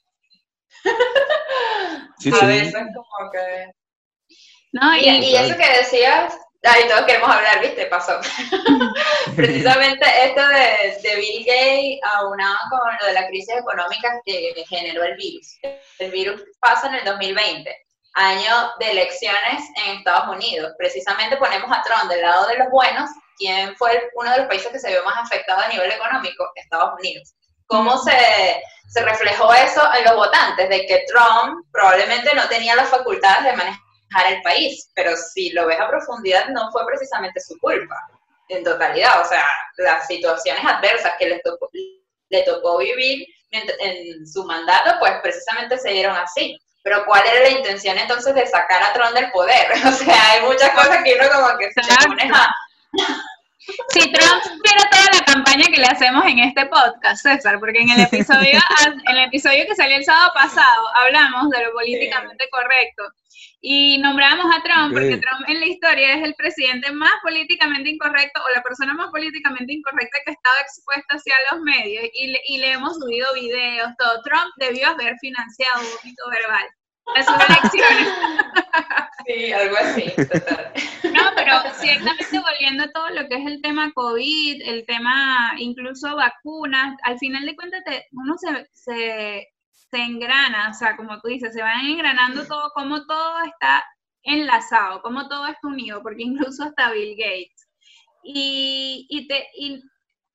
Sí, 2.19 2.31
a 2.31 2.37
sí. 2.37 2.47
veces 2.47 2.75
como 2.95 3.31
que... 3.33 3.73
No, 4.73 4.97
Y, 4.97 5.09
y, 5.09 5.25
y 5.31 5.37
eso 5.37 5.57
que 5.57 5.79
decías, 5.79 6.39
ay, 6.65 6.89
todos 6.89 7.03
queremos 7.03 7.29
hablar, 7.31 7.61
¿viste? 7.61 7.87
Pasó. 7.87 8.19
Precisamente 9.37 10.05
esto 10.25 10.47
de, 10.49 10.99
de 11.03 11.17
Bill 11.17 11.45
Gates 11.47 12.01
aunado 12.15 12.57
con 12.71 12.81
lo 13.01 13.07
de 13.07 13.13
la 13.13 13.27
crisis 13.29 13.55
económica 13.57 14.21
que 14.25 14.53
generó 14.69 15.05
el 15.05 15.17
virus. 15.17 15.59
El 15.99 16.11
virus 16.11 16.43
pasa 16.61 16.89
en 16.89 16.95
el 16.97 17.05
2020, 17.05 17.77
año 18.15 18.73
de 18.79 18.91
elecciones 18.91 19.63
en 19.85 19.97
Estados 19.99 20.29
Unidos. 20.35 20.73
Precisamente 20.79 21.37
ponemos 21.37 21.71
a 21.71 21.83
Trump 21.83 22.11
del 22.11 22.23
lado 22.23 22.47
de 22.49 22.59
los 22.59 22.69
buenos. 22.71 23.11
¿Quién 23.39 23.75
fue 23.77 23.93
el- 23.93 24.03
uno 24.15 24.31
de 24.31 24.39
los 24.39 24.47
países 24.47 24.71
que 24.71 24.79
se 24.79 24.91
vio 24.91 25.03
más 25.05 25.17
afectado 25.19 25.61
a 25.63 25.69
nivel 25.69 25.91
económico? 25.91 26.45
Estados 26.55 26.93
Unidos. 26.99 27.35
¿Cómo 27.67 27.97
se, 27.99 28.13
se 28.89 29.03
reflejó 29.03 29.53
eso 29.55 29.83
en 29.99 30.05
los 30.05 30.15
votantes? 30.17 30.69
De 30.69 30.85
que 30.87 31.05
Trump 31.09 31.67
probablemente 31.73 32.35
no 32.35 32.47
tenía 32.49 32.77
las 32.77 32.91
facultades 32.91 33.45
de 33.45 33.53
manejar 33.55 33.81
el 34.29 34.43
país, 34.43 34.91
pero 34.95 35.17
si 35.17 35.51
lo 35.51 35.67
ves 35.67 35.81
a 35.81 35.89
profundidad 35.89 36.49
no 36.49 36.71
fue 36.73 36.87
precisamente 36.87 37.41
su 37.41 37.59
culpa, 37.59 37.97
en 38.49 38.65
totalidad, 38.65 39.21
o 39.21 39.25
sea, 39.25 39.47
las 39.79 40.07
situaciones 40.07 40.63
adversas 40.65 41.15
que 41.19 41.29
le 41.29 41.41
tocó, 41.41 41.71
le 42.29 42.43
tocó 42.43 42.79
vivir 42.79 43.27
en 43.51 44.27
su 44.27 44.45
mandato, 44.45 44.97
pues 44.99 45.13
precisamente 45.23 45.79
se 45.79 45.91
dieron 45.91 46.17
así. 46.17 46.59
Pero 46.83 47.05
¿cuál 47.05 47.23
era 47.27 47.49
la 47.49 47.59
intención 47.59 47.97
entonces 47.97 48.35
de 48.35 48.47
sacar 48.47 48.83
a 48.83 48.93
Trump 48.93 49.15
del 49.15 49.31
poder? 49.31 49.69
O 49.87 49.93
sea, 49.93 50.31
hay 50.33 50.43
muchas 50.43 50.71
cosas 50.71 51.03
que 51.05 51.15
uno 51.15 51.29
como 51.31 51.59
que 51.59 51.73
se 51.73 52.07
pones 52.07 52.33
a... 52.33 52.55
Si 53.91 54.13
Trump 54.13 54.43
supiera 54.43 54.91
toda 54.91 55.19
la 55.19 55.25
campaña 55.25 55.65
que 55.67 55.81
le 55.81 55.87
hacemos 55.87 56.25
en 56.27 56.41
este 56.41 56.67
podcast, 56.67 57.23
César, 57.23 57.61
porque 57.61 57.81
en 57.81 57.91
el 57.91 58.01
episodio, 58.13 58.59
en 59.09 59.17
el 59.17 59.25
episodio 59.27 59.65
que 59.67 59.77
salió 59.77 59.97
el 59.97 60.05
sábado 60.05 60.33
pasado 60.35 60.89
hablamos 60.95 61.51
de 61.51 61.65
lo 61.65 61.73
políticamente 61.73 62.49
correcto 62.51 63.05
y 63.61 63.99
nombramos 63.99 64.47
a 64.47 64.63
Trump 64.63 64.93
porque. 64.93 65.19
Trump 65.19 65.49
en 65.49 65.61
la 65.61 65.67
historia 65.67 66.15
es 66.15 66.25
el 66.25 66.35
presidente 66.35 66.91
más 66.91 67.13
políticamente 67.23 67.91
incorrecto 67.91 68.41
o 68.45 68.55
la 68.55 68.63
persona 68.63 68.95
más 68.95 69.11
políticamente 69.11 69.73
incorrecta 69.73 70.19
que 70.25 70.33
ha 70.33 70.35
estado 70.35 70.57
expuesta 70.61 71.15
hacia 71.15 71.35
los 71.53 71.61
medios 71.63 72.05
y 72.15 72.27
le, 72.29 72.41
y 72.47 72.59
le 72.59 72.73
hemos 72.73 72.99
subido 72.99 73.33
videos, 73.35 73.91
todo. 73.99 74.21
Trump 74.23 74.53
debió 74.57 74.89
haber 74.89 75.17
financiado 75.21 75.81
vómito 75.81 76.23
verbal 76.31 76.67
sus 77.25 77.49
elecciones. 77.49 78.09
Sí, 79.25 79.53
algo 79.53 79.77
así, 79.77 80.11
total. 80.17 80.73
No, 81.13 81.21
pero 81.37 81.53
ciertamente 81.75 82.41
volviendo 82.41 82.83
a 82.83 82.91
todo 82.91 83.09
lo 83.11 83.29
que 83.29 83.37
es 83.37 83.47
el 83.47 83.63
tema 83.63 83.93
COVID, 83.93 84.63
el 84.65 84.85
tema 84.85 85.53
incluso 85.59 86.17
vacunas, 86.17 86.97
al 87.05 87.19
final 87.21 87.47
de 87.47 87.55
cuentas 87.55 87.83
te- 87.85 88.07
uno 88.11 88.35
se, 88.37 88.69
se, 88.73 89.49
se 89.71 89.97
engrana, 89.97 90.71
o 90.71 90.75
sea, 90.75 90.97
como 90.97 91.21
tú 91.21 91.29
dices, 91.29 91.55
se 91.55 91.63
van 91.63 91.87
engranando 91.87 92.45
todo, 92.49 92.73
como 92.75 93.07
todo 93.07 93.45
está 93.45 93.85
enlazado, 94.25 95.01
como 95.03 95.29
todo 95.29 95.47
está 95.47 95.69
unido, 95.69 96.03
porque 96.03 96.25
incluso 96.25 96.65
hasta 96.65 96.91
Bill 96.91 97.15
Gates. 97.17 97.69
Y, 98.25 99.07
y, 99.09 99.29
te, 99.29 99.47
y, 99.57 99.83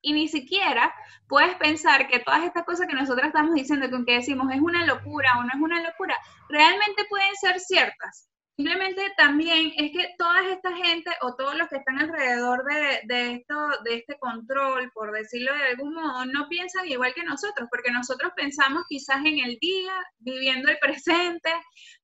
y 0.00 0.12
ni 0.12 0.28
siquiera 0.28 0.92
puedes 1.28 1.54
pensar 1.56 2.08
que 2.08 2.20
todas 2.20 2.44
estas 2.44 2.64
cosas 2.64 2.86
que 2.86 2.94
nosotros 2.94 3.26
estamos 3.26 3.54
diciendo, 3.54 3.90
con 3.90 4.04
que 4.04 4.14
decimos 4.14 4.52
es 4.52 4.60
una 4.60 4.86
locura 4.86 5.38
o 5.38 5.42
no 5.42 5.50
es 5.54 5.60
una 5.60 5.82
locura, 5.82 6.16
realmente 6.48 7.04
pueden 7.08 7.34
ser 7.36 7.60
ciertas. 7.60 8.28
Simplemente 8.56 9.02
también 9.16 9.72
es 9.76 9.92
que 9.92 10.14
toda 10.18 10.48
esta 10.50 10.74
gente 10.74 11.12
o 11.20 11.36
todos 11.36 11.54
los 11.56 11.68
que 11.68 11.76
están 11.76 12.00
alrededor 12.00 12.64
de, 12.64 13.00
de 13.04 13.34
esto, 13.34 13.54
de 13.84 13.98
este 13.98 14.18
control, 14.18 14.90
por 14.92 15.12
decirlo 15.12 15.54
de 15.54 15.62
algún 15.62 15.94
modo, 15.94 16.24
no 16.26 16.48
piensan 16.48 16.88
igual 16.88 17.14
que 17.14 17.22
nosotros, 17.22 17.68
porque 17.70 17.92
nosotros 17.92 18.32
pensamos 18.34 18.82
quizás 18.88 19.18
en 19.24 19.38
el 19.38 19.58
día, 19.60 19.92
viviendo 20.18 20.68
el 20.70 20.78
presente, 20.80 21.52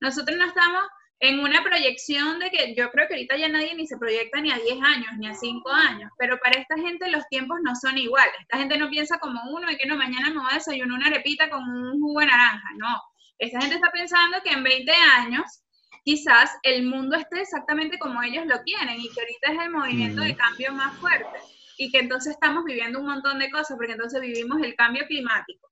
nosotros 0.00 0.38
no 0.38 0.46
estamos 0.46 0.84
en 1.20 1.40
una 1.40 1.62
proyección 1.62 2.38
de 2.38 2.50
que 2.50 2.74
yo 2.74 2.90
creo 2.90 3.08
que 3.08 3.14
ahorita 3.14 3.36
ya 3.36 3.48
nadie 3.48 3.74
ni 3.74 3.86
se 3.86 3.96
proyecta 3.96 4.40
ni 4.40 4.50
a 4.50 4.58
10 4.58 4.82
años, 4.82 5.08
ni 5.18 5.26
a 5.26 5.34
5 5.34 5.70
años, 5.70 6.10
pero 6.18 6.38
para 6.38 6.60
esta 6.60 6.76
gente 6.76 7.10
los 7.10 7.26
tiempos 7.28 7.58
no 7.62 7.74
son 7.76 7.96
iguales. 7.96 8.34
Esta 8.40 8.58
gente 8.58 8.76
no 8.76 8.90
piensa 8.90 9.18
como 9.18 9.40
uno 9.50 9.70
y 9.70 9.76
que 9.76 9.86
no, 9.86 9.96
mañana 9.96 10.30
me 10.30 10.40
voy 10.40 10.50
a 10.50 10.56
desayunar 10.56 10.98
una 10.98 11.06
arepita 11.06 11.48
con 11.48 11.62
un 11.62 12.00
jugo 12.00 12.20
de 12.20 12.26
naranja, 12.26 12.68
no. 12.76 13.00
Esta 13.38 13.60
gente 13.60 13.76
está 13.76 13.90
pensando 13.90 14.38
que 14.42 14.50
en 14.50 14.62
20 14.62 14.92
años 15.18 15.44
quizás 16.04 16.50
el 16.62 16.84
mundo 16.84 17.16
esté 17.16 17.40
exactamente 17.40 17.98
como 17.98 18.22
ellos 18.22 18.44
lo 18.46 18.60
quieren 18.62 19.00
y 19.00 19.08
que 19.08 19.20
ahorita 19.20 19.52
es 19.52 19.66
el 19.66 19.70
movimiento 19.70 20.22
de 20.22 20.36
cambio 20.36 20.72
más 20.72 20.94
fuerte 20.98 21.38
y 21.78 21.90
que 21.90 21.98
entonces 21.98 22.34
estamos 22.34 22.64
viviendo 22.64 23.00
un 23.00 23.06
montón 23.06 23.38
de 23.38 23.50
cosas 23.50 23.76
porque 23.76 23.92
entonces 23.92 24.20
vivimos 24.20 24.60
el 24.62 24.74
cambio 24.76 25.06
climático. 25.06 25.70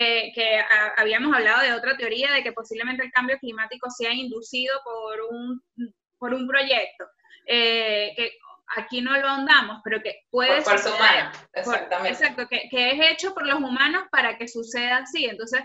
Que, 0.00 0.32
que 0.34 0.58
a- 0.58 0.94
habíamos 0.96 1.36
hablado 1.36 1.60
de 1.60 1.74
otra 1.74 1.94
teoría 1.94 2.32
de 2.32 2.42
que 2.42 2.52
posiblemente 2.52 3.04
el 3.04 3.12
cambio 3.12 3.38
climático 3.38 3.90
sea 3.90 4.14
inducido 4.14 4.72
por 4.82 5.20
un, 5.30 5.62
por 6.18 6.32
un 6.32 6.48
proyecto, 6.48 7.04
eh, 7.46 8.14
que 8.16 8.32
aquí 8.76 9.02
no 9.02 9.14
lo 9.18 9.28
ahondamos, 9.28 9.82
pero 9.84 10.00
que 10.02 10.22
puede 10.30 10.62
Por 10.62 10.78
suceder. 10.78 11.26
Por- 11.52 11.58
exactamente. 11.58 12.08
exacto, 12.12 12.48
que, 12.48 12.68
que 12.70 12.92
es 12.92 13.10
hecho 13.12 13.34
por 13.34 13.46
los 13.46 13.58
humanos 13.58 14.04
para 14.10 14.38
que 14.38 14.48
suceda 14.48 14.96
así. 14.98 15.26
Entonces, 15.26 15.60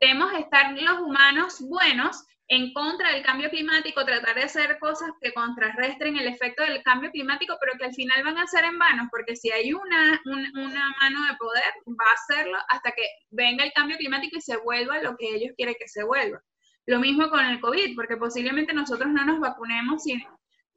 debemos 0.00 0.32
estar 0.32 0.72
los 0.72 0.98
humanos 1.00 1.58
buenos 1.60 2.24
en 2.48 2.72
contra 2.72 3.10
del 3.12 3.22
cambio 3.24 3.50
climático, 3.50 4.04
tratar 4.04 4.34
de 4.36 4.44
hacer 4.44 4.78
cosas 4.78 5.10
que 5.20 5.32
contrarresten 5.32 6.16
el 6.16 6.28
efecto 6.28 6.62
del 6.62 6.82
cambio 6.84 7.10
climático, 7.10 7.56
pero 7.60 7.72
que 7.78 7.86
al 7.86 7.94
final 7.94 8.22
van 8.22 8.38
a 8.38 8.46
ser 8.46 8.64
en 8.64 8.78
vano, 8.78 9.08
porque 9.10 9.34
si 9.36 9.50
hay 9.50 9.72
una, 9.72 10.20
un- 10.26 10.56
una 10.58 10.90
mano 11.00 11.24
de 11.26 11.36
poder, 11.38 11.64
va 11.88 12.10
a 12.10 12.14
hacerlo 12.14 12.58
hasta 12.68 12.92
que 12.92 13.02
venga 13.30 13.64
el 13.64 13.72
cambio 13.72 13.96
climático 13.96 14.36
y 14.36 14.40
se 14.40 14.56
vuelva 14.58 15.02
lo 15.02 15.16
que 15.16 15.28
ellos 15.34 15.52
quieren 15.56 15.74
que 15.78 15.88
se 15.88 16.04
vuelva. 16.04 16.40
Lo 16.86 17.00
mismo 17.00 17.28
con 17.30 17.44
el 17.44 17.60
COVID, 17.60 17.96
porque 17.96 18.16
posiblemente 18.16 18.72
nosotros 18.72 19.08
no 19.12 19.24
nos 19.24 19.40
vacunemos 19.40 20.04
si, 20.04 20.12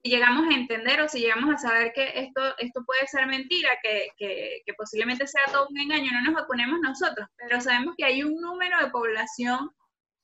si 0.04 0.10
llegamos 0.10 0.48
a 0.50 0.56
entender 0.56 1.00
o 1.02 1.08
si 1.08 1.20
llegamos 1.20 1.54
a 1.54 1.58
saber 1.60 1.92
que 1.94 2.12
esto, 2.16 2.42
esto 2.58 2.84
puede 2.84 3.06
ser 3.08 3.28
mentira, 3.28 3.70
que, 3.84 4.08
que, 4.18 4.62
que 4.66 4.74
posiblemente 4.74 5.28
sea 5.28 5.44
todo 5.52 5.68
un 5.70 5.80
engaño, 5.80 6.12
no 6.14 6.22
nos 6.24 6.34
vacunemos 6.42 6.80
nosotros, 6.82 7.28
pero 7.38 7.62
sabemos 7.62 7.94
que 7.98 8.06
hay 8.06 8.24
un 8.24 8.42
número 8.42 8.80
de 8.84 8.90
población 8.90 9.70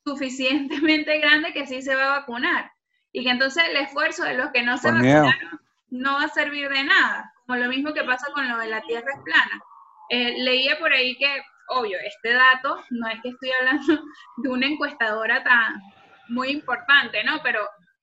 suficientemente 0.05 1.19
grande 1.19 1.51
que 1.53 1.65
sí 1.67 1.81
se 1.81 1.95
va 1.95 2.03
a 2.15 2.19
vacunar 2.19 2.71
y 3.11 3.23
que 3.23 3.31
entonces 3.31 3.63
el 3.69 3.77
esfuerzo 3.77 4.23
de 4.23 4.35
los 4.35 4.51
que 4.51 4.63
no 4.63 4.77
se 4.77 4.89
vacunaron 5.21 5.59
no 5.89 6.13
va 6.15 6.23
a 6.23 6.29
servir 6.29 6.69
de 6.69 6.83
nada, 6.83 7.31
como 7.45 7.59
lo 7.59 7.69
mismo 7.69 7.93
que 7.93 8.03
pasa 8.03 8.27
con 8.33 8.47
lo 8.49 8.57
de 8.57 8.67
la 8.67 8.81
Tierra 8.81 9.11
es 9.13 9.21
plana. 9.23 9.61
Eh, 10.09 10.35
leía 10.39 10.77
por 10.79 10.91
ahí 10.91 11.15
que, 11.17 11.41
obvio, 11.69 11.97
este 12.05 12.33
dato, 12.33 12.83
no 12.89 13.07
es 13.07 13.21
que 13.21 13.29
estoy 13.29 13.51
hablando 13.59 14.03
de 14.37 14.49
una 14.49 14.67
encuestadora 14.67 15.43
tan 15.43 15.79
muy 16.27 16.49
importante, 16.49 17.23
¿no? 17.23 17.39
Pero, 17.43 17.61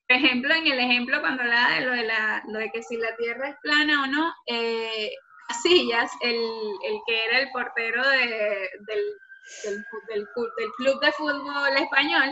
por 0.08 0.16
ejemplo, 0.16 0.54
en 0.54 0.66
el 0.66 0.78
ejemplo 0.78 1.20
cuando 1.20 1.42
hablaba 1.42 1.74
de 1.74 1.80
lo 1.82 1.92
de, 1.92 2.04
la, 2.04 2.42
lo 2.48 2.58
de 2.58 2.70
que 2.70 2.82
si 2.82 2.96
la 2.96 3.14
Tierra 3.16 3.48
es 3.50 3.56
plana 3.62 4.02
o 4.04 4.06
no, 4.06 4.32
eh, 4.46 5.10
Casillas, 5.48 6.10
el, 6.22 6.36
el 6.36 6.98
que 7.06 7.24
era 7.26 7.40
el 7.40 7.50
portero 7.50 8.08
de- 8.08 8.70
del, 8.86 9.04
del, 9.64 10.26
club 10.76 11.00
de 11.00 11.12
fútbol 11.12 11.76
español, 11.76 12.30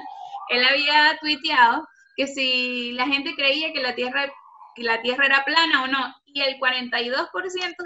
él 0.51 0.65
había 0.65 1.19
tuiteado 1.21 1.87
que 2.17 2.27
si 2.27 2.93
la 2.93 3.07
gente 3.07 3.35
creía 3.35 3.73
que 3.73 3.81
la 3.81 3.95
Tierra, 3.95 4.33
que 4.75 4.83
la 4.83 5.01
tierra 5.03 5.27
era 5.27 5.45
plana 5.45 5.85
o 5.85 5.87
no, 5.87 6.15
y 6.27 6.43
el 6.43 6.59
42% 6.59 7.31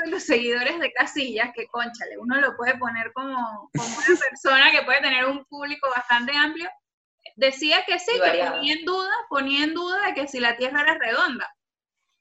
de 0.05 0.11
los 0.11 0.23
seguidores 0.23 0.79
de 0.79 0.93
Casillas, 0.93 1.51
que 1.55 1.67
conchale, 1.69 2.19
uno 2.19 2.41
lo 2.41 2.57
puede 2.57 2.77
poner 2.77 3.13
como, 3.13 3.71
como 3.77 3.97
una 3.97 4.19
persona 4.29 4.71
que 4.71 4.83
puede 4.83 5.01
tener 5.01 5.25
un 5.27 5.45
público 5.47 5.89
bastante 5.95 6.37
amplio, 6.37 6.69
decía 7.37 7.85
que 7.87 7.99
sí, 7.99 8.13
que 8.13 8.45
ponía 8.45 8.75
en 8.75 8.85
duda, 8.85 9.13
ponía 9.29 9.65
en 9.65 9.75
duda 9.75 10.07
de 10.07 10.15
que 10.15 10.29
si 10.29 10.41
la 10.41 10.57
Tierra 10.57 10.83
era 10.83 10.95
redonda. 10.95 11.49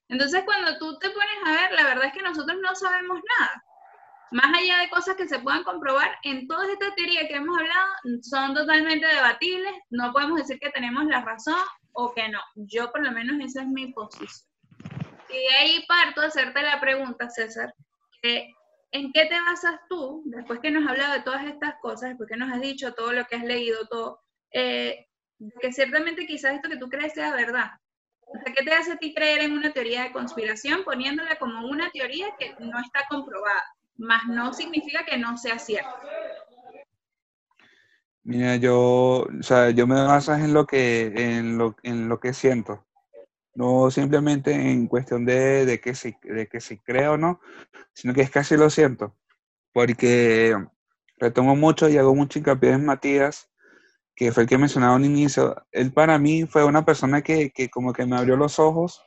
Entonces, 0.09 0.43
cuando 0.45 0.77
tú 0.77 0.97
te 0.99 1.09
pones 1.09 1.37
a 1.45 1.51
ver, 1.51 1.71
la 1.73 1.83
verdad 1.85 2.05
es 2.05 2.13
que 2.13 2.21
nosotros 2.21 2.57
no 2.61 2.75
sabemos 2.75 3.19
nada. 3.39 3.63
Más 4.33 4.51
allá 4.57 4.79
de 4.79 4.89
cosas 4.89 5.15
que 5.15 5.27
se 5.27 5.37
puedan 5.37 5.63
comprobar, 5.63 6.09
en 6.23 6.47
todas 6.47 6.67
estas 6.69 6.95
teorías 6.95 7.27
que 7.27 7.35
hemos 7.35 7.55
hablado, 7.55 7.87
son 8.23 8.55
totalmente 8.55 9.05
debatibles. 9.05 9.73
No 9.91 10.11
podemos 10.11 10.39
decir 10.39 10.59
que 10.59 10.71
tenemos 10.71 11.05
la 11.05 11.21
razón 11.21 11.63
o 11.91 12.13
que 12.15 12.27
no. 12.29 12.39
Yo, 12.55 12.91
por 12.91 13.03
lo 13.03 13.11
menos, 13.11 13.39
esa 13.45 13.61
es 13.61 13.67
mi 13.67 13.93
posición. 13.93 14.49
Y 15.29 15.37
de 15.37 15.55
ahí 15.55 15.85
parto 15.87 16.21
a 16.21 16.25
hacerte 16.25 16.63
la 16.63 16.81
pregunta, 16.81 17.29
César, 17.29 17.75
que, 18.23 18.51
¿en 18.91 19.11
qué 19.13 19.25
te 19.25 19.39
basas 19.39 19.79
tú, 19.87 20.23
después 20.25 20.59
que 20.61 20.71
nos 20.71 20.83
has 20.83 20.89
hablado 20.89 21.13
de 21.13 21.21
todas 21.21 21.45
estas 21.45 21.75
cosas, 21.79 22.09
después 22.09 22.27
que 22.27 22.37
nos 22.37 22.51
has 22.51 22.61
dicho 22.61 22.93
todo 22.95 23.13
lo 23.13 23.25
que 23.25 23.35
has 23.35 23.43
leído, 23.43 23.87
todo, 23.87 24.19
eh, 24.51 25.05
que 25.61 25.71
ciertamente 25.71 26.25
quizás 26.25 26.55
esto 26.55 26.69
que 26.69 26.77
tú 26.77 26.89
crees 26.89 27.13
sea 27.13 27.35
verdad? 27.35 27.69
¿qué 28.45 28.63
te 28.63 28.73
hace 28.73 28.93
a 28.93 28.97
ti 28.97 29.13
creer 29.13 29.41
en 29.41 29.53
una 29.53 29.71
teoría 29.71 30.03
de 30.03 30.11
conspiración 30.11 30.83
poniéndola 30.83 31.35
como 31.35 31.67
una 31.67 31.91
teoría 31.91 32.27
que 32.39 32.55
no 32.59 32.79
está 32.79 33.05
comprobada? 33.07 33.63
Más 33.97 34.25
no 34.27 34.53
significa 34.53 35.05
que 35.05 35.17
no 35.17 35.37
sea 35.37 35.59
cierto. 35.59 35.89
Mira, 38.23 38.55
yo, 38.55 39.23
o 39.23 39.43
sea, 39.43 39.69
yo 39.71 39.85
me 39.85 39.95
baso 39.95 40.33
en 40.33 40.53
lo 40.53 40.65
que, 40.65 41.11
en 41.15 41.57
lo, 41.57 41.75
en 41.83 42.07
lo 42.07 42.19
que 42.19 42.33
siento. 42.33 42.85
No 43.55 43.91
simplemente 43.91 44.53
en 44.53 44.87
cuestión 44.87 45.25
de, 45.25 45.65
de 45.65 45.79
que 45.79 45.93
si, 45.93 46.15
de 46.23 46.47
que 46.47 46.61
si 46.61 46.77
creo 46.77 47.13
o 47.13 47.17
no, 47.17 47.41
sino 47.93 48.13
que 48.13 48.21
es 48.21 48.35
así 48.35 48.55
lo 48.55 48.69
siento. 48.69 49.15
Porque 49.73 50.55
retomo 51.17 51.55
mucho 51.55 51.89
y 51.89 51.97
hago 51.97 52.15
mucho 52.15 52.39
hincapié 52.39 52.71
en 52.71 52.85
Matías, 52.85 53.49
que 54.15 54.31
fue 54.31 54.43
el 54.43 54.49
que 54.49 54.57
mencionaba 54.57 54.95
al 54.95 55.05
inicio. 55.05 55.55
Él 55.71 55.91
para 55.91 56.17
mí 56.17 56.45
fue 56.45 56.63
una 56.63 56.85
persona 56.85 57.21
que, 57.21 57.51
que 57.51 57.69
como 57.69 57.91
que 57.93 58.05
me 58.05 58.15
abrió 58.15 58.37
los 58.37 58.57
ojos. 58.57 59.03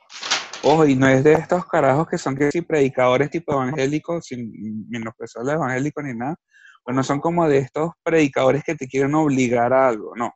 Ojo, 0.63 0.85
y 0.85 0.95
no 0.95 1.07
es 1.07 1.23
de 1.23 1.33
estos 1.33 1.65
carajos 1.67 2.07
que 2.07 2.17
son 2.17 2.35
que 2.35 2.51
sí 2.51 2.61
predicadores 2.61 3.29
tipo 3.29 3.53
evangélicos, 3.53 4.25
sin 4.25 4.87
menospreciar 4.89 5.45
los 5.45 5.53
evangélicos 5.53 6.03
ni 6.03 6.15
nada. 6.15 6.35
Pues 6.83 6.95
no 6.95 7.03
son 7.03 7.19
como 7.19 7.47
de 7.47 7.59
estos 7.59 7.91
predicadores 8.03 8.63
que 8.63 8.75
te 8.75 8.87
quieren 8.87 9.13
obligar 9.15 9.71
a 9.71 9.87
algo, 9.87 10.15
no. 10.15 10.33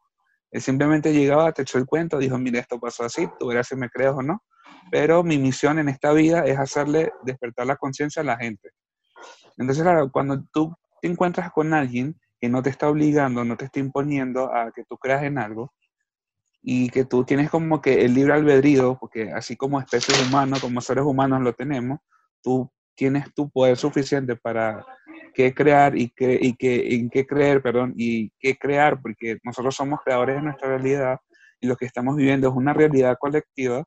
Él 0.52 0.62
simplemente 0.62 1.14
llegaba, 1.14 1.52
te 1.54 1.64
echó 1.64 1.78
el 1.78 1.86
cuento, 1.86 2.18
dijo, 2.18 2.38
mira, 2.38 2.60
esto 2.60 2.80
pasó 2.80 3.06
así, 3.06 3.28
tú 3.40 3.48
verás 3.48 3.68
si 3.68 3.76
me 3.76 3.90
crees 3.90 4.12
o 4.12 4.22
no. 4.22 4.44
Pero 4.92 5.24
mi 5.24 5.38
misión 5.38 5.80
en 5.80 5.90
esta 5.90 6.12
vida 6.12 6.44
es 6.46 6.60
hacerle 6.60 7.12
despertar 7.24 7.66
la 7.66 7.78
conciencia 7.78 8.22
a 8.22 8.26
la 8.26 8.38
gente. 8.38 8.72
Entonces, 9.58 9.84
claro, 9.84 10.12
cuando 10.12 10.44
tú 10.52 10.76
te 11.02 11.08
encuentras 11.08 11.52
con 11.52 11.74
alguien 11.74 12.20
que 12.40 12.50
no 12.50 12.62
te 12.62 12.70
está 12.70 12.90
obligando, 12.90 13.44
no 13.44 13.56
te 13.56 13.66
está 13.66 13.80
imponiendo 13.80 14.54
a 14.54 14.72
que 14.72 14.84
tú 14.84 14.98
creas 14.98 15.24
en 15.24 15.38
algo, 15.38 15.74
y 16.62 16.90
que 16.90 17.06
tú 17.06 17.24
tienes 17.24 17.50
como 17.50 17.82
que 17.82 18.06
el 18.06 18.14
libre 18.14 18.34
albedrío, 18.34 18.98
porque 19.00 19.32
así 19.32 19.56
como 19.56 19.80
especies 19.80 20.28
humanas, 20.28 20.62
como 20.62 20.80
seres 20.82 21.04
humanos 21.04 21.42
lo 21.42 21.54
tenemos, 21.54 22.00
tú 22.42 22.72
tienes 22.96 23.34
tu 23.34 23.50
poder 23.50 23.78
suficiente 23.78 24.36
para 24.36 24.86
qué 25.34 25.54
crear 25.54 25.98
y, 25.98 26.10
qué, 26.10 26.38
y 26.40 26.56
qué, 26.56 26.96
en 26.96 27.10
qué 27.10 27.26
creer, 27.26 27.62
perdón, 27.62 27.94
y 27.98 28.32
qué 28.40 28.58
crear, 28.58 29.02
porque 29.02 29.40
nosotros 29.44 29.76
somos 29.76 30.00
creadores 30.04 30.36
de 30.36 30.42
nuestra 30.44 30.70
realidad 30.70 31.18
y 31.60 31.68
lo 31.68 31.76
que 31.76 31.86
estamos 31.86 32.16
viviendo 32.16 32.50
es 32.50 32.56
una 32.56 32.74
realidad 32.74 33.18
colectiva, 33.20 33.84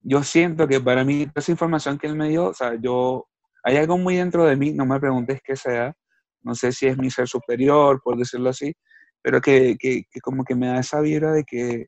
yo 0.00 0.22
siento 0.22 0.66
que 0.66 0.80
para 0.80 1.04
mí, 1.04 1.28
esa 1.34 1.52
información 1.52 1.98
que 1.98 2.06
él 2.06 2.16
me 2.16 2.28
dio, 2.28 2.46
o 2.46 2.54
sea, 2.54 2.74
yo, 2.80 3.28
hay 3.62 3.76
algo 3.76 3.96
muy 3.98 4.16
dentro 4.16 4.44
de 4.44 4.56
mí, 4.56 4.72
no 4.72 4.84
me 4.84 4.98
preguntes 4.98 5.40
qué 5.44 5.54
sea, 5.54 5.94
no 6.42 6.54
sé 6.54 6.72
si 6.72 6.86
es 6.86 6.98
mi 6.98 7.08
ser 7.10 7.28
superior, 7.28 8.00
por 8.02 8.16
decirlo 8.16 8.50
así, 8.50 8.74
pero 9.22 9.40
que, 9.40 9.76
que, 9.78 10.04
que 10.10 10.20
como 10.20 10.44
que 10.44 10.54
me 10.54 10.68
da 10.68 10.80
esa 10.80 11.00
vibra 11.00 11.32
de 11.32 11.44
que 11.44 11.86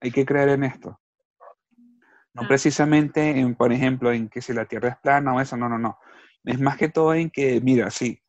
hay 0.00 0.10
que 0.12 0.26
creer 0.26 0.50
en 0.50 0.64
esto. 0.64 0.98
No 2.32 2.46
precisamente 2.46 3.28
en, 3.40 3.54
por 3.56 3.72
ejemplo, 3.72 4.12
en 4.12 4.28
que 4.28 4.40
si 4.40 4.52
la 4.52 4.64
Tierra 4.66 4.90
es 4.90 4.96
plana 4.98 5.34
o 5.34 5.40
eso, 5.40 5.56
no, 5.56 5.68
no, 5.68 5.78
no. 5.78 5.98
Es 6.44 6.60
más 6.60 6.76
que 6.76 6.88
todo 6.88 7.12
en 7.14 7.28
que, 7.30 7.60
mira, 7.60 7.90
sí, 7.90 8.20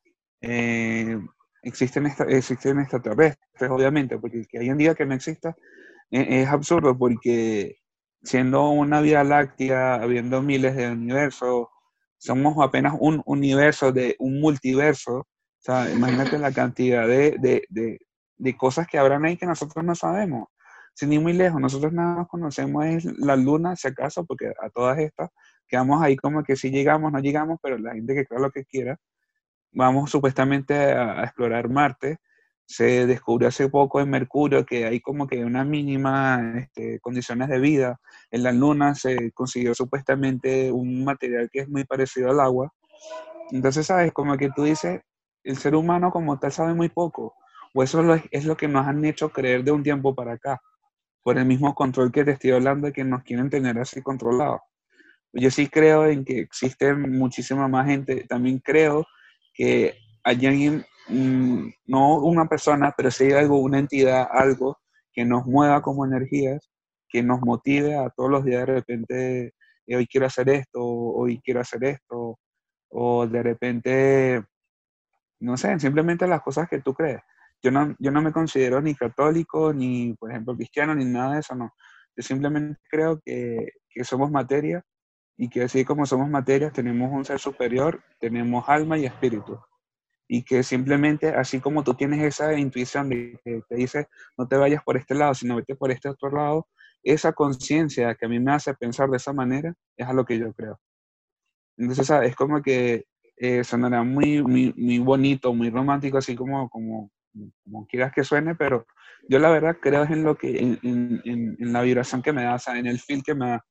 eh, 0.41 1.19
existen, 1.61 2.07
esta- 2.07 2.23
existen 2.25 2.79
extraterrestres, 2.79 3.69
obviamente, 3.69 4.17
porque 4.17 4.45
que 4.49 4.59
diga 4.59 4.95
que 4.95 5.05
no 5.05 5.13
exista 5.13 5.55
eh, 6.11 6.43
es 6.43 6.49
absurdo, 6.49 6.97
porque 6.97 7.77
siendo 8.23 8.69
una 8.69 9.01
Vía 9.01 9.23
Láctea, 9.23 9.95
habiendo 9.95 10.41
miles 10.41 10.75
de 10.75 10.91
universos, 10.91 11.67
somos 12.17 12.55
apenas 12.63 12.95
un 12.99 13.21
universo 13.25 13.91
de 13.91 14.15
un 14.19 14.39
multiverso. 14.41 15.17
O 15.19 15.27
sea, 15.59 15.91
imagínate 15.91 16.39
la 16.39 16.53
cantidad 16.53 17.07
de, 17.07 17.37
de, 17.39 17.63
de, 17.69 17.99
de 18.41 18.57
cosas 18.57 18.87
que 18.87 18.97
habrán 18.97 19.23
ahí 19.23 19.37
que 19.37 19.45
nosotros 19.45 19.85
no 19.85 19.93
sabemos. 19.93 20.49
Sin 20.95 21.13
ir 21.13 21.21
muy 21.21 21.33
lejos, 21.33 21.61
nosotros 21.61 21.93
nada 21.93 22.15
más 22.15 22.27
conocemos 22.27 22.85
es 22.85 23.05
la 23.19 23.35
luna, 23.35 23.75
si 23.75 23.87
acaso, 23.87 24.25
porque 24.25 24.51
a 24.59 24.69
todas 24.69 24.97
estas 24.97 25.29
quedamos 25.67 26.01
ahí 26.01 26.17
como 26.17 26.43
que 26.43 26.55
si 26.55 26.71
llegamos, 26.71 27.11
no 27.11 27.19
llegamos, 27.19 27.59
pero 27.61 27.77
la 27.77 27.93
gente 27.93 28.15
que 28.15 28.25
crea 28.25 28.39
lo 28.39 28.49
que 28.51 28.65
quiera. 28.65 28.97
Vamos 29.71 30.09
supuestamente 30.09 30.73
a, 30.73 31.23
explorar 31.23 31.69
Marte. 31.69 32.17
Se 32.65 33.05
descubrió 33.05 33.49
hace 33.49 33.69
poco 33.69 34.01
en 34.01 34.09
Mercurio 34.09 34.65
que 34.65 34.85
hay 34.85 34.99
como 35.01 35.27
que 35.27 35.45
una 35.45 35.63
mínima 35.63 36.53
este, 36.57 36.99
condiciones 36.99 37.47
de 37.47 37.59
vida. 37.59 37.99
En 38.31 38.43
la 38.43 38.51
Luna 38.51 38.95
se 38.95 39.31
consiguió 39.33 39.75
supuestamente 39.75 40.71
un 40.71 41.03
material 41.03 41.49
que 41.51 41.59
es 41.59 41.69
muy 41.69 41.85
parecido 41.85 42.31
al 42.31 42.39
agua. 42.39 42.73
Entonces, 43.51 43.85
¿sabes? 43.85 44.11
Como 44.13 44.35
que 44.37 44.49
tú 44.49 44.63
dices, 44.63 45.01
el 45.43 45.57
ser 45.57 45.75
humano 45.75 46.11
como 46.11 46.39
tal 46.39 46.51
sabe 46.51 46.73
muy 46.73 46.89
poco. 46.89 47.35
O 47.73 47.83
eso 47.83 48.01
es 48.31 48.45
lo, 48.45 48.57
que 48.57 48.67
nos 48.67 48.87
han 48.87 49.03
hecho 49.05 49.29
creer 49.29 49.63
de 49.63 49.71
un 49.71 49.83
tiempo 49.83 50.13
para 50.13 50.33
acá. 50.33 50.59
Por 51.23 51.37
el 51.37 51.45
mismo 51.45 51.73
control 51.75 52.11
que 52.11 52.25
te 52.25 52.31
estoy 52.31 52.51
hablando 52.51 52.91
que 52.91 53.03
nos 53.03 53.23
quieren 53.23 53.49
tener 53.49 53.77
así 53.79 54.01
controlados. 54.01 54.61
Yo 55.33 55.49
sí 55.51 55.67
creo 55.67 56.05
en 56.07 56.25
que 56.25 56.39
existen 56.39 57.17
muchísima 57.17 57.67
más 57.67 57.87
gente. 57.87 58.25
También 58.27 58.59
creo 58.59 59.05
que 59.53 59.97
hay 60.23 60.45
alguien, 60.45 60.85
mm, 61.07 61.69
no 61.85 62.19
una 62.19 62.47
persona, 62.47 62.93
pero 62.95 63.11
sí 63.11 63.31
algo, 63.31 63.59
una 63.59 63.79
entidad, 63.79 64.27
algo 64.31 64.77
que 65.13 65.25
nos 65.25 65.45
mueva 65.45 65.81
como 65.81 66.05
energías, 66.05 66.69
que 67.09 67.23
nos 67.23 67.41
motive 67.41 67.95
a 67.95 68.09
todos 68.09 68.29
los 68.29 68.45
días 68.45 68.65
de 68.65 68.73
repente, 68.73 69.53
eh, 69.87 69.95
hoy 69.95 70.07
quiero 70.07 70.27
hacer 70.27 70.49
esto, 70.49 70.81
hoy 70.81 71.41
quiero 71.43 71.61
hacer 71.61 71.83
esto, 71.83 72.39
o 72.89 73.27
de 73.27 73.43
repente, 73.43 74.43
no 75.39 75.57
sé, 75.57 75.79
simplemente 75.79 76.27
las 76.27 76.41
cosas 76.41 76.69
que 76.69 76.81
tú 76.81 76.93
crees. 76.93 77.21
Yo 77.63 77.71
no, 77.71 77.95
yo 77.99 78.11
no 78.11 78.21
me 78.21 78.31
considero 78.31 78.81
ni 78.81 78.95
católico, 78.95 79.73
ni, 79.73 80.13
por 80.15 80.31
ejemplo, 80.31 80.55
cristiano, 80.55 80.95
ni 80.95 81.05
nada 81.05 81.33
de 81.33 81.39
eso, 81.41 81.55
no. 81.55 81.73
Yo 82.15 82.23
simplemente 82.23 82.79
creo 82.89 83.19
que, 83.23 83.69
que 83.89 84.03
somos 84.03 84.31
materia 84.31 84.83
y 85.37 85.49
que 85.49 85.63
así 85.63 85.85
como 85.85 86.05
somos 86.05 86.29
materia, 86.29 86.71
tenemos 86.71 87.11
un 87.11 87.25
ser 87.25 87.39
superior, 87.39 88.03
tenemos 88.19 88.67
alma 88.67 88.97
y 88.97 89.05
espíritu. 89.05 89.59
Y 90.27 90.43
que 90.43 90.63
simplemente, 90.63 91.29
así 91.29 91.59
como 91.59 91.83
tú 91.83 91.93
tienes 91.93 92.23
esa 92.23 92.57
intuición 92.57 93.09
de 93.09 93.39
que 93.43 93.61
te 93.67 93.75
dice, 93.75 94.07
no 94.37 94.47
te 94.47 94.55
vayas 94.55 94.83
por 94.83 94.97
este 94.97 95.15
lado, 95.15 95.33
sino 95.33 95.55
vete 95.55 95.75
por 95.75 95.91
este 95.91 96.09
otro 96.09 96.31
lado, 96.31 96.67
esa 97.03 97.33
conciencia 97.33 98.15
que 98.15 98.25
a 98.25 98.29
mí 98.29 98.39
me 98.39 98.53
hace 98.53 98.73
pensar 98.75 99.09
de 99.09 99.17
esa 99.17 99.33
manera 99.33 99.73
es 99.97 100.07
a 100.07 100.13
lo 100.13 100.25
que 100.25 100.37
yo 100.37 100.53
creo. 100.53 100.79
Entonces, 101.77 102.07
¿sabes? 102.07 102.29
es 102.29 102.35
como 102.35 102.61
que 102.61 103.05
eh, 103.37 103.63
sonará 103.63 104.03
muy, 104.03 104.43
muy, 104.43 104.73
muy 104.77 104.99
bonito, 104.99 105.53
muy 105.53 105.69
romántico, 105.69 106.19
así 106.19 106.35
como, 106.35 106.69
como, 106.69 107.09
como 107.63 107.87
quieras 107.87 108.11
que 108.13 108.23
suene, 108.23 108.55
pero 108.55 108.85
yo 109.29 109.39
la 109.39 109.49
verdad 109.49 109.77
creo 109.81 110.03
en 110.03 110.23
lo 110.23 110.35
que, 110.35 110.57
en, 110.59 110.79
en, 110.83 111.55
en, 111.59 111.73
la 111.73 111.81
vibración 111.81 112.21
que 112.21 112.33
me 112.33 112.43
da, 112.43 112.55
o 112.55 112.59
sea, 112.59 112.77
en 112.77 112.87
el 112.87 112.99
feel 112.99 113.23
que 113.23 113.35
me 113.35 113.49
da. 113.49 113.65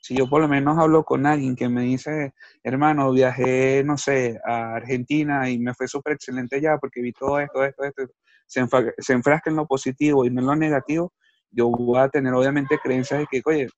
Si 0.00 0.14
yo 0.16 0.28
por 0.28 0.42
lo 0.42 0.48
menos 0.48 0.78
hablo 0.78 1.04
con 1.04 1.24
alguien 1.26 1.56
que 1.56 1.68
me 1.68 1.82
dice, 1.82 2.34
hermano, 2.62 3.10
viajé, 3.12 3.82
no 3.84 3.96
sé, 3.96 4.38
a 4.44 4.74
Argentina 4.74 5.48
y 5.48 5.58
me 5.58 5.74
fue 5.74 5.88
súper 5.88 6.14
excelente 6.14 6.60
ya 6.60 6.76
porque 6.78 7.00
vi 7.00 7.12
todo 7.12 7.40
esto, 7.40 7.64
esto, 7.64 7.84
esto, 7.84 8.02
se, 8.46 8.62
enfa- 8.62 8.92
se 8.98 9.12
enfrasca 9.14 9.50
en 9.50 9.56
lo 9.56 9.66
positivo 9.66 10.24
y 10.26 10.30
no 10.30 10.40
en 10.40 10.46
lo 10.46 10.56
negativo, 10.56 11.12
yo 11.50 11.70
voy 11.70 11.98
a 12.00 12.08
tener 12.08 12.34
obviamente 12.34 12.78
creencias 12.82 13.20
de 13.20 13.26
que, 13.30 13.40
oye, 13.46 13.68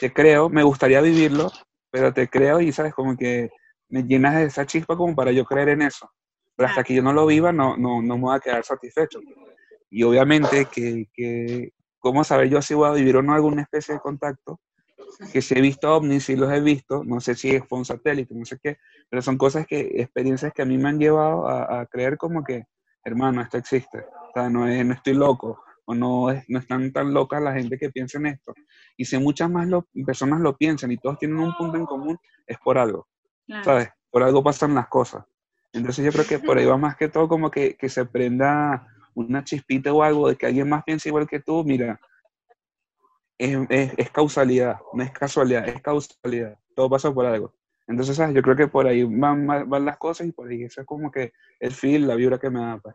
te 0.00 0.12
creo, 0.12 0.48
me 0.48 0.62
gustaría 0.62 1.00
vivirlo, 1.00 1.50
pero 1.90 2.12
te 2.12 2.28
creo 2.28 2.60
y 2.60 2.72
sabes, 2.72 2.94
como 2.94 3.16
que 3.16 3.50
me 3.88 4.02
llenas 4.04 4.36
de 4.36 4.44
esa 4.44 4.66
chispa 4.66 4.96
como 4.96 5.14
para 5.16 5.32
yo 5.32 5.44
creer 5.44 5.70
en 5.70 5.82
eso. 5.82 6.08
Pero 6.56 6.68
hasta 6.68 6.82
que 6.84 6.94
yo 6.94 7.02
no 7.02 7.12
lo 7.12 7.26
viva, 7.26 7.52
no, 7.52 7.76
no, 7.76 8.02
no 8.02 8.16
me 8.16 8.22
voy 8.22 8.36
a 8.36 8.40
quedar 8.40 8.64
satisfecho. 8.64 9.20
Y 9.90 10.02
obviamente 10.02 10.66
que, 10.66 11.08
que 11.12 11.72
¿cómo 11.98 12.22
saber 12.24 12.48
yo 12.48 12.60
si 12.62 12.74
voy 12.74 12.88
a 12.88 12.92
vivir 12.92 13.16
o 13.16 13.22
no 13.22 13.34
alguna 13.34 13.62
especie 13.62 13.94
de 13.94 14.00
contacto? 14.00 14.60
Que 15.32 15.42
si 15.42 15.54
he 15.54 15.60
visto 15.60 15.94
ovnis, 15.94 16.24
si 16.24 16.36
los 16.36 16.52
he 16.52 16.60
visto, 16.60 17.02
no 17.04 17.20
sé 17.20 17.34
si 17.34 17.58
fue 17.60 17.78
un 17.78 17.84
satélite, 17.84 18.34
no 18.34 18.44
sé 18.44 18.58
qué, 18.62 18.78
pero 19.08 19.22
son 19.22 19.36
cosas 19.38 19.66
que, 19.66 19.80
experiencias 19.96 20.52
que 20.52 20.62
a 20.62 20.64
mí 20.66 20.78
me 20.78 20.88
han 20.88 20.98
llevado 20.98 21.48
a, 21.48 21.80
a 21.80 21.86
creer 21.86 22.16
como 22.16 22.44
que, 22.44 22.64
hermano, 23.04 23.40
esto 23.42 23.58
existe. 23.58 23.98
O 23.98 24.32
sea, 24.34 24.48
no, 24.48 24.68
es- 24.68 24.84
no 24.86 24.94
estoy 24.94 25.14
loco, 25.14 25.62
o 25.86 25.94
no, 25.94 26.30
es- 26.30 26.44
no 26.48 26.58
están 26.60 26.92
tan 26.92 27.12
locas 27.12 27.42
la 27.42 27.52
gente 27.52 27.76
que 27.78 27.90
piensa 27.90 28.18
en 28.18 28.26
esto. 28.26 28.54
Y 28.96 29.04
si 29.04 29.18
muchas 29.18 29.50
más 29.50 29.66
lo- 29.66 29.88
personas 30.06 30.40
lo 30.40 30.56
piensan 30.56 30.92
y 30.92 30.98
todos 30.98 31.18
tienen 31.18 31.38
un 31.38 31.54
punto 31.54 31.76
en 31.78 31.86
común, 31.86 32.18
es 32.46 32.58
por 32.58 32.78
algo. 32.78 33.08
Claro. 33.46 33.64
¿sabes? 33.64 33.88
Por 34.10 34.22
algo 34.22 34.42
pasan 34.42 34.74
las 34.74 34.88
cosas. 34.88 35.24
Entonces 35.72 36.04
yo 36.04 36.10
creo 36.12 36.26
que 36.26 36.38
por 36.38 36.58
ahí 36.58 36.66
va 36.66 36.76
más 36.76 36.96
que 36.96 37.08
todo 37.08 37.28
como 37.28 37.50
que, 37.50 37.76
que 37.76 37.88
se 37.88 38.04
prenda 38.04 38.86
una 39.14 39.44
chispita 39.44 39.92
o 39.92 40.02
algo 40.02 40.28
de 40.28 40.36
que 40.36 40.46
alguien 40.46 40.68
más 40.68 40.82
piense 40.84 41.08
igual 41.08 41.28
que 41.28 41.40
tú, 41.40 41.62
mira, 41.64 42.00
es, 43.38 43.56
es- 43.70 43.92
es 43.96 44.10
causalidad, 44.10 44.78
no 44.92 45.02
es 45.02 45.10
casualidad, 45.12 45.68
es 45.68 45.80
causalidad. 45.82 46.58
Todo 46.74 46.90
pasa 46.90 47.12
por 47.12 47.26
algo. 47.26 47.54
Entonces, 47.86 48.16
¿sabes? 48.16 48.34
Yo 48.34 48.42
creo 48.42 48.56
que 48.56 48.68
por 48.68 48.86
ahí 48.86 49.02
van, 49.04 49.46
van 49.46 49.68
van 49.68 49.84
las 49.84 49.96
cosas 49.98 50.26
y 50.26 50.32
por 50.32 50.48
ahí 50.48 50.62
eso 50.64 50.80
es 50.80 50.86
como 50.86 51.10
que 51.10 51.32
el 51.58 51.72
feel, 51.72 52.06
la 52.06 52.14
vibra 52.14 52.38
que 52.38 52.50
me 52.50 52.60
da. 52.60 52.78
Pues. 52.78 52.94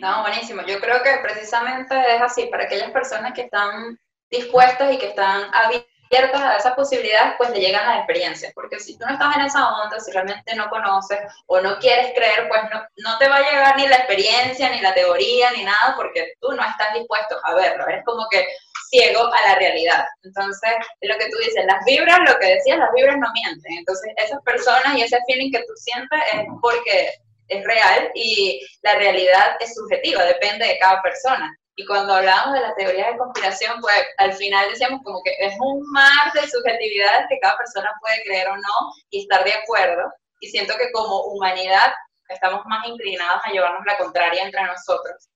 No, 0.00 0.22
buenísimo. 0.22 0.62
Yo 0.66 0.80
creo 0.80 1.02
que 1.02 1.10
precisamente 1.22 1.94
es 2.16 2.22
así, 2.22 2.46
para 2.46 2.64
aquellas 2.64 2.90
personas 2.90 3.32
que 3.34 3.42
están 3.42 3.98
dispuestas 4.30 4.92
y 4.92 4.98
que 4.98 5.08
están 5.08 5.42
abiertas 5.54 5.90
a 6.12 6.56
esas 6.56 6.74
posibilidades, 6.74 7.34
pues 7.38 7.50
le 7.50 7.60
llegan 7.60 7.86
las 7.86 7.98
experiencias. 7.98 8.52
Porque 8.54 8.78
si 8.80 8.96
tú 8.98 9.04
no 9.06 9.12
estás 9.12 9.36
en 9.36 9.42
esa 9.42 9.82
onda, 9.82 9.98
si 10.00 10.12
realmente 10.12 10.54
no 10.54 10.68
conoces 10.68 11.18
o 11.46 11.60
no 11.60 11.78
quieres 11.78 12.12
creer, 12.14 12.48
pues 12.48 12.60
no, 12.72 12.82
no 12.98 13.18
te 13.18 13.28
va 13.28 13.36
a 13.36 13.50
llegar 13.50 13.76
ni 13.76 13.88
la 13.88 13.96
experiencia, 13.96 14.70
ni 14.70 14.80
la 14.80 14.94
teoría, 14.94 15.50
ni 15.52 15.64
nada, 15.64 15.94
porque 15.96 16.32
tú 16.40 16.52
no 16.52 16.62
estás 16.62 16.94
dispuesto 16.94 17.36
a 17.44 17.54
verlo. 17.54 17.86
Eres 17.86 18.04
como 18.04 18.26
que 18.30 18.46
ciego 18.90 19.32
a 19.32 19.48
la 19.48 19.54
realidad. 19.56 20.04
Entonces, 20.22 20.70
es 21.00 21.08
lo 21.08 21.18
que 21.18 21.28
tú 21.28 21.38
dices, 21.38 21.64
las 21.66 21.84
vibras, 21.84 22.18
lo 22.28 22.38
que 22.38 22.54
decías, 22.54 22.78
las 22.78 22.92
vibras 22.94 23.16
no 23.18 23.26
mienten. 23.32 23.78
Entonces, 23.78 24.12
esas 24.16 24.40
personas 24.42 24.96
y 24.96 25.02
ese 25.02 25.18
feeling 25.26 25.50
que 25.50 25.60
tú 25.60 25.72
sientes 25.76 26.20
es 26.32 26.44
porque 26.60 27.12
es 27.48 27.64
real 27.64 28.10
y 28.14 28.60
la 28.82 28.94
realidad 28.96 29.56
es 29.60 29.74
subjetiva, 29.74 30.24
depende 30.24 30.66
de 30.66 30.78
cada 30.78 31.02
persona. 31.02 31.56
Y 31.78 31.84
cuando 31.84 32.14
hablamos 32.14 32.54
de 32.54 32.60
las 32.60 32.74
teorías 32.74 33.12
de 33.12 33.18
conspiración, 33.18 33.80
pues 33.82 33.94
al 34.16 34.32
final 34.32 34.66
decíamos 34.70 35.02
como 35.04 35.22
que 35.22 35.36
es 35.38 35.54
un 35.60 35.82
mar 35.92 36.32
de 36.32 36.48
subjetividades 36.48 37.26
que 37.28 37.38
cada 37.40 37.58
persona 37.58 37.92
puede 38.00 38.22
creer 38.24 38.48
o 38.48 38.56
no 38.56 38.92
y 39.10 39.20
estar 39.22 39.44
de 39.44 39.52
acuerdo. 39.52 40.10
Y 40.40 40.48
siento 40.48 40.74
que 40.78 40.90
como 40.92 41.24
humanidad 41.26 41.92
estamos 42.30 42.62
más 42.64 42.86
inclinados 42.88 43.42
a 43.44 43.50
llevarnos 43.50 43.84
la 43.84 43.98
contraria 43.98 44.44
entre 44.44 44.64
nosotros. 44.64 45.28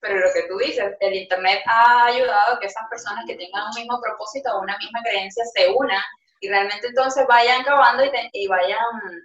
Pero 0.00 0.20
lo 0.20 0.32
que 0.32 0.44
tú 0.44 0.56
dices, 0.58 0.94
el 1.00 1.14
Internet 1.14 1.62
ha 1.66 2.06
ayudado 2.06 2.54
a 2.54 2.60
que 2.60 2.66
esas 2.66 2.88
personas 2.88 3.24
que 3.26 3.34
tengan 3.34 3.64
un 3.66 3.74
mismo 3.74 4.00
propósito 4.00 4.54
o 4.54 4.62
una 4.62 4.78
misma 4.78 5.02
creencia 5.02 5.44
se 5.52 5.68
unan 5.68 6.02
y 6.40 6.48
realmente 6.48 6.86
entonces 6.86 7.26
vayan 7.26 7.62
acabando 7.62 8.04
y, 8.04 8.10
y 8.32 8.46
vayan 8.46 8.78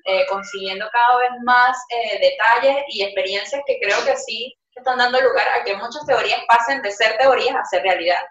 eh, 0.05 0.25
consiguiendo 0.27 0.89
cada 0.91 1.17
vez 1.17 1.29
más 1.43 1.77
eh, 1.89 2.19
detalles 2.19 2.83
y 2.87 3.03
experiencias 3.03 3.61
que 3.67 3.79
creo 3.79 4.03
que 4.03 4.17
sí 4.17 4.57
están 4.75 4.97
dando 4.97 5.21
lugar 5.21 5.47
a 5.49 5.63
que 5.63 5.75
muchas 5.75 6.05
teorías 6.05 6.41
pasen 6.47 6.81
de 6.81 6.91
ser 6.91 7.17
teorías 7.17 7.55
a 7.55 7.65
ser 7.65 7.83
realidad 7.83 8.21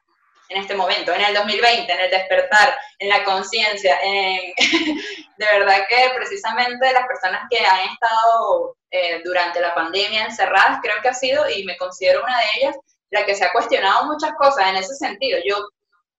en 0.53 0.61
este 0.61 0.75
momento, 0.75 1.13
en 1.13 1.23
el 1.23 1.35
2020, 1.35 1.91
en 1.91 2.01
el 2.01 2.11
despertar, 2.11 2.77
en 2.99 3.09
la 3.09 3.25
conciencia, 3.25 3.99
en... 4.03 4.53
de 5.37 5.47
verdad 5.59 5.87
que 5.89 6.13
precisamente 6.15 6.93
las 6.93 7.07
personas 7.07 7.43
que 7.51 7.59
han 7.59 7.91
estado 7.91 8.77
eh, 8.91 9.23
durante 9.25 9.61
la 9.61 9.75
pandemia 9.75 10.25
encerradas, 10.25 10.81
creo 10.83 11.01
que 11.01 11.09
ha 11.09 11.15
sido, 11.15 11.49
y 11.49 11.65
me 11.65 11.77
considero 11.77 12.23
una 12.23 12.37
de 12.39 12.45
ellas, 12.57 12.77
la 13.11 13.25
que 13.25 13.35
se 13.35 13.45
ha 13.45 13.53
cuestionado 13.53 14.05
muchas 14.05 14.33
cosas 14.35 14.69
en 14.69 14.77
ese 14.77 14.95
sentido. 14.95 15.39
Yo 15.45 15.57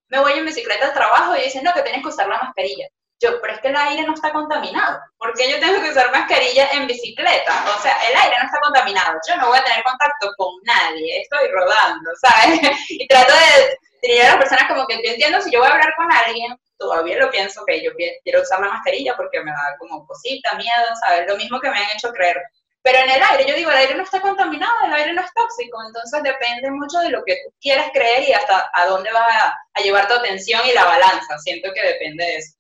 me 0.08 0.20
voy 0.20 0.34
en 0.34 0.46
bicicleta 0.46 0.88
al 0.88 0.94
trabajo 0.94 1.36
y 1.36 1.44
dicen, 1.44 1.64
no, 1.64 1.74
que 1.74 1.82
tienes 1.82 2.02
que 2.02 2.10
usar 2.10 2.28
la 2.28 2.40
mascarilla. 2.40 2.88
Yo, 3.24 3.40
pero 3.42 3.54
es 3.54 3.62
que 3.62 3.70
el 3.70 3.76
aire 3.76 4.04
no 4.04 4.14
está 4.14 4.34
contaminado. 4.34 5.00
¿Por 5.18 5.34
qué 5.34 5.50
yo 5.50 5.60
tengo 5.60 5.82
que 5.82 5.92
usar 5.92 6.12
mascarilla 6.12 6.70
en 6.74 6.88
bicicleta? 6.88 7.66
O 7.74 7.82
sea, 7.82 7.96
el 8.10 8.18
aire 8.18 8.36
no 8.38 8.46
está 8.46 8.60
contaminado. 8.60 9.18
Yo 9.28 9.38
no 9.38 9.48
voy 9.48 9.60
a 9.60 9.64
tener 9.64 9.82
contacto 9.84 10.32
con 10.36 10.54
nadie. 10.64 11.22
Estoy 11.22 11.48
rodando, 11.50 12.12
¿sabes? 12.20 12.60
Y 12.90 13.08
trato 13.08 13.34
de 13.34 13.78
diría 14.02 14.26
a 14.26 14.36
las 14.36 14.38
personas 14.38 14.68
como 14.68 14.86
que 14.86 14.96
yo 14.96 15.12
entiendo 15.14 15.40
si 15.42 15.52
yo 15.52 15.60
voy 15.60 15.70
a 15.70 15.72
hablar 15.72 15.94
con 15.96 16.12
alguien, 16.12 16.54
todavía 16.78 17.18
lo 17.18 17.32
pienso 17.32 17.64
que 17.66 17.82
yo 17.82 17.92
quiero 17.96 18.42
usar 18.42 18.60
la 18.60 18.68
mascarilla 18.68 19.16
porque 19.16 19.40
me 19.42 19.52
da 19.52 19.76
como 19.80 20.06
cosita, 20.06 20.56
miedo, 20.56 20.86
¿sabes? 21.00 21.26
Lo 21.26 21.38
mismo 21.38 21.62
que 21.62 21.70
me 21.70 21.78
han 21.78 21.88
hecho 21.96 22.12
creer. 22.12 22.42
Pero 22.82 23.00
en 23.00 23.12
el 23.12 23.24
aire, 23.24 23.46
yo 23.48 23.56
digo, 23.56 23.72
el 23.72 23.78
aire 23.78 23.96
no 23.96 24.04
está 24.04 24.20
contaminado, 24.20 24.74
el 24.84 24.94
aire 24.94 25.14
no 25.14 25.22
es 25.22 25.34
tóxico, 25.34 25.82
entonces 25.88 26.22
depende 26.22 26.70
mucho 26.70 27.00
de 27.00 27.12
lo 27.12 27.24
que 27.24 27.36
tú 27.36 27.54
quieras 27.62 27.88
creer 27.94 28.28
y 28.28 28.34
hasta 28.34 28.70
a 28.74 28.86
dónde 28.88 29.10
vas 29.14 29.26
a, 29.32 29.58
a 29.74 29.82
llevar 29.82 30.10
tu 30.10 30.16
atención 30.16 30.62
y 30.66 30.74
la 30.74 30.84
balanza. 30.84 31.40
Siento 31.40 31.72
que 31.74 31.82
depende 31.82 32.26
de 32.26 32.36
eso. 32.36 32.58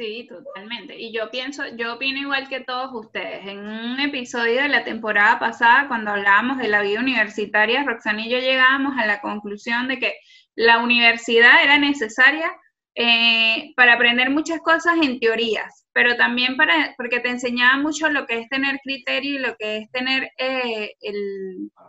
Sí, 0.00 0.26
totalmente. 0.26 0.98
Y 0.98 1.12
yo 1.12 1.30
pienso, 1.30 1.62
yo 1.76 1.96
opino 1.96 2.18
igual 2.18 2.48
que 2.48 2.60
todos 2.60 2.90
ustedes. 2.94 3.46
En 3.46 3.58
un 3.58 4.00
episodio 4.00 4.62
de 4.62 4.70
la 4.70 4.82
temporada 4.82 5.38
pasada, 5.38 5.88
cuando 5.88 6.12
hablábamos 6.12 6.56
de 6.56 6.68
la 6.68 6.80
vida 6.80 7.00
universitaria, 7.00 7.84
Roxana 7.84 8.24
y 8.24 8.30
yo 8.30 8.38
llegábamos 8.38 8.96
a 8.96 9.04
la 9.04 9.20
conclusión 9.20 9.88
de 9.88 9.98
que 9.98 10.14
la 10.54 10.78
universidad 10.78 11.62
era 11.62 11.76
necesaria 11.76 12.50
eh, 12.94 13.74
para 13.76 13.92
aprender 13.92 14.30
muchas 14.30 14.60
cosas 14.62 14.94
en 15.02 15.20
teorías, 15.20 15.86
pero 15.92 16.16
también 16.16 16.56
para, 16.56 16.94
porque 16.96 17.20
te 17.20 17.28
enseñaba 17.28 17.76
mucho 17.76 18.08
lo 18.08 18.26
que 18.26 18.38
es 18.38 18.48
tener 18.48 18.80
criterio 18.82 19.34
y 19.34 19.38
lo 19.40 19.54
que 19.58 19.76
es 19.76 19.90
tener 19.90 20.30
eh, 20.38 20.94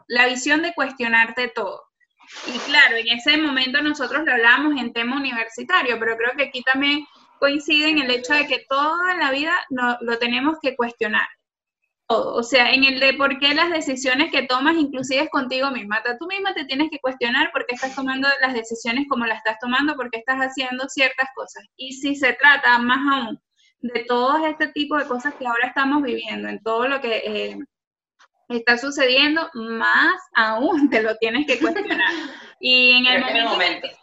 la 0.10 0.28
visión 0.28 0.62
de 0.64 0.74
cuestionarte 0.74 1.48
todo. 1.48 1.82
Y 2.46 2.60
claro, 2.70 2.98
en 2.98 3.08
ese 3.08 3.38
momento 3.38 3.82
nosotros 3.82 4.26
lo 4.26 4.34
hablábamos 4.34 4.82
en 4.82 4.92
tema 4.92 5.16
universitario, 5.16 5.98
pero 5.98 6.18
creo 6.18 6.32
que 6.36 6.44
aquí 6.44 6.62
también 6.62 7.06
coincide 7.42 7.90
en 7.90 7.98
el 7.98 8.12
hecho 8.12 8.34
de 8.34 8.46
que 8.46 8.66
todo 8.70 9.10
en 9.10 9.20
la 9.20 9.32
vida 9.32 9.54
no, 9.72 9.98
lo 10.02 10.20
tenemos 10.20 10.58
que 10.62 10.76
cuestionar. 10.76 11.28
Todo. 12.08 12.36
O 12.36 12.44
sea, 12.44 12.72
en 12.72 12.84
el 12.84 13.00
de 13.00 13.14
por 13.16 13.40
qué 13.40 13.56
las 13.56 13.72
decisiones 13.72 14.32
que 14.32 14.44
tomas, 14.44 14.78
inclusive 14.78 15.24
es 15.24 15.30
contigo 15.30 15.72
misma. 15.72 16.04
Tú 16.20 16.28
misma 16.28 16.54
te 16.54 16.66
tienes 16.66 16.90
que 16.92 17.00
cuestionar 17.00 17.52
por 17.52 17.66
qué 17.66 17.76
estás 17.76 17.96
tomando 17.96 18.28
las 18.42 18.54
decisiones 18.54 19.08
como 19.10 19.26
las 19.26 19.38
estás 19.38 19.58
tomando, 19.60 19.96
por 19.96 20.12
qué 20.12 20.20
estás 20.20 20.38
haciendo 20.40 20.88
ciertas 20.88 21.30
cosas. 21.34 21.66
Y 21.78 21.94
si 21.94 22.16
se 22.16 22.34
trata 22.34 22.78
más 22.78 23.00
aún 23.12 23.40
de 23.80 24.04
todo 24.08 24.46
este 24.46 24.68
tipo 24.68 24.98
de 24.98 25.06
cosas 25.06 25.34
que 25.34 25.48
ahora 25.48 25.68
estamos 25.68 26.04
viviendo, 26.04 26.48
en 26.48 26.62
todo 26.62 26.88
lo 26.88 27.02
que 27.02 27.24
eh, 27.26 27.58
está 28.50 28.78
sucediendo, 28.78 29.50
más 29.54 30.22
aún 30.36 30.90
te 30.92 31.02
lo 31.02 31.16
tienes 31.16 31.48
que 31.48 31.58
cuestionar. 31.60 32.14
Y 32.60 32.92
en 32.92 33.06
el 33.08 33.24
Creo 33.24 33.26
que 33.26 33.32
en 33.32 33.38
el 33.38 33.44
momento, 33.46 33.82
momento. 33.82 34.01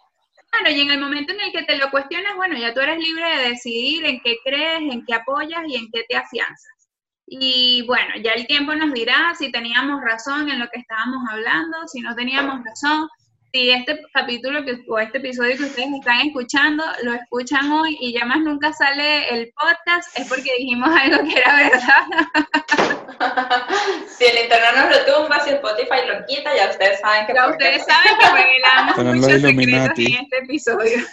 Claro, 0.51 0.71
y 0.75 0.81
en 0.81 0.91
el 0.91 1.01
momento 1.01 1.33
en 1.33 1.41
el 1.41 1.53
que 1.53 1.63
te 1.63 1.77
lo 1.77 1.91
cuestionas, 1.91 2.35
bueno, 2.37 2.57
ya 2.57 2.73
tú 2.73 2.81
eres 2.81 2.99
libre 2.99 3.37
de 3.37 3.49
decidir 3.51 4.05
en 4.07 4.21
qué 4.21 4.37
crees, 4.45 4.81
en 4.81 5.05
qué 5.05 5.15
apoyas 5.15 5.61
y 5.67 5.77
en 5.77 5.89
qué 5.93 6.05
te 6.09 6.17
afianzas. 6.17 6.89
Y 7.27 7.85
bueno, 7.87 8.15
ya 8.23 8.33
el 8.33 8.47
tiempo 8.47 8.75
nos 8.75 8.93
dirá 8.93 9.35
si 9.39 9.53
teníamos 9.53 10.01
razón 10.01 10.49
en 10.49 10.59
lo 10.59 10.69
que 10.69 10.81
estábamos 10.81 11.23
hablando, 11.31 11.87
si 11.87 12.01
no 12.01 12.15
teníamos 12.15 12.65
razón, 12.65 13.09
si 13.53 13.71
este 13.71 14.01
capítulo 14.15 14.65
que, 14.65 14.83
o 14.89 14.99
este 14.99 15.19
episodio 15.19 15.57
que 15.57 15.65
ustedes 15.65 15.91
están 15.99 16.27
escuchando 16.27 16.85
lo 17.03 17.13
escuchan 17.13 17.71
hoy 17.71 17.97
y 18.01 18.13
ya 18.13 18.25
más 18.25 18.41
nunca 18.41 18.73
sale 18.73 19.29
el 19.29 19.53
podcast, 19.53 20.19
es 20.19 20.27
porque 20.29 20.51
dijimos 20.59 20.89
algo 21.03 21.29
que 21.29 21.39
era 21.39 21.57
verdad. 21.57 22.98
si 24.19 24.25
el 24.25 24.39
internet 24.45 24.71
nos 24.77 24.91
lo 24.91 25.15
tumba, 25.15 25.41
si 25.41 25.51
Spotify 25.51 26.07
lo 26.07 26.25
quita, 26.27 26.55
ya 26.55 26.71
ustedes 26.71 27.01
saben 27.01 27.27
que... 27.27 27.35
Ya 27.35 27.49
ustedes 27.49 27.85
saben 27.85 28.13
que 28.19 28.27
revelamos 28.27 28.97
muchos 28.99 29.25
secretos 29.41 29.51
Illuminati. 29.51 30.07
en 30.07 30.23
este 30.23 30.39
episodio. 30.39 30.99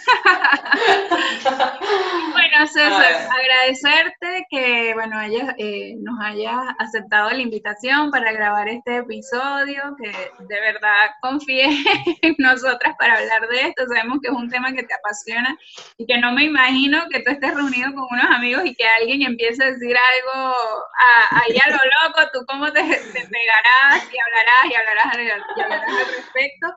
Bueno, 2.32 2.66
César, 2.68 3.28
agradecerte 3.38 4.46
que 4.50 4.92
bueno 4.94 5.18
hayas, 5.18 5.54
eh, 5.58 5.94
nos 5.98 6.18
hayas 6.20 6.56
aceptado 6.78 7.30
la 7.30 7.38
invitación 7.40 8.10
para 8.10 8.32
grabar 8.32 8.68
este 8.68 8.96
episodio, 8.98 9.82
que 10.00 10.08
de 10.10 10.60
verdad 10.60 11.10
confíes 11.20 11.68
en 12.22 12.34
nosotras 12.38 12.94
para 12.98 13.18
hablar 13.18 13.48
de 13.48 13.60
esto. 13.68 13.84
Sabemos 13.88 14.18
que 14.22 14.28
es 14.28 14.34
un 14.34 14.48
tema 14.50 14.72
que 14.72 14.82
te 14.82 14.94
apasiona 14.94 15.56
y 15.98 16.06
que 16.06 16.18
no 16.18 16.32
me 16.32 16.44
imagino 16.44 17.02
que 17.10 17.20
tú 17.20 17.30
estés 17.30 17.54
reunido 17.54 17.92
con 17.94 18.06
unos 18.10 18.30
amigos 18.30 18.62
y 18.64 18.74
que 18.74 18.86
alguien 19.00 19.22
empiece 19.22 19.62
a 19.62 19.72
decir 19.72 19.96
algo 19.96 20.52
a- 20.54 21.40
ahí 21.40 21.56
a 21.64 21.70
lo 21.70 21.78
loco, 21.86 22.20
tú 22.32 22.44
cómo 22.46 22.72
te, 22.72 22.80
pegarás 22.82 24.08
y 24.12 24.18
hablarás 24.18 24.64
y 24.70 24.74
hablarás, 24.74 25.14
al 25.14 26.14
respecto. 26.14 26.74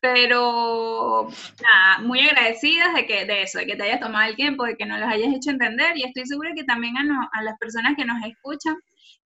Pero 0.00 1.28
nada, 1.62 1.98
muy 2.00 2.20
agradecidas 2.20 2.92
de 2.94 3.06
que 3.06 3.24
de 3.24 3.42
eso, 3.42 3.58
de 3.58 3.66
que 3.66 3.76
te 3.76 3.84
hayas 3.84 4.00
tomado 4.00 4.28
el 4.28 4.36
tiempo, 4.36 4.64
de 4.64 4.76
que 4.76 4.84
nos 4.84 5.00
los 5.00 5.08
hayas 5.08 5.34
hecho 5.34 5.50
entender 5.50 5.96
y 5.96 6.04
estoy 6.04 6.26
segura 6.26 6.52
que 6.54 6.64
también 6.64 6.94
a 6.98 7.42
las 7.42 7.58
personas 7.58 7.94
que 7.96 8.04
nos 8.04 8.22
escuchan, 8.22 8.76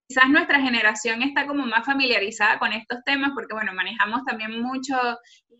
quizás 0.07 0.29
nuestra 0.29 0.61
generación 0.61 1.21
está 1.21 1.47
como 1.47 1.65
más 1.65 1.85
familiarizada 1.85 2.59
con 2.59 2.73
estos 2.73 3.03
temas 3.05 3.31
porque 3.33 3.53
bueno, 3.53 3.73
manejamos 3.73 4.23
también 4.23 4.61
mucho 4.61 4.95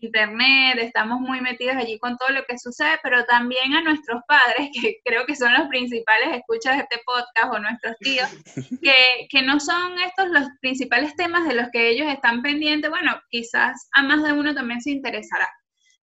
internet, 0.00 0.78
estamos 0.78 1.20
muy 1.20 1.40
metidos 1.40 1.76
allí 1.76 1.98
con 1.98 2.16
todo 2.16 2.30
lo 2.30 2.44
que 2.44 2.58
sucede, 2.58 2.98
pero 3.02 3.24
también 3.24 3.74
a 3.74 3.82
nuestros 3.82 4.22
padres, 4.26 4.70
que 4.80 4.96
creo 5.04 5.26
que 5.26 5.36
son 5.36 5.52
los 5.54 5.68
principales 5.68 6.28
escuchas 6.34 6.76
de 6.76 6.82
este 6.82 7.00
podcast, 7.04 7.54
o 7.54 7.58
nuestros 7.58 7.96
tíos, 7.98 8.28
que, 8.82 9.26
que 9.28 9.42
no 9.42 9.60
son 9.60 9.98
estos 10.00 10.28
los 10.30 10.48
principales 10.60 11.14
temas 11.16 11.46
de 11.46 11.54
los 11.54 11.68
que 11.72 11.88
ellos 11.88 12.08
están 12.08 12.42
pendientes, 12.42 12.90
bueno, 12.90 13.12
quizás 13.30 13.88
a 13.92 14.02
más 14.02 14.22
de 14.22 14.32
uno 14.32 14.54
también 14.54 14.80
se 14.80 14.90
interesará. 14.90 15.48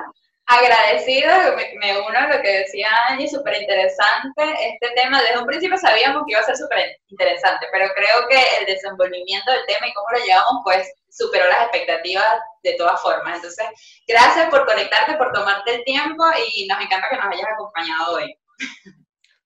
agradecida, 0.47 1.55
me, 1.55 1.73
me 1.79 1.99
uno 1.99 2.17
a 2.17 2.27
lo 2.27 2.41
que 2.41 2.59
decía 2.59 2.87
Angie, 3.09 3.27
súper 3.27 3.61
interesante 3.61 4.43
este 4.61 4.89
tema. 4.95 5.21
Desde 5.21 5.39
un 5.39 5.47
principio 5.47 5.77
sabíamos 5.77 6.23
que 6.25 6.33
iba 6.33 6.41
a 6.41 6.45
ser 6.45 6.57
súper 6.57 6.97
interesante, 7.07 7.65
pero 7.71 7.87
creo 7.95 8.27
que 8.29 8.39
el 8.59 8.65
desenvolvimiento 8.65 9.51
del 9.51 9.65
tema 9.65 9.87
y 9.87 9.93
cómo 9.93 10.07
lo 10.11 10.25
llevamos, 10.25 10.61
pues 10.63 10.93
superó 11.09 11.47
las 11.47 11.63
expectativas 11.63 12.39
de 12.63 12.73
todas 12.73 13.01
formas. 13.01 13.37
Entonces, 13.37 13.65
gracias 14.07 14.49
por 14.49 14.65
conectarte, 14.65 15.17
por 15.17 15.31
tomarte 15.31 15.75
el 15.75 15.83
tiempo 15.83 16.23
y 16.53 16.67
nos 16.67 16.79
encanta 16.81 17.09
que 17.09 17.17
nos 17.17 17.25
hayas 17.25 17.51
acompañado 17.53 18.15
hoy. 18.15 18.37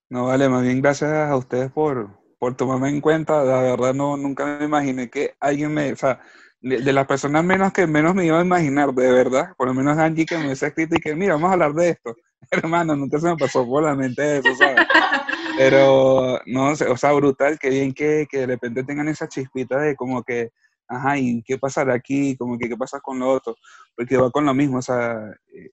No, 0.09 0.25
vale, 0.25 0.49
más 0.49 0.63
bien 0.63 0.81
gracias 0.81 1.11
a 1.11 1.35
ustedes 1.35 1.71
por, 1.71 2.09
por 2.39 2.57
tomarme 2.57 2.89
en 2.89 2.99
cuenta. 2.99 3.43
La 3.43 3.61
verdad, 3.61 3.93
no, 3.93 4.17
nunca 4.17 4.45
me 4.45 4.65
imaginé 4.65 5.09
que 5.09 5.35
alguien 5.39 5.73
me, 5.73 5.93
o 5.93 5.95
sea, 5.95 6.19
de, 6.61 6.81
de 6.81 6.93
las 6.93 7.07
personas 7.07 7.43
menos 7.43 7.71
que 7.71 7.87
menos 7.87 8.15
me 8.15 8.25
iba 8.25 8.39
a 8.39 8.43
imaginar, 8.43 8.93
de 8.93 9.11
verdad, 9.11 9.53
por 9.57 9.67
lo 9.67 9.73
menos 9.73 9.97
Angie 9.97 10.25
que 10.25 10.37
me 10.37 10.45
hubiese 10.45 10.67
escrito 10.67 10.95
y 10.95 10.99
que, 10.99 11.15
mira, 11.15 11.33
vamos 11.33 11.49
a 11.49 11.53
hablar 11.53 11.73
de 11.73 11.89
esto. 11.89 12.15
Hermano, 12.51 12.95
nunca 12.95 13.19
se 13.19 13.27
me 13.27 13.37
pasó 13.37 13.65
por 13.65 13.83
la 13.83 13.95
mente 13.95 14.37
eso, 14.37 14.55
¿sabes? 14.55 14.77
Pero, 15.57 16.39
no 16.45 16.75
sé, 16.75 16.85
o 16.85 16.95
sea, 16.97 17.11
brutal, 17.13 17.59
que 17.59 17.69
bien 17.69 17.93
que, 17.93 18.27
que 18.29 18.39
de 18.39 18.45
repente 18.47 18.83
tengan 18.83 19.09
esa 19.09 19.27
chispita 19.27 19.77
de 19.79 19.95
como 19.95 20.23
que, 20.23 20.51
ajá, 20.87 21.17
¿y 21.17 21.43
qué 21.43 21.57
pasará 21.57 21.93
aquí? 21.93 22.37
Como 22.37 22.57
que, 22.57 22.69
¿qué 22.69 22.77
pasa 22.77 22.99
con 23.01 23.19
lo 23.19 23.29
otro? 23.29 23.55
Porque 23.95 24.17
va 24.17 24.31
con 24.31 24.45
lo 24.45 24.53
mismo, 24.53 24.77
o 24.77 24.81
sea, 24.81 25.19
eh, 25.53 25.71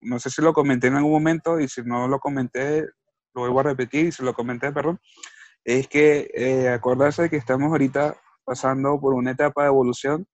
no 0.00 0.18
sé 0.18 0.30
si 0.30 0.40
lo 0.40 0.52
comenté 0.52 0.86
en 0.86 0.96
algún 0.96 1.12
momento 1.12 1.60
y 1.60 1.68
si 1.68 1.82
no 1.82 2.08
lo 2.08 2.18
comenté, 2.20 2.86
lo 3.34 3.42
vuelvo 3.42 3.60
a 3.60 3.64
repetir, 3.64 4.06
y 4.06 4.12
si 4.12 4.22
lo 4.22 4.32
comenté, 4.32 4.72
perdón, 4.72 4.98
es 5.64 5.88
que 5.88 6.30
eh, 6.34 6.68
acordarse 6.68 7.22
de 7.22 7.30
que 7.30 7.36
estamos 7.36 7.70
ahorita 7.70 8.16
pasando 8.48 8.98
por 9.00 9.14
una 9.14 9.32
etapa 9.32 9.62
de 9.62 9.68
evolución, 9.68 10.26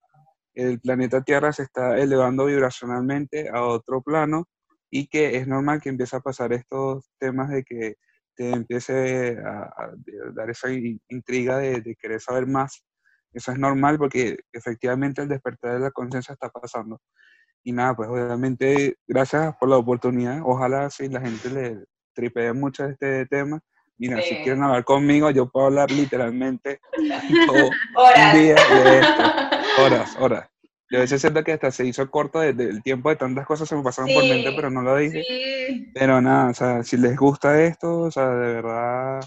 el 0.54 0.80
planeta 0.80 1.22
Tierra 1.22 1.52
se 1.52 1.64
está 1.64 1.98
elevando 1.98 2.46
vibracionalmente 2.46 3.50
a 3.50 3.62
otro 3.64 4.02
plano 4.02 4.46
y 4.90 5.08
que 5.08 5.36
es 5.36 5.48
normal 5.48 5.80
que 5.82 5.88
empiece 5.88 6.16
a 6.16 6.20
pasar 6.20 6.52
estos 6.52 7.10
temas 7.18 7.50
de 7.50 7.64
que 7.64 7.96
te 8.36 8.50
empiece 8.52 9.36
a, 9.44 9.62
a 9.64 9.92
dar 10.34 10.50
esa 10.50 10.70
in- 10.72 11.00
intriga 11.08 11.58
de, 11.58 11.80
de 11.80 11.96
querer 11.96 12.20
saber 12.20 12.46
más. 12.46 12.84
Eso 13.32 13.50
es 13.52 13.58
normal 13.58 13.98
porque 13.98 14.38
efectivamente 14.52 15.22
el 15.22 15.28
despertar 15.28 15.74
de 15.74 15.80
la 15.80 15.90
conciencia 15.90 16.34
está 16.34 16.48
pasando. 16.50 17.00
Y 17.64 17.72
nada, 17.72 17.96
pues 17.96 18.08
obviamente 18.08 18.96
gracias 19.08 19.56
por 19.58 19.68
la 19.68 19.78
oportunidad. 19.78 20.40
Ojalá 20.44 20.90
si 20.90 21.08
la 21.08 21.20
gente 21.20 21.50
le 21.50 21.84
tripee 22.14 22.52
mucho 22.52 22.84
este 22.86 23.26
tema. 23.26 23.60
Mira, 23.97 24.20
si 24.22 24.34
quieren 24.36 24.62
hablar 24.62 24.84
conmigo, 24.84 25.30
yo 25.30 25.49
puedo 25.49 25.66
hablar 25.66 25.90
literalmente 25.90 26.80
todo 27.47 27.70
Horas. 27.95 28.34
un 28.34 28.40
día 28.40 28.55
de 28.55 28.99
esto. 28.99 29.22
Horas, 29.82 30.16
horas. 30.20 30.49
Yo 30.90 30.99
a 30.99 31.01
veces 31.01 31.20
siento 31.20 31.42
que 31.42 31.53
hasta 31.53 31.70
se 31.72 31.84
hizo 31.84 32.09
corto 32.11 32.38
desde 32.38 32.68
el 32.68 32.82
tiempo 32.82 33.09
de 33.09 33.16
tantas 33.16 33.45
cosas 33.47 33.68
se 33.68 33.74
me 33.74 33.82
pasaron 33.82 34.14
por 34.14 34.24
mente, 34.24 34.53
pero 34.53 34.70
no 34.70 34.82
lo 34.82 34.97
dije. 34.97 35.24
Sí. 35.26 35.90
Pero 35.92 36.20
nada, 36.20 36.51
o 36.51 36.55
sea, 36.55 36.84
si 36.84 36.97
les 36.97 37.16
gusta 37.16 37.61
esto, 37.61 38.03
o 38.03 38.11
sea, 38.11 38.28
de 38.28 38.55
verdad, 38.55 39.20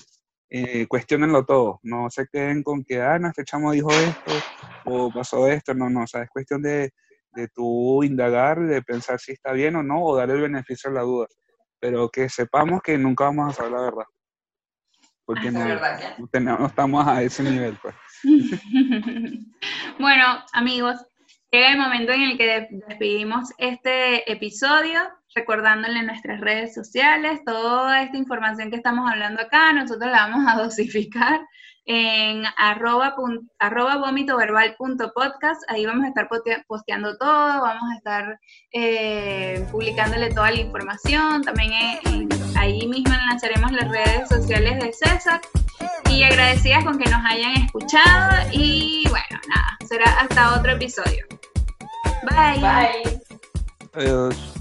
eh, 0.49 0.87
cuestionenlo 0.87 1.45
todo. 1.45 1.79
No 1.83 2.09
se 2.09 2.27
queden 2.27 2.63
con 2.63 2.83
que, 2.85 3.01
ah, 3.01 3.19
no, 3.19 3.27
este 3.27 3.43
chamo 3.43 3.71
dijo 3.71 3.89
esto 3.91 4.31
o 4.85 5.11
pasó 5.11 5.47
esto. 5.47 5.73
No, 5.73 5.89
no, 5.89 6.03
o 6.03 6.07
sea, 6.07 6.23
es 6.23 6.29
cuestión 6.29 6.61
de, 6.61 6.91
de 7.33 7.47
tú 7.49 8.03
indagar, 8.03 8.61
de 8.61 8.81
pensar 8.81 9.19
si 9.19 9.33
está 9.33 9.51
bien 9.51 9.75
o 9.75 9.83
no, 9.83 10.01
o 10.03 10.15
darle 10.15 10.35
el 10.35 10.41
beneficio 10.41 10.89
a 10.89 10.93
la 10.93 11.01
duda. 11.01 11.27
Pero 11.79 12.09
que 12.09 12.29
sepamos 12.29 12.81
que 12.81 12.97
nunca 12.97 13.25
vamos 13.25 13.49
a 13.49 13.53
saber 13.53 13.71
la 13.73 13.81
verdad. 13.81 14.05
Porque 15.27 15.49
Es 15.49 15.53
no, 15.53 15.59
no 16.19 16.27
tenemos- 16.27 16.59
no 16.61 16.67
estamos 16.67 17.05
a 17.05 17.21
ese 17.21 17.43
nivel, 17.43 17.77
pues. 17.81 17.93
bueno, 19.99 20.23
amigos, 20.53 20.95
llega 21.51 21.71
el 21.71 21.77
momento 21.77 22.13
en 22.13 22.21
el 22.23 22.37
que 22.37 22.45
de- 22.45 22.67
despedimos 22.87 23.49
este 23.57 24.31
episodio, 24.31 25.01
recordándole 25.35 26.01
nuestras 26.03 26.39
redes 26.39 26.73
sociales 26.73 27.41
toda 27.45 28.01
esta 28.03 28.15
información 28.17 28.69
que 28.69 28.77
estamos 28.77 29.11
hablando 29.11 29.41
acá. 29.41 29.73
Nosotros 29.73 30.09
la 30.09 30.27
vamos 30.27 30.45
a 30.47 30.55
dosificar 30.63 31.41
en 31.89 32.43
arroba, 32.57 33.15
pun- 33.15 33.49
arroba 33.59 33.97
vomitoverbal.podcast. 33.97 35.63
Ahí 35.69 35.85
vamos 35.85 36.05
a 36.05 36.09
estar 36.09 36.27
posteando 36.67 37.17
todo, 37.17 37.61
vamos 37.61 37.91
a 37.91 37.95
estar 37.97 38.39
eh, 38.73 39.65
publicándole 39.71 40.29
toda 40.33 40.51
la 40.51 40.59
información. 40.59 41.41
También 41.43 41.71
eh, 41.73 41.99
en- 42.05 42.29
ahí 42.57 42.85
mismo 42.87 43.13
lanzaremos 43.29 43.71
las 43.71 43.89
redes 43.89 44.27
sociales 44.29 44.83
de 44.83 44.91
César 44.93 45.41
y 46.09 46.23
agradecidas 46.23 46.83
con 46.83 46.97
que 46.97 47.09
nos 47.09 47.23
hayan 47.25 47.53
escuchado 47.63 48.47
y 48.51 49.05
bueno, 49.09 49.39
nada, 49.47 49.77
será 49.87 50.05
hasta 50.19 50.55
otro 50.59 50.73
episodio. 50.73 51.25
Bye. 52.23 52.59
Bye. 52.59 53.21
Adiós. 53.93 54.53